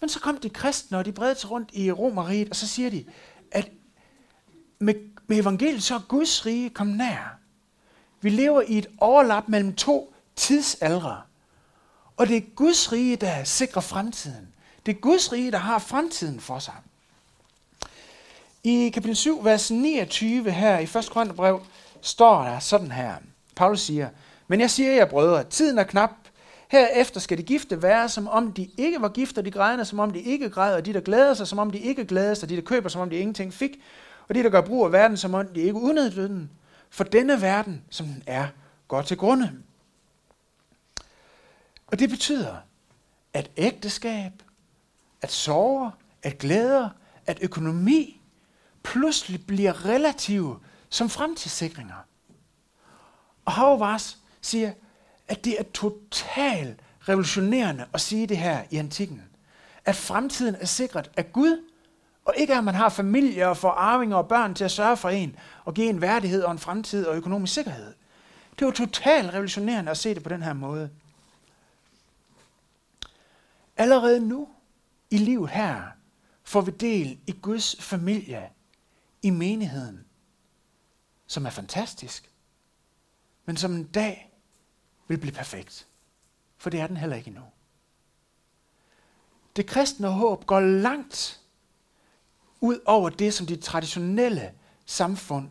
Men 0.00 0.08
så 0.08 0.20
kom 0.20 0.38
de 0.38 0.50
kristne, 0.50 0.98
og 0.98 1.04
de 1.04 1.12
bredte 1.12 1.40
sig 1.40 1.50
rundt 1.50 1.70
i 1.72 1.92
Romeriet, 1.92 2.50
og 2.50 2.56
så 2.56 2.68
siger 2.68 2.90
de, 2.90 3.04
at 3.50 3.70
med, 4.78 4.94
med 5.26 5.38
evangeliet 5.38 5.82
så 5.82 5.94
er 5.94 6.00
Guds 6.08 6.46
rige 6.46 6.70
kommet 6.70 6.96
nær. 6.96 7.38
Vi 8.20 8.30
lever 8.30 8.62
i 8.62 8.78
et 8.78 8.86
overlap 8.98 9.48
mellem 9.48 9.74
to 9.74 10.14
tidsaldre. 10.36 11.22
Og 12.16 12.28
det 12.28 12.36
er 12.36 12.40
Guds 12.54 12.92
rige, 12.92 13.16
der 13.16 13.44
sikrer 13.44 13.80
fremtiden. 13.80 14.48
Det 14.86 14.96
er 14.96 15.00
Guds 15.00 15.32
rige, 15.32 15.50
der 15.50 15.58
har 15.58 15.78
fremtiden 15.78 16.40
for 16.40 16.58
sig. 16.58 16.74
I 18.64 18.88
kapitel 18.88 19.16
7, 19.16 19.44
vers 19.44 19.70
29 19.70 20.50
her 20.50 20.78
i 20.78 20.82
1. 20.82 21.08
Korintherbrev, 21.10 21.60
står 22.06 22.44
der 22.44 22.58
sådan 22.58 22.92
her. 22.92 23.14
Paulus 23.56 23.80
siger, 23.80 24.08
Men 24.48 24.60
jeg 24.60 24.70
siger 24.70 24.92
jer, 24.92 25.04
brødre, 25.04 25.44
tiden 25.44 25.78
er 25.78 25.84
knap. 25.84 26.10
Herefter 26.68 27.20
skal 27.20 27.38
de 27.38 27.42
gifte 27.42 27.82
være, 27.82 28.08
som 28.08 28.28
om 28.28 28.52
de 28.52 28.68
ikke 28.76 29.00
var 29.00 29.08
gift, 29.08 29.38
og 29.38 29.44
de 29.44 29.50
grædende, 29.50 29.84
som 29.84 29.98
om 29.98 30.10
de 30.10 30.20
ikke 30.20 30.50
græd, 30.50 30.74
og 30.74 30.86
de, 30.86 30.92
der 30.92 31.00
glæder 31.00 31.34
sig, 31.34 31.46
som 31.46 31.58
om 31.58 31.70
de 31.70 31.78
ikke 31.78 32.04
glæder 32.04 32.34
sig, 32.34 32.46
og 32.46 32.50
de, 32.50 32.56
der 32.56 32.62
køber, 32.62 32.88
som 32.88 33.00
om 33.00 33.10
de 33.10 33.16
ingenting 33.16 33.52
fik, 33.52 33.70
og 34.28 34.34
de, 34.34 34.42
der 34.42 34.50
gør 34.50 34.60
brug 34.60 34.84
af 34.84 34.92
verden, 34.92 35.16
som 35.16 35.34
om 35.34 35.46
de 35.46 35.60
ikke 35.60 35.74
udnyttede 35.74 36.28
den. 36.28 36.50
For 36.90 37.04
denne 37.04 37.40
verden, 37.40 37.82
som 37.90 38.06
den 38.06 38.22
er, 38.26 38.46
går 38.88 39.02
til 39.02 39.16
grunde. 39.16 39.52
Og 41.86 41.98
det 41.98 42.10
betyder, 42.10 42.54
at 43.32 43.50
ægteskab, 43.56 44.32
at 45.22 45.32
sorger, 45.32 45.90
at 46.22 46.38
glæder, 46.38 46.88
at 47.26 47.38
økonomi 47.42 48.20
pludselig 48.82 49.46
bliver 49.46 49.84
relative 49.84 50.58
som 50.90 51.08
fremtidssikringer. 51.10 52.06
Og 53.44 53.52
Hauvars 53.52 54.18
siger, 54.40 54.72
at 55.28 55.44
det 55.44 55.60
er 55.60 55.62
totalt 55.74 56.80
revolutionerende 57.08 57.86
at 57.92 58.00
sige 58.00 58.26
det 58.26 58.38
her 58.38 58.62
i 58.70 58.76
antikken. 58.76 59.22
At 59.84 59.96
fremtiden 59.96 60.56
er 60.60 60.66
sikret 60.66 61.10
af 61.16 61.32
Gud, 61.32 61.62
og 62.24 62.34
ikke 62.36 62.54
at 62.54 62.64
man 62.64 62.74
har 62.74 62.88
familie 62.88 63.48
og 63.48 63.56
får 63.56 63.70
arvinger 63.70 64.16
og 64.16 64.28
børn 64.28 64.54
til 64.54 64.64
at 64.64 64.70
sørge 64.70 64.96
for 64.96 65.08
en 65.08 65.36
og 65.64 65.74
give 65.74 65.88
en 65.88 66.00
værdighed 66.00 66.42
og 66.42 66.52
en 66.52 66.58
fremtid 66.58 67.06
og 67.06 67.16
økonomisk 67.16 67.54
sikkerhed. 67.54 67.94
Det 68.58 68.66
var 68.66 68.72
totalt 68.72 69.32
revolutionerende 69.32 69.90
at 69.90 69.98
se 69.98 70.14
det 70.14 70.22
på 70.22 70.28
den 70.28 70.42
her 70.42 70.52
måde. 70.52 70.90
Allerede 73.76 74.20
nu 74.20 74.48
i 75.10 75.18
livet 75.18 75.50
her 75.50 75.82
får 76.44 76.60
vi 76.60 76.70
del 76.70 77.18
i 77.26 77.32
Guds 77.42 77.76
familie, 77.80 78.48
i 79.22 79.30
menigheden, 79.30 80.05
som 81.26 81.46
er 81.46 81.50
fantastisk, 81.50 82.30
men 83.44 83.56
som 83.56 83.74
en 83.74 83.84
dag 83.84 84.32
vil 85.08 85.18
blive 85.18 85.34
perfekt. 85.34 85.86
For 86.56 86.70
det 86.70 86.80
er 86.80 86.86
den 86.86 86.96
heller 86.96 87.16
ikke 87.16 87.28
endnu. 87.28 87.44
Det 89.56 89.66
kristne 89.66 90.08
håb 90.08 90.46
går 90.46 90.60
langt 90.60 91.40
ud 92.60 92.80
over 92.86 93.10
det, 93.10 93.34
som 93.34 93.46
de 93.46 93.56
traditionelle 93.56 94.54
samfund 94.86 95.48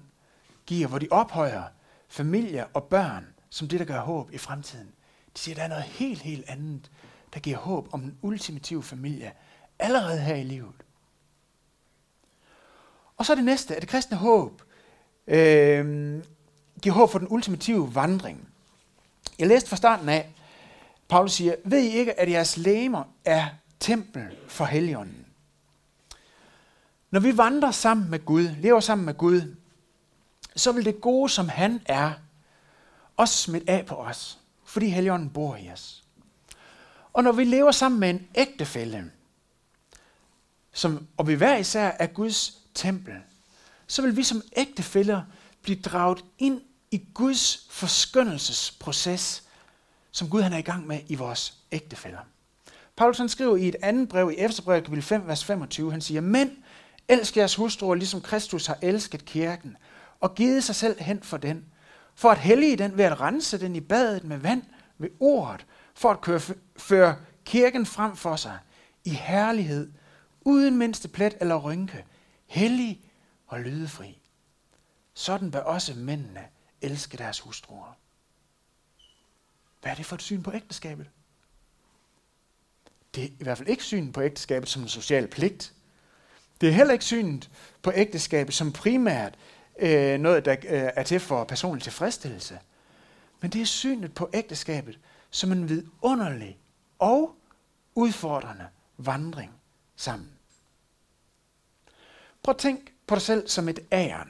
giver, 0.66 0.88
hvor 0.88 1.00
de 1.00 1.08
ophøjer 1.12 1.64
familie 2.08 2.68
og 2.68 2.84
børn 2.84 3.36
som 3.56 3.68
det, 3.68 3.80
der 3.80 3.86
gør 3.86 4.00
håb 4.00 4.32
i 4.32 4.38
fremtiden. 4.38 4.94
De 5.34 5.40
siger, 5.40 5.56
at 5.56 5.58
der 5.58 5.64
er 5.64 5.68
noget 5.68 5.84
helt, 5.84 6.22
helt 6.22 6.50
andet, 6.50 6.92
der 7.34 7.40
giver 7.40 7.58
håb 7.58 7.94
om 7.94 8.02
den 8.02 8.18
ultimative 8.22 8.84
familie 8.84 9.34
allerede 9.80 10.20
her 10.20 10.36
i 10.36 10.44
livet. 10.44 10.86
Og 13.18 13.26
så 13.26 13.36
det 13.36 13.44
næste, 13.44 13.76
at 13.76 13.82
det 13.82 13.90
kristne 13.90 14.18
håb 14.18 14.62
øh, 15.28 16.24
giver 16.82 16.96
håb 16.96 17.12
for 17.12 17.20
den 17.20 17.28
ultimative 17.32 17.96
vandring. 17.96 18.48
Jeg 19.40 19.48
læste 19.48 19.70
fra 19.70 19.76
starten 19.76 20.10
af, 20.10 20.34
Paulus 21.08 21.34
siger, 21.34 21.56
ved 21.64 21.80
I 21.80 21.90
ikke, 21.90 22.20
at 22.20 22.32
jeres 22.32 22.58
læmer 22.58 23.04
er 23.26 23.48
tempel 23.80 24.38
for 24.48 24.66
Helligånden? 24.66 25.26
Når 27.12 27.20
vi 27.20 27.38
vandrer 27.38 27.72
sammen 27.72 28.12
med 28.12 28.26
Gud, 28.26 28.50
lever 28.60 28.80
sammen 28.80 29.06
med 29.06 29.14
Gud, 29.14 29.56
så 30.56 30.72
vil 30.72 30.86
det 30.86 31.02
gode, 31.02 31.30
som 31.30 31.50
han 31.50 31.82
er, 31.86 32.12
også 33.18 33.36
smitte 33.38 33.70
af 33.70 33.86
på 33.86 33.96
os, 33.96 34.40
fordi 34.66 34.90
Helligånden 34.90 35.30
bor 35.30 35.56
i 35.56 35.72
os. 35.72 36.04
Og 37.14 37.24
når 37.24 37.32
vi 37.32 37.44
lever 37.44 37.72
sammen 37.72 38.00
med 38.00 38.10
en 38.10 38.28
ægtefælle, 38.36 39.12
som, 40.74 41.08
og 41.18 41.28
vi 41.28 41.34
hver 41.34 41.58
især 41.58 41.88
er 42.00 42.08
Guds 42.08 42.62
tempel, 42.74 43.14
så 43.88 44.02
vil 44.02 44.18
vi 44.18 44.24
som 44.24 44.42
ægtefæller 44.56 45.22
blive 45.62 45.82
draget 45.82 46.26
ind 46.40 46.62
i 46.92 47.02
Guds 47.14 47.68
forskyndelsesproces, 47.70 49.44
som 50.12 50.30
Gud 50.30 50.42
han 50.42 50.54
er 50.54 50.58
i 50.58 50.62
gang 50.62 50.88
med 50.88 51.00
i 51.08 51.16
vores 51.16 51.58
ægtefæller. 51.72 52.20
Paulus 52.98 53.18
han 53.18 53.30
skriver 53.30 53.56
i 53.56 53.68
et 53.68 53.76
andet 53.82 54.10
brev 54.10 54.32
i 54.32 54.36
Efterbrevet 54.38 54.84
kapitel 54.84 55.04
5, 55.04 55.28
vers 55.28 55.44
25, 55.44 55.92
han 55.92 56.02
siger, 56.02 56.22
Men 56.22 56.52
elsk 57.08 57.38
jeres 57.38 57.56
hustruer, 57.56 57.96
ligesom 57.96 58.22
Kristus 58.22 58.66
har 58.66 58.78
elsket 58.82 59.26
kirken, 59.26 59.78
og 60.20 60.36
givet 60.36 60.64
sig 60.64 60.76
selv 60.76 61.02
hen 61.02 61.24
for 61.24 61.38
den, 61.38 61.66
for 62.16 62.30
at 62.30 62.38
hellige 62.38 62.76
den 62.76 62.98
ved 62.98 63.06
at 63.06 63.22
rense 63.22 63.60
den 63.60 63.76
i 63.76 63.80
badet 63.80 64.24
med 64.24 64.38
vand 64.38 64.64
ved 64.98 65.10
ordet, 65.20 65.66
for 65.96 66.12
at 66.12 66.22
køre, 66.22 66.42
føre 66.78 67.16
kirken 67.46 67.86
frem 67.86 68.16
for 68.16 68.36
sig 68.36 68.58
i 69.06 69.10
herlighed, 69.10 69.92
uden 70.42 70.78
mindste 70.78 71.08
plet 71.08 71.36
eller 71.42 71.56
rynke, 71.56 72.06
hellig 72.48 73.02
og 73.48 73.60
lydefri. 73.60 74.22
Sådan 75.14 75.52
bør 75.52 75.60
også 75.60 75.94
mændene 75.94 76.48
elske 76.82 77.18
deres 77.18 77.40
hustruer. 77.40 77.98
Hvad 79.82 79.92
er 79.92 79.96
det 79.96 80.06
for 80.06 80.16
et 80.16 80.22
syn 80.22 80.44
på 80.44 80.54
ægteskabet? 80.54 81.10
Det 83.16 83.24
er 83.24 83.28
i 83.28 83.44
hvert 83.44 83.58
fald 83.58 83.70
ikke 83.70 83.84
synet 83.84 84.14
på 84.14 84.22
ægteskabet 84.22 84.70
som 84.70 84.82
en 84.82 84.88
social 84.88 85.28
pligt. 85.28 85.74
Det 86.62 86.70
er 86.70 86.74
heller 86.74 86.94
ikke 86.94 87.06
synet 87.06 87.50
på 87.82 87.92
ægteskabet 87.96 88.54
som 88.54 88.72
primært 88.72 89.36
øh, 89.80 90.20
noget, 90.20 90.46
der 90.46 90.52
øh, 90.52 90.92
er 90.96 91.04
til 91.04 91.20
for 91.20 91.44
personlig 91.44 91.84
tilfredsstillelse. 91.84 92.60
Men 93.42 93.52
det 93.52 93.62
er 93.62 93.66
synet 93.66 94.14
på 94.14 94.30
ægteskabet 94.34 95.00
som 95.30 95.52
en 95.52 95.70
vidunderlig 95.70 96.60
og 97.00 97.36
udfordrende 97.96 98.68
vandring 98.98 99.52
sammen. 99.96 100.32
Prøv 102.44 102.52
at 102.52 102.58
tænk 102.58 102.95
på 103.08 103.16
dig 103.16 103.22
selv 103.22 103.48
som 103.48 103.70
et 103.70 103.80
æren. 103.92 104.30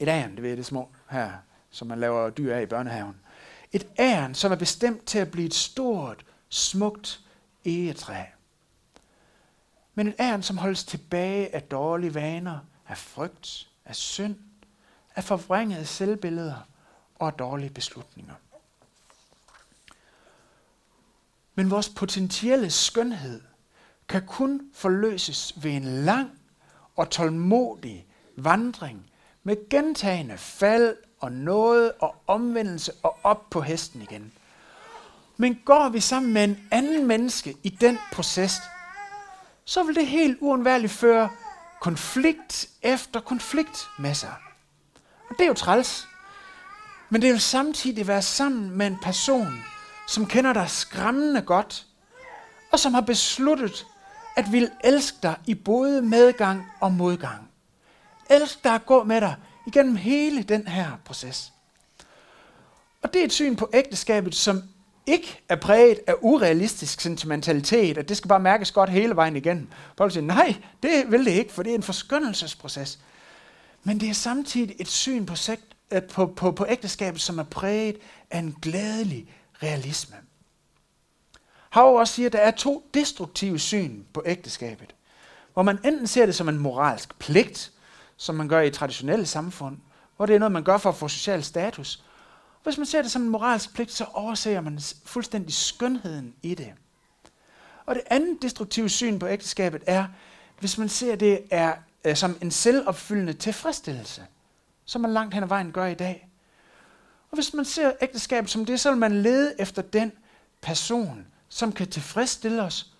Et 0.00 0.08
æren, 0.08 0.34
det 0.34 0.42
ved 0.42 0.56
det 0.56 0.66
små 0.66 0.88
her, 1.10 1.32
som 1.70 1.88
man 1.88 2.00
laver 2.00 2.30
dyr 2.30 2.54
af 2.54 2.62
i 2.62 2.66
børnehaven. 2.66 3.16
Et 3.72 3.86
æren, 3.98 4.34
som 4.34 4.52
er 4.52 4.56
bestemt 4.56 5.06
til 5.06 5.18
at 5.18 5.30
blive 5.30 5.46
et 5.46 5.54
stort, 5.54 6.24
smukt 6.48 7.20
egetræ. 7.64 8.24
Men 9.94 10.08
et 10.08 10.14
æren, 10.20 10.42
som 10.42 10.58
holdes 10.58 10.84
tilbage 10.84 11.54
af 11.54 11.62
dårlige 11.62 12.14
vaner, 12.14 12.58
af 12.88 12.98
frygt, 12.98 13.68
af 13.84 13.96
synd, 13.96 14.36
af 15.16 15.24
forvrængede 15.24 15.86
selvbilleder 15.86 16.68
og 17.14 17.26
af 17.26 17.32
dårlige 17.32 17.70
beslutninger. 17.70 18.34
Men 21.54 21.70
vores 21.70 21.88
potentielle 21.88 22.70
skønhed 22.70 23.40
kan 24.08 24.26
kun 24.26 24.70
forløses 24.74 25.64
ved 25.64 25.70
en 25.70 25.84
lang 25.84 26.38
og 26.96 27.10
tålmodig 27.10 28.06
vandring 28.36 29.10
med 29.42 29.68
gentagende 29.70 30.38
fald 30.38 30.96
og 31.20 31.32
noget 31.32 31.92
og 32.00 32.14
omvendelse 32.26 32.92
og 33.02 33.18
op 33.22 33.50
på 33.50 33.60
hesten 33.60 34.02
igen. 34.02 34.32
Men 35.36 35.60
går 35.64 35.88
vi 35.88 36.00
sammen 36.00 36.32
med 36.32 36.44
en 36.44 36.68
anden 36.70 37.06
menneske 37.06 37.56
i 37.62 37.68
den 37.68 37.98
proces, 38.12 38.52
så 39.64 39.82
vil 39.82 39.94
det 39.94 40.06
helt 40.06 40.38
uundværligt 40.40 40.92
føre 40.92 41.28
konflikt 41.80 42.68
efter 42.82 43.20
konflikt 43.20 43.88
med 43.98 44.14
sig. 44.14 44.34
Og 45.30 45.36
det 45.38 45.44
er 45.44 45.48
jo 45.48 45.54
træls. 45.54 46.08
Men 47.10 47.22
det 47.22 47.32
vil 47.32 47.40
samtidig 47.40 48.06
være 48.06 48.22
sammen 48.22 48.70
med 48.70 48.86
en 48.86 48.98
person, 49.02 49.64
som 50.08 50.26
kender 50.26 50.52
dig 50.52 50.70
skræmmende 50.70 51.42
godt, 51.42 51.86
og 52.72 52.78
som 52.78 52.94
har 52.94 53.00
besluttet 53.00 53.86
at 54.36 54.52
vil 54.52 54.70
elske 54.84 55.18
dig 55.22 55.36
i 55.46 55.54
både 55.54 56.02
medgang 56.02 56.66
og 56.80 56.92
modgang. 56.92 57.50
Elsk 58.30 58.64
dig 58.64 58.74
at 58.74 58.86
gå 58.86 59.04
med 59.04 59.20
dig 59.20 59.34
igennem 59.66 59.96
hele 59.96 60.42
den 60.42 60.68
her 60.68 60.90
proces. 61.04 61.52
Og 63.02 63.12
det 63.12 63.20
er 63.20 63.24
et 63.24 63.32
syn 63.32 63.56
på 63.56 63.70
ægteskabet, 63.74 64.34
som 64.34 64.62
ikke 65.06 65.40
er 65.48 65.56
præget 65.56 65.98
af 66.06 66.14
urealistisk 66.20 67.00
sentimentalitet, 67.00 67.98
at 67.98 68.08
det 68.08 68.16
skal 68.16 68.28
bare 68.28 68.40
mærkes 68.40 68.72
godt 68.72 68.90
hele 68.90 69.16
vejen 69.16 69.36
igen. 69.36 69.72
Paul 69.96 70.10
siger, 70.10 70.24
nej, 70.24 70.56
det 70.82 71.10
vil 71.10 71.24
det 71.24 71.30
ikke, 71.30 71.52
for 71.52 71.62
det 71.62 71.70
er 71.70 71.74
en 71.74 71.82
forskyndelsesproces. 71.82 72.98
Men 73.82 74.00
det 74.00 74.08
er 74.08 74.14
samtidig 74.14 74.76
et 74.78 74.88
syn 74.88 75.26
på, 75.26 75.34
sekt, 75.34 75.64
øh, 75.90 76.02
på, 76.02 76.26
på, 76.26 76.52
på 76.52 76.66
ægteskabet, 76.68 77.20
som 77.20 77.38
er 77.38 77.42
præget 77.42 77.96
af 78.30 78.38
en 78.38 78.56
glædelig 78.62 79.34
realisme. 79.62 80.16
Hav 81.74 81.96
også 81.96 82.14
siger, 82.14 82.26
at 82.26 82.32
der 82.32 82.38
er 82.38 82.50
to 82.50 82.90
destruktive 82.94 83.58
syn 83.58 84.02
på 84.12 84.22
ægteskabet. 84.26 84.94
Hvor 85.52 85.62
man 85.62 85.78
enten 85.84 86.06
ser 86.06 86.26
det 86.26 86.34
som 86.34 86.48
en 86.48 86.58
moralsk 86.58 87.18
pligt, 87.18 87.72
som 88.16 88.34
man 88.34 88.48
gør 88.48 88.60
i 88.60 88.70
traditionelle 88.70 89.26
samfund, 89.26 89.76
hvor 90.16 90.26
det 90.26 90.34
er 90.34 90.38
noget, 90.38 90.52
man 90.52 90.64
gør 90.64 90.78
for 90.78 90.88
at 90.88 90.96
få 90.96 91.08
social 91.08 91.44
status. 91.44 92.04
Hvis 92.62 92.78
man 92.78 92.86
ser 92.86 93.02
det 93.02 93.10
som 93.10 93.22
en 93.22 93.28
moralsk 93.28 93.74
pligt, 93.74 93.92
så 93.92 94.04
overser 94.12 94.60
man 94.60 94.80
fuldstændig 95.04 95.54
skønheden 95.54 96.34
i 96.42 96.54
det. 96.54 96.72
Og 97.86 97.94
det 97.94 98.02
andet 98.10 98.42
destruktive 98.42 98.88
syn 98.88 99.18
på 99.18 99.28
ægteskabet 99.28 99.82
er, 99.86 100.06
hvis 100.60 100.78
man 100.78 100.88
ser 100.88 101.16
det 101.16 101.40
er 101.50 101.74
øh, 102.04 102.16
som 102.16 102.38
en 102.42 102.50
selvopfyldende 102.50 103.32
tilfredsstillelse, 103.32 104.22
som 104.84 105.00
man 105.00 105.12
langt 105.12 105.34
hen 105.34 105.42
ad 105.42 105.48
vejen 105.48 105.72
gør 105.72 105.86
i 105.86 105.94
dag. 105.94 106.28
Og 107.30 107.34
hvis 107.34 107.54
man 107.54 107.64
ser 107.64 107.92
ægteskabet 108.00 108.50
som 108.50 108.64
det, 108.64 108.80
så 108.80 108.90
vil 108.90 108.98
man 108.98 109.22
lede 109.22 109.54
efter 109.58 109.82
den 109.82 110.12
person, 110.60 111.26
som 111.54 111.72
kan 111.72 111.86
tilfredsstille 111.86 112.62
os, 112.62 112.92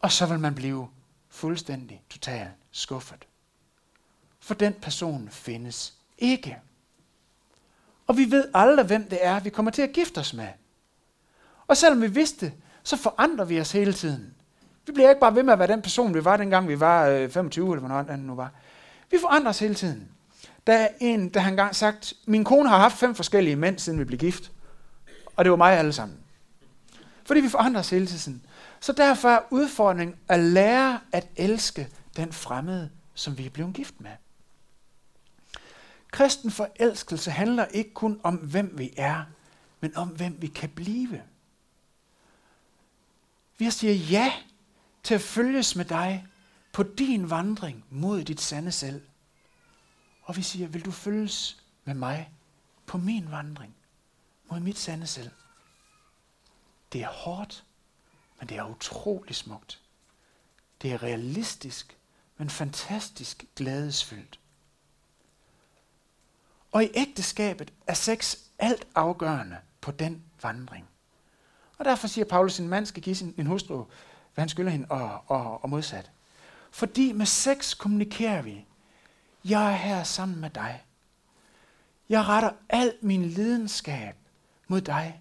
og 0.00 0.12
så 0.12 0.26
vil 0.26 0.38
man 0.38 0.54
blive 0.54 0.88
fuldstændig, 1.28 2.02
totalt 2.10 2.48
skuffet. 2.70 3.26
For 4.40 4.54
den 4.54 4.72
person 4.72 5.28
findes 5.30 5.94
ikke. 6.18 6.58
Og 8.06 8.16
vi 8.16 8.30
ved 8.30 8.48
aldrig, 8.54 8.86
hvem 8.86 9.08
det 9.08 9.18
er, 9.22 9.40
vi 9.40 9.50
kommer 9.50 9.70
til 9.70 9.82
at 9.82 9.92
gifte 9.92 10.18
os 10.18 10.34
med. 10.34 10.48
Og 11.66 11.76
selvom 11.76 12.02
vi 12.02 12.06
vidste, 12.06 12.52
så 12.82 12.96
forandrer 12.96 13.44
vi 13.44 13.60
os 13.60 13.72
hele 13.72 13.92
tiden. 13.92 14.34
Vi 14.86 14.92
bliver 14.92 15.08
ikke 15.08 15.20
bare 15.20 15.34
ved 15.34 15.42
med 15.42 15.52
at 15.52 15.58
være 15.58 15.68
den 15.68 15.82
person, 15.82 16.14
vi 16.14 16.24
var 16.24 16.36
dengang 16.36 16.68
vi 16.68 16.80
var 16.80 17.06
øh, 17.06 17.30
25, 17.30 17.72
eller 17.72 17.86
hvornår 17.86 18.02
den 18.02 18.20
nu 18.20 18.34
var. 18.34 18.52
Vi 19.10 19.16
forandrer 19.20 19.50
os 19.50 19.58
hele 19.58 19.74
tiden. 19.74 20.08
Der 20.66 20.74
er 20.74 20.88
en, 21.00 21.28
der 21.28 21.40
har 21.40 21.50
engang 21.50 21.76
sagt, 21.76 22.14
min 22.26 22.44
kone 22.44 22.68
har 22.68 22.78
haft 22.78 22.96
fem 22.96 23.14
forskellige 23.14 23.56
mænd, 23.56 23.78
siden 23.78 23.98
vi 23.98 24.04
blev 24.04 24.18
gift. 24.18 24.52
Og 25.36 25.44
det 25.44 25.50
var 25.50 25.56
mig 25.56 25.78
alle 25.78 25.92
sammen. 25.92 26.18
Fordi 27.28 27.40
vi 27.40 27.48
forandrer 27.48 27.80
os 27.80 27.90
hele 27.90 28.06
tiden. 28.06 28.46
Så 28.80 28.92
derfor 28.92 29.28
er 29.28 29.40
udfordringen 29.50 30.16
at 30.28 30.40
lære 30.40 31.00
at 31.12 31.28
elske 31.36 31.88
den 32.16 32.32
fremmede, 32.32 32.90
som 33.14 33.38
vi 33.38 33.46
er 33.46 33.50
blevet 33.50 33.74
gift 33.74 34.00
med. 34.00 34.10
Kristen 36.10 36.50
forelskelse 36.50 37.30
handler 37.30 37.64
ikke 37.64 37.94
kun 37.94 38.20
om, 38.22 38.34
hvem 38.34 38.78
vi 38.78 38.94
er, 38.96 39.24
men 39.80 39.96
om, 39.96 40.08
hvem 40.08 40.36
vi 40.42 40.46
kan 40.46 40.68
blive. 40.68 41.22
Vi 43.58 43.70
siger 43.70 43.94
ja 43.94 44.32
til 45.02 45.14
at 45.14 45.20
følges 45.20 45.76
med 45.76 45.84
dig 45.84 46.26
på 46.72 46.82
din 46.82 47.30
vandring 47.30 47.84
mod 47.90 48.24
dit 48.24 48.40
sande 48.40 48.72
selv. 48.72 49.02
Og 50.22 50.36
vi 50.36 50.42
siger, 50.42 50.68
vil 50.68 50.84
du 50.84 50.90
følges 50.90 51.62
med 51.84 51.94
mig 51.94 52.32
på 52.86 52.98
min 52.98 53.30
vandring 53.30 53.74
mod 54.50 54.60
mit 54.60 54.78
sande 54.78 55.06
selv? 55.06 55.30
Det 56.92 57.02
er 57.02 57.08
hårdt, 57.08 57.64
men 58.38 58.48
det 58.48 58.56
er 58.56 58.70
utrolig 58.70 59.34
smukt. 59.34 59.80
Det 60.82 60.92
er 60.92 61.02
realistisk, 61.02 61.96
men 62.36 62.50
fantastisk 62.50 63.44
glædesfyldt. 63.56 64.40
Og 66.72 66.84
i 66.84 66.90
ægteskabet 66.94 67.72
er 67.86 67.94
sex 67.94 68.36
alt 68.58 68.86
afgørende 68.94 69.56
på 69.80 69.90
den 69.90 70.22
vandring. 70.42 70.88
Og 71.78 71.84
derfor 71.84 72.08
siger 72.08 72.24
Paulus, 72.24 72.54
at 72.54 72.62
en 72.62 72.68
mand 72.68 72.86
skal 72.86 73.02
give 73.02 73.16
sin 73.16 73.34
en 73.38 73.46
hustru, 73.46 73.76
hvad 74.34 74.42
han 74.42 74.48
skylder 74.48 74.70
hende, 74.70 74.86
og, 74.90 75.22
og, 75.26 75.62
og 75.64 75.70
modsat. 75.70 76.10
Fordi 76.70 77.12
med 77.12 77.26
sex 77.26 77.78
kommunikerer 77.78 78.42
vi. 78.42 78.66
Jeg 79.44 79.72
er 79.72 79.76
her 79.76 80.02
sammen 80.02 80.40
med 80.40 80.50
dig. 80.50 80.84
Jeg 82.08 82.22
retter 82.28 82.50
al 82.68 82.94
min 83.02 83.24
lidenskab 83.24 84.14
mod 84.68 84.80
dig. 84.80 85.20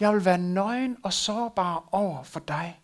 Jeg 0.00 0.14
vil 0.14 0.24
være 0.24 0.38
nøgen 0.38 0.96
og 1.02 1.12
sårbar 1.12 1.88
over 1.92 2.22
for 2.22 2.40
dig. 2.40 2.80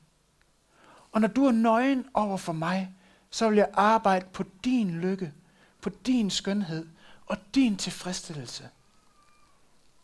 Og 1.13 1.21
når 1.21 1.29
du 1.29 1.47
er 1.47 1.53
nøgen 1.53 2.07
over 2.15 2.37
for 2.37 2.53
mig, 2.53 2.95
så 3.31 3.49
vil 3.49 3.57
jeg 3.57 3.71
arbejde 3.73 4.27
på 4.33 4.45
din 4.65 4.91
lykke, 4.91 5.33
på 5.83 5.91
din 6.07 6.31
skønhed 6.31 6.89
og 7.27 7.37
din 7.55 7.77
tilfredsstillelse. 7.77 8.69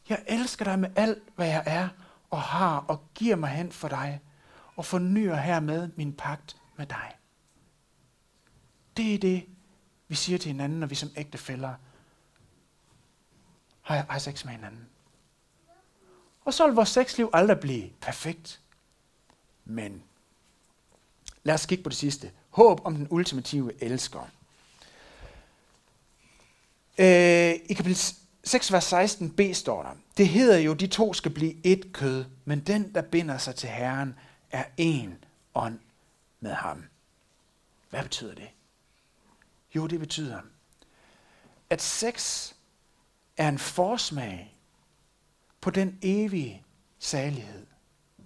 Jeg 0.09 0.25
elsker 0.27 0.65
dig 0.65 0.79
med 0.79 0.91
alt, 0.97 1.23
hvad 1.37 1.47
jeg 1.47 1.63
er 1.67 1.89
og 2.31 2.43
har 2.43 2.79
og 2.79 3.05
giver 3.15 3.37
mig 3.37 3.51
hen 3.51 3.73
for 3.73 3.89
dig 3.89 4.21
og 4.77 4.85
fornyer 4.85 5.35
hermed 5.35 5.91
min 5.97 6.13
pagt 6.13 6.57
med 6.77 6.87
dig. 6.87 7.13
Det 8.97 9.15
er 9.15 9.19
det, 9.19 9.47
vi 10.09 10.15
siger 10.15 10.39
til 10.39 10.51
hinanden, 10.51 10.81
når 10.81 10.87
vi 10.87 10.95
som 10.95 11.09
ægte 11.17 11.39
fælder 11.39 11.75
har, 13.83 14.07
har 14.09 14.19
sex 14.19 14.45
med 14.45 14.53
hinanden. 14.53 14.89
Og 16.47 16.55
så 16.55 16.67
vil 16.67 16.75
vores 16.75 16.89
sexliv 16.89 17.31
aldrig 17.33 17.61
blive 17.61 17.91
perfekt. 18.01 18.61
Men 19.65 20.03
lad 21.43 21.55
os 21.55 21.67
kigge 21.67 21.85
på 21.85 21.91
det 21.91 21.99
sidste. 21.99 22.31
Håb 22.51 22.81
om 22.85 22.95
den 22.95 23.07
ultimative 23.11 23.83
elsker. 23.83 24.31
Øh, 26.99 27.55
I 27.69 27.75
kapitel 27.75 28.15
6, 28.45 28.73
vers 28.73 28.93
16b 28.93 29.53
står 29.53 29.83
der, 29.83 29.91
det 30.17 30.29
hedder 30.29 30.59
jo, 30.59 30.75
de 30.75 30.87
to 30.87 31.15
skal 31.15 31.31
blive 31.31 31.67
et 31.67 31.93
kød, 31.93 32.25
men 32.45 32.61
den, 32.61 32.95
der 32.95 33.03
binder 33.03 33.39
sig 33.39 33.55
til 33.55 33.69
Herren, 33.69 34.19
er 34.51 34.65
en 34.77 35.25
ånd 35.55 35.79
med 36.41 36.53
ham. 36.53 36.85
Hvad 37.91 38.03
betyder 38.03 38.35
det? 38.35 38.49
Jo, 39.75 39.87
det 39.87 40.01
betyder, 40.01 40.41
at 41.71 41.83
sex 41.83 42.53
er 43.37 43.49
en 43.49 43.59
forsmag 43.59 44.56
på 45.67 45.71
den 45.71 45.99
evige 46.03 46.65
salighed. 46.99 47.67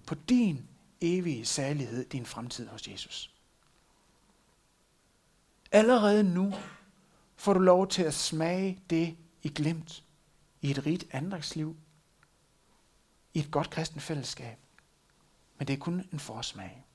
På 0.07 0.15
din 0.15 0.67
evige 1.01 1.45
salighed, 1.45 2.05
din 2.05 2.25
fremtid 2.25 2.67
hos 2.67 2.87
Jesus. 2.87 3.33
Allerede 5.71 6.23
nu 6.23 6.53
får 7.35 7.53
du 7.53 7.59
lov 7.59 7.87
til 7.87 8.03
at 8.03 8.13
smage 8.13 8.79
det 8.89 9.17
i 9.43 9.49
glemt 9.49 10.03
i 10.61 10.71
et 10.71 10.85
rigt 10.85 11.05
andagsliv, 11.11 11.75
i 13.33 13.39
et 13.39 13.51
godt 13.51 13.69
kristen 13.69 14.01
fællesskab. 14.01 14.57
Men 15.57 15.67
det 15.67 15.73
er 15.73 15.77
kun 15.77 16.03
en 16.13 16.19
forsmag. 16.19 16.85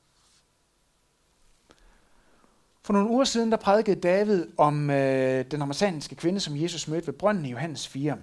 For 2.82 2.92
nogle 2.92 3.08
uger 3.08 3.24
siden, 3.24 3.50
der 3.50 3.56
prædikede 3.56 4.00
David 4.00 4.46
om 4.56 4.90
øh, 4.90 5.50
den 5.50 5.62
amerikanske 5.62 6.14
kvinde, 6.14 6.40
som 6.40 6.56
Jesus 6.56 6.88
mødte 6.88 7.06
ved 7.06 7.14
brønden 7.14 7.44
i 7.44 7.50
Johannes 7.50 7.88
4. 7.88 8.18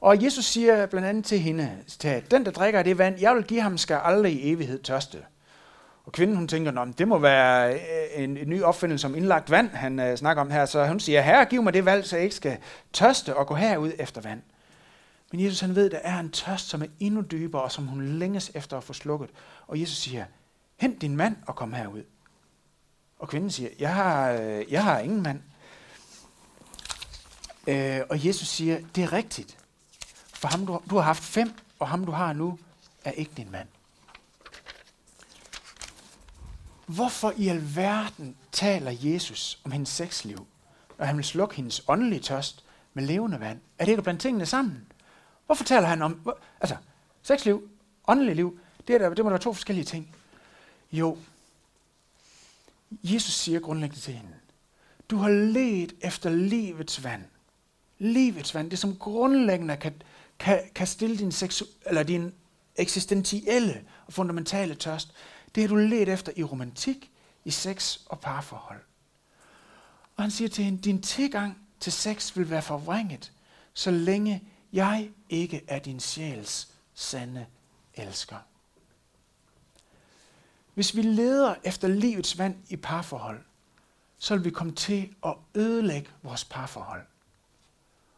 Og 0.00 0.24
Jesus 0.24 0.44
siger 0.44 0.86
blandt 0.86 1.08
andet 1.08 1.24
til 1.24 1.38
hende, 1.38 1.70
at 2.04 2.30
den, 2.30 2.44
der 2.44 2.50
drikker 2.50 2.78
af 2.78 2.84
det 2.84 2.98
vand, 2.98 3.20
jeg 3.20 3.34
vil 3.34 3.44
give 3.44 3.60
ham, 3.60 3.78
skal 3.78 4.00
aldrig 4.04 4.32
i 4.32 4.52
evighed 4.52 4.82
tørste. 4.82 5.18
Og 6.04 6.12
kvinden, 6.12 6.36
hun 6.36 6.48
tænker, 6.48 6.80
at 6.80 6.98
det 6.98 7.08
må 7.08 7.18
være 7.18 7.74
øh, 7.74 8.24
en, 8.24 8.36
en 8.36 8.48
ny 8.48 8.62
opfindelse 8.62 9.06
om 9.06 9.14
indlagt 9.14 9.50
vand, 9.50 9.70
han 9.70 9.98
uh, 9.98 10.14
snakker 10.14 10.40
om 10.40 10.50
her. 10.50 10.66
Så 10.66 10.86
hun 10.86 11.00
siger, 11.00 11.20
herre, 11.20 11.44
giv 11.44 11.62
mig 11.62 11.74
det 11.74 11.84
valg, 11.84 12.06
så 12.06 12.16
jeg 12.16 12.24
ikke 12.24 12.36
skal 12.36 12.58
tørste 12.92 13.36
og 13.36 13.46
gå 13.46 13.54
herud 13.54 13.92
efter 13.98 14.20
vand. 14.20 14.42
Men 15.32 15.44
Jesus 15.44 15.60
han 15.60 15.74
ved, 15.74 15.90
der 15.90 15.98
er 15.98 16.20
en 16.20 16.30
tørst, 16.30 16.68
som 16.68 16.82
er 16.82 16.86
endnu 17.00 17.20
dybere, 17.20 17.62
og 17.62 17.72
som 17.72 17.86
hun 17.86 18.04
længes 18.04 18.50
efter 18.54 18.76
at 18.76 18.84
få 18.84 18.92
slukket. 18.92 19.30
Og 19.66 19.80
Jesus 19.80 19.96
siger, 19.96 20.24
hent 20.76 21.02
din 21.02 21.16
mand 21.16 21.36
og 21.46 21.56
kom 21.56 21.72
herud. 21.72 22.02
Og 23.18 23.28
kvinden 23.28 23.50
siger, 23.50 23.70
jeg 23.78 23.94
har, 23.94 24.32
øh, 24.32 24.72
jeg 24.72 24.84
har 24.84 24.98
ingen 24.98 25.22
mand. 25.22 25.40
Øh, 27.66 28.00
og 28.10 28.26
Jesus 28.26 28.48
siger, 28.48 28.78
det 28.94 29.04
er 29.04 29.12
rigtigt. 29.12 29.59
For 30.40 30.48
ham, 30.48 30.66
du, 30.66 30.80
du 30.90 30.94
har 30.96 31.02
haft 31.02 31.22
fem, 31.22 31.52
og 31.78 31.88
ham, 31.88 32.04
du 32.04 32.12
har 32.12 32.32
nu, 32.32 32.58
er 33.04 33.10
ikke 33.10 33.32
din 33.36 33.50
mand. 33.50 33.68
Hvorfor 36.86 37.32
i 37.36 37.48
alverden 37.48 38.36
taler 38.52 38.90
Jesus 39.02 39.60
om 39.64 39.70
hendes 39.70 39.88
sexliv, 39.88 40.46
og 40.98 41.06
han 41.06 41.16
vil 41.16 41.24
slukke 41.24 41.56
hendes 41.56 41.82
åndelige 41.88 42.20
tørst 42.20 42.64
med 42.94 43.04
levende 43.04 43.40
vand? 43.40 43.60
Er 43.78 43.84
det 43.84 43.92
ikke 43.92 44.02
blandt 44.02 44.20
tingene 44.20 44.46
sammen? 44.46 44.86
Hvorfor 45.46 45.64
taler 45.64 45.88
han 45.88 46.02
om, 46.02 46.12
hvor, 46.12 46.38
altså, 46.60 46.76
sexliv, 47.22 47.70
åndeligt 48.08 48.36
liv, 48.36 48.60
det, 48.86 48.94
er 48.94 48.98
der, 48.98 49.08
det 49.08 49.24
må 49.24 49.30
der 49.30 49.34
være 49.34 49.42
to 49.42 49.52
forskellige 49.52 49.84
ting. 49.84 50.16
Jo, 50.92 51.18
Jesus 53.02 53.34
siger 53.34 53.60
grundlæggende 53.60 54.00
til 54.00 54.14
hende, 54.14 54.34
du 55.10 55.16
har 55.16 55.28
let 55.28 55.94
efter 56.00 56.30
livets 56.30 57.04
vand. 57.04 57.24
Livets 57.98 58.54
vand, 58.54 58.70
det 58.70 58.78
som 58.78 58.96
grundlæggende 58.96 59.76
kan, 59.76 60.02
kan, 60.40 60.70
kan 60.74 60.86
stille 60.86 61.16
din, 61.18 61.32
seksu, 61.32 61.64
eller 61.86 62.02
din 62.02 62.34
eksistentielle 62.76 63.84
og 64.06 64.12
fundamentale 64.12 64.74
tørst. 64.74 65.14
Det 65.54 65.62
har 65.62 65.68
du 65.68 65.76
let 65.76 66.08
efter 66.08 66.32
i 66.36 66.42
romantik, 66.42 67.10
i 67.44 67.50
sex 67.50 67.98
og 68.06 68.20
parforhold. 68.20 68.80
Og 70.16 70.24
han 70.24 70.30
siger 70.30 70.48
til 70.48 70.64
hende, 70.64 70.82
din 70.82 71.02
tilgang 71.02 71.58
til 71.80 71.92
sex 71.92 72.36
vil 72.36 72.50
være 72.50 72.62
forvrænget, 72.62 73.32
så 73.74 73.90
længe 73.90 74.44
jeg 74.72 75.10
ikke 75.28 75.64
er 75.68 75.78
din 75.78 76.00
sjæls 76.00 76.68
sande 76.94 77.46
elsker. 77.94 78.36
Hvis 80.74 80.96
vi 80.96 81.02
leder 81.02 81.54
efter 81.64 81.88
livets 81.88 82.38
vand 82.38 82.56
i 82.68 82.76
parforhold, 82.76 83.40
så 84.18 84.34
vil 84.36 84.44
vi 84.44 84.50
komme 84.50 84.72
til 84.72 85.14
at 85.26 85.34
ødelægge 85.54 86.10
vores 86.22 86.44
parforhold. 86.44 87.02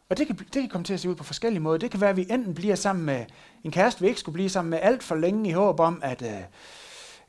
Og 0.09 0.17
det 0.17 0.27
kan, 0.27 0.35
det 0.35 0.51
kan 0.53 0.69
komme 0.69 0.85
til 0.85 0.93
at 0.93 0.99
se 0.99 1.09
ud 1.09 1.15
på 1.15 1.23
forskellige 1.23 1.61
måder. 1.61 1.77
Det 1.77 1.91
kan 1.91 2.01
være, 2.01 2.09
at 2.09 2.17
vi 2.17 2.27
enten 2.29 2.53
bliver 2.53 2.75
sammen 2.75 3.05
med 3.05 3.25
en 3.63 3.71
kæreste, 3.71 4.01
vi 4.01 4.07
ikke 4.07 4.19
skulle 4.19 4.33
blive 4.33 4.49
sammen 4.49 4.69
med 4.69 4.79
alt 4.81 5.03
for 5.03 5.15
længe 5.15 5.49
i 5.49 5.51
håb 5.51 5.79
om, 5.79 5.99
at 6.03 6.21
øh, 6.21 6.29
et 6.29 6.43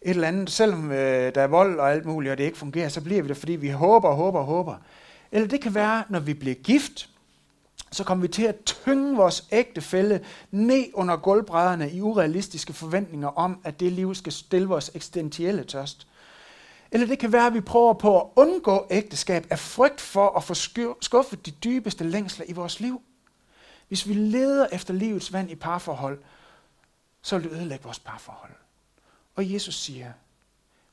eller 0.03 0.29
andet, 0.29 0.51
selvom 0.51 0.91
øh, 0.91 1.35
der 1.35 1.41
er 1.41 1.47
vold 1.47 1.79
og 1.79 1.93
alt 1.93 2.05
muligt, 2.05 2.33
og 2.33 2.39
det 2.39 2.45
ikke 2.45 2.59
fungerer, 2.59 2.89
så 2.89 3.01
bliver 3.01 3.23
vi 3.23 3.29
det, 3.29 3.37
fordi 3.37 3.53
vi 3.53 3.69
håber 3.69 4.09
og 4.09 4.17
håber 4.17 4.39
og 4.39 4.45
håber. 4.45 4.77
Eller 5.33 5.49
det 5.49 5.61
kan 5.61 5.75
være, 5.75 6.05
når 6.09 6.21
vi 6.21 6.35
bliver 6.35 6.55
gift, 6.55 7.09
så 7.93 8.05
kommer 8.05 8.23
vi 8.23 8.29
til 8.29 8.45
at 8.45 8.57
tynge 8.65 9.17
vores 9.17 9.45
ægtefælde 9.53 10.21
ned 10.51 10.85
under 10.95 11.17
gulvbrædderne 11.17 11.91
i 11.91 12.01
urealistiske 12.01 12.73
forventninger 12.73 13.29
om, 13.29 13.61
at 13.65 13.81
det 13.81 13.93
liv 13.93 14.15
skal 14.15 14.33
stille 14.33 14.69
vores 14.69 14.91
eksistentielle 14.95 15.65
tørst. 15.65 16.07
Eller 16.95 17.07
det 17.07 17.19
kan 17.19 17.33
være, 17.33 17.47
at 17.47 17.55
vi 17.55 17.61
prøver 17.61 17.93
på 17.93 18.21
at 18.21 18.31
undgå 18.37 18.87
ægteskab 18.91 19.47
af 19.51 19.59
frygt 19.59 20.01
for 20.01 20.31
at 20.37 20.45
få 20.45 20.55
skuffet 21.01 21.47
de 21.47 21.51
dybeste 21.51 22.05
længsler 22.05 22.47
i 22.49 22.53
vores 22.53 22.81
liv. 22.81 23.03
Hvis 23.89 24.09
vi 24.09 24.15
leder 24.15 24.67
efter 24.73 24.95
livets 24.95 25.33
vand 25.33 25.51
i 25.51 25.55
parforhold, 25.55 26.23
så 27.23 27.39
vil 27.39 27.51
det 27.51 27.57
ødelægge 27.57 27.85
vores 27.85 27.99
parforhold. 27.99 28.53
Og 29.35 29.53
Jesus 29.53 29.75
siger, 29.75 30.13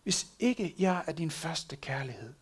hvis 0.03 0.27
ikke 0.39 0.75
jeg 0.79 1.03
er 1.07 1.11
din 1.11 1.31
første 1.31 1.75
kærlighed, 1.75 2.33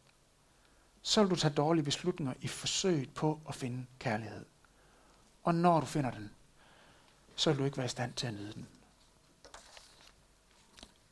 så 1.01 1.21
vil 1.21 1.29
du 1.29 1.35
tage 1.35 1.53
dårlige 1.53 1.85
beslutninger 1.85 2.33
i 2.41 2.47
forsøget 2.47 3.13
på 3.13 3.39
at 3.47 3.55
finde 3.55 3.85
kærlighed. 3.99 4.45
Og 5.43 5.55
når 5.55 5.79
du 5.79 5.85
finder 5.85 6.11
den, 6.11 6.31
så 7.35 7.49
vil 7.51 7.59
du 7.59 7.65
ikke 7.65 7.77
være 7.77 7.85
i 7.85 7.89
stand 7.89 8.13
til 8.13 8.27
at 8.27 8.33
nyde 8.33 8.53
den. 8.53 8.67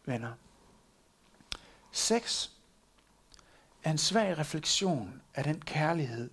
Venner, 0.05 0.33
sex 1.91 2.49
er 3.83 3.91
en 3.91 3.97
svag 3.97 4.37
refleksion 4.37 5.21
af 5.35 5.43
den 5.43 5.61
kærlighed, 5.61 6.29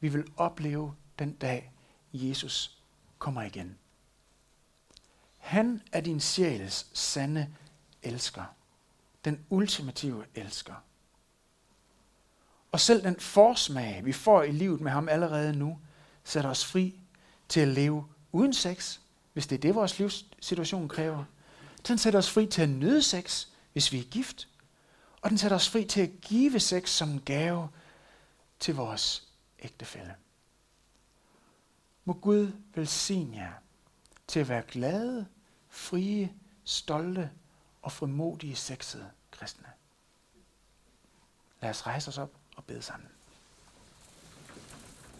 vi 0.00 0.08
vil 0.08 0.24
opleve 0.36 0.94
den 1.18 1.32
dag, 1.32 1.72
Jesus 2.12 2.78
kommer 3.18 3.42
igen. 3.42 3.78
Han 5.36 5.82
er 5.92 6.00
din 6.00 6.20
sjæls 6.20 6.86
sande 6.92 7.54
elsker. 8.02 8.44
Den 9.24 9.44
ultimative 9.50 10.24
elsker. 10.34 10.74
Og 12.72 12.80
selv 12.80 13.02
den 13.02 13.20
forsmag, 13.20 14.04
vi 14.04 14.12
får 14.12 14.42
i 14.42 14.52
livet 14.52 14.80
med 14.80 14.90
ham 14.90 15.08
allerede 15.08 15.56
nu, 15.56 15.78
sætter 16.24 16.50
os 16.50 16.64
fri 16.64 17.00
til 17.48 17.60
at 17.60 17.68
leve 17.68 18.06
uden 18.32 18.54
sex, 18.54 18.98
hvis 19.32 19.46
det 19.46 19.56
er 19.56 19.60
det, 19.60 19.74
vores 19.74 19.98
livssituation 19.98 20.88
kræver. 20.88 21.24
Den 21.88 21.98
sætter 21.98 22.18
os 22.18 22.30
fri 22.30 22.46
til 22.46 22.62
at 22.62 22.68
nyde 22.68 23.02
sex, 23.02 23.46
hvis 23.72 23.92
vi 23.92 23.98
er 23.98 24.04
gift. 24.04 24.48
Og 25.22 25.30
den 25.30 25.38
sætter 25.38 25.56
os 25.56 25.68
fri 25.68 25.84
til 25.84 26.00
at 26.00 26.20
give 26.20 26.60
sex 26.60 26.88
som 26.88 27.10
en 27.10 27.20
gave 27.20 27.68
til 28.60 28.74
vores 28.74 29.28
ægtefælle. 29.58 30.14
Må 32.04 32.12
Gud 32.12 32.52
velsigne 32.74 33.36
jer 33.36 33.52
til 34.26 34.40
at 34.40 34.48
være 34.48 34.62
glade, 34.62 35.26
frie, 35.68 36.34
stolte 36.64 37.30
og 37.82 37.92
frimodige 37.92 38.56
sexede 38.56 39.10
kristne. 39.30 39.68
Lad 41.60 41.70
os 41.70 41.86
rejse 41.86 42.08
os 42.08 42.18
op 42.18 42.30
og 42.56 42.64
bede 42.64 42.82
sammen. 42.82 43.08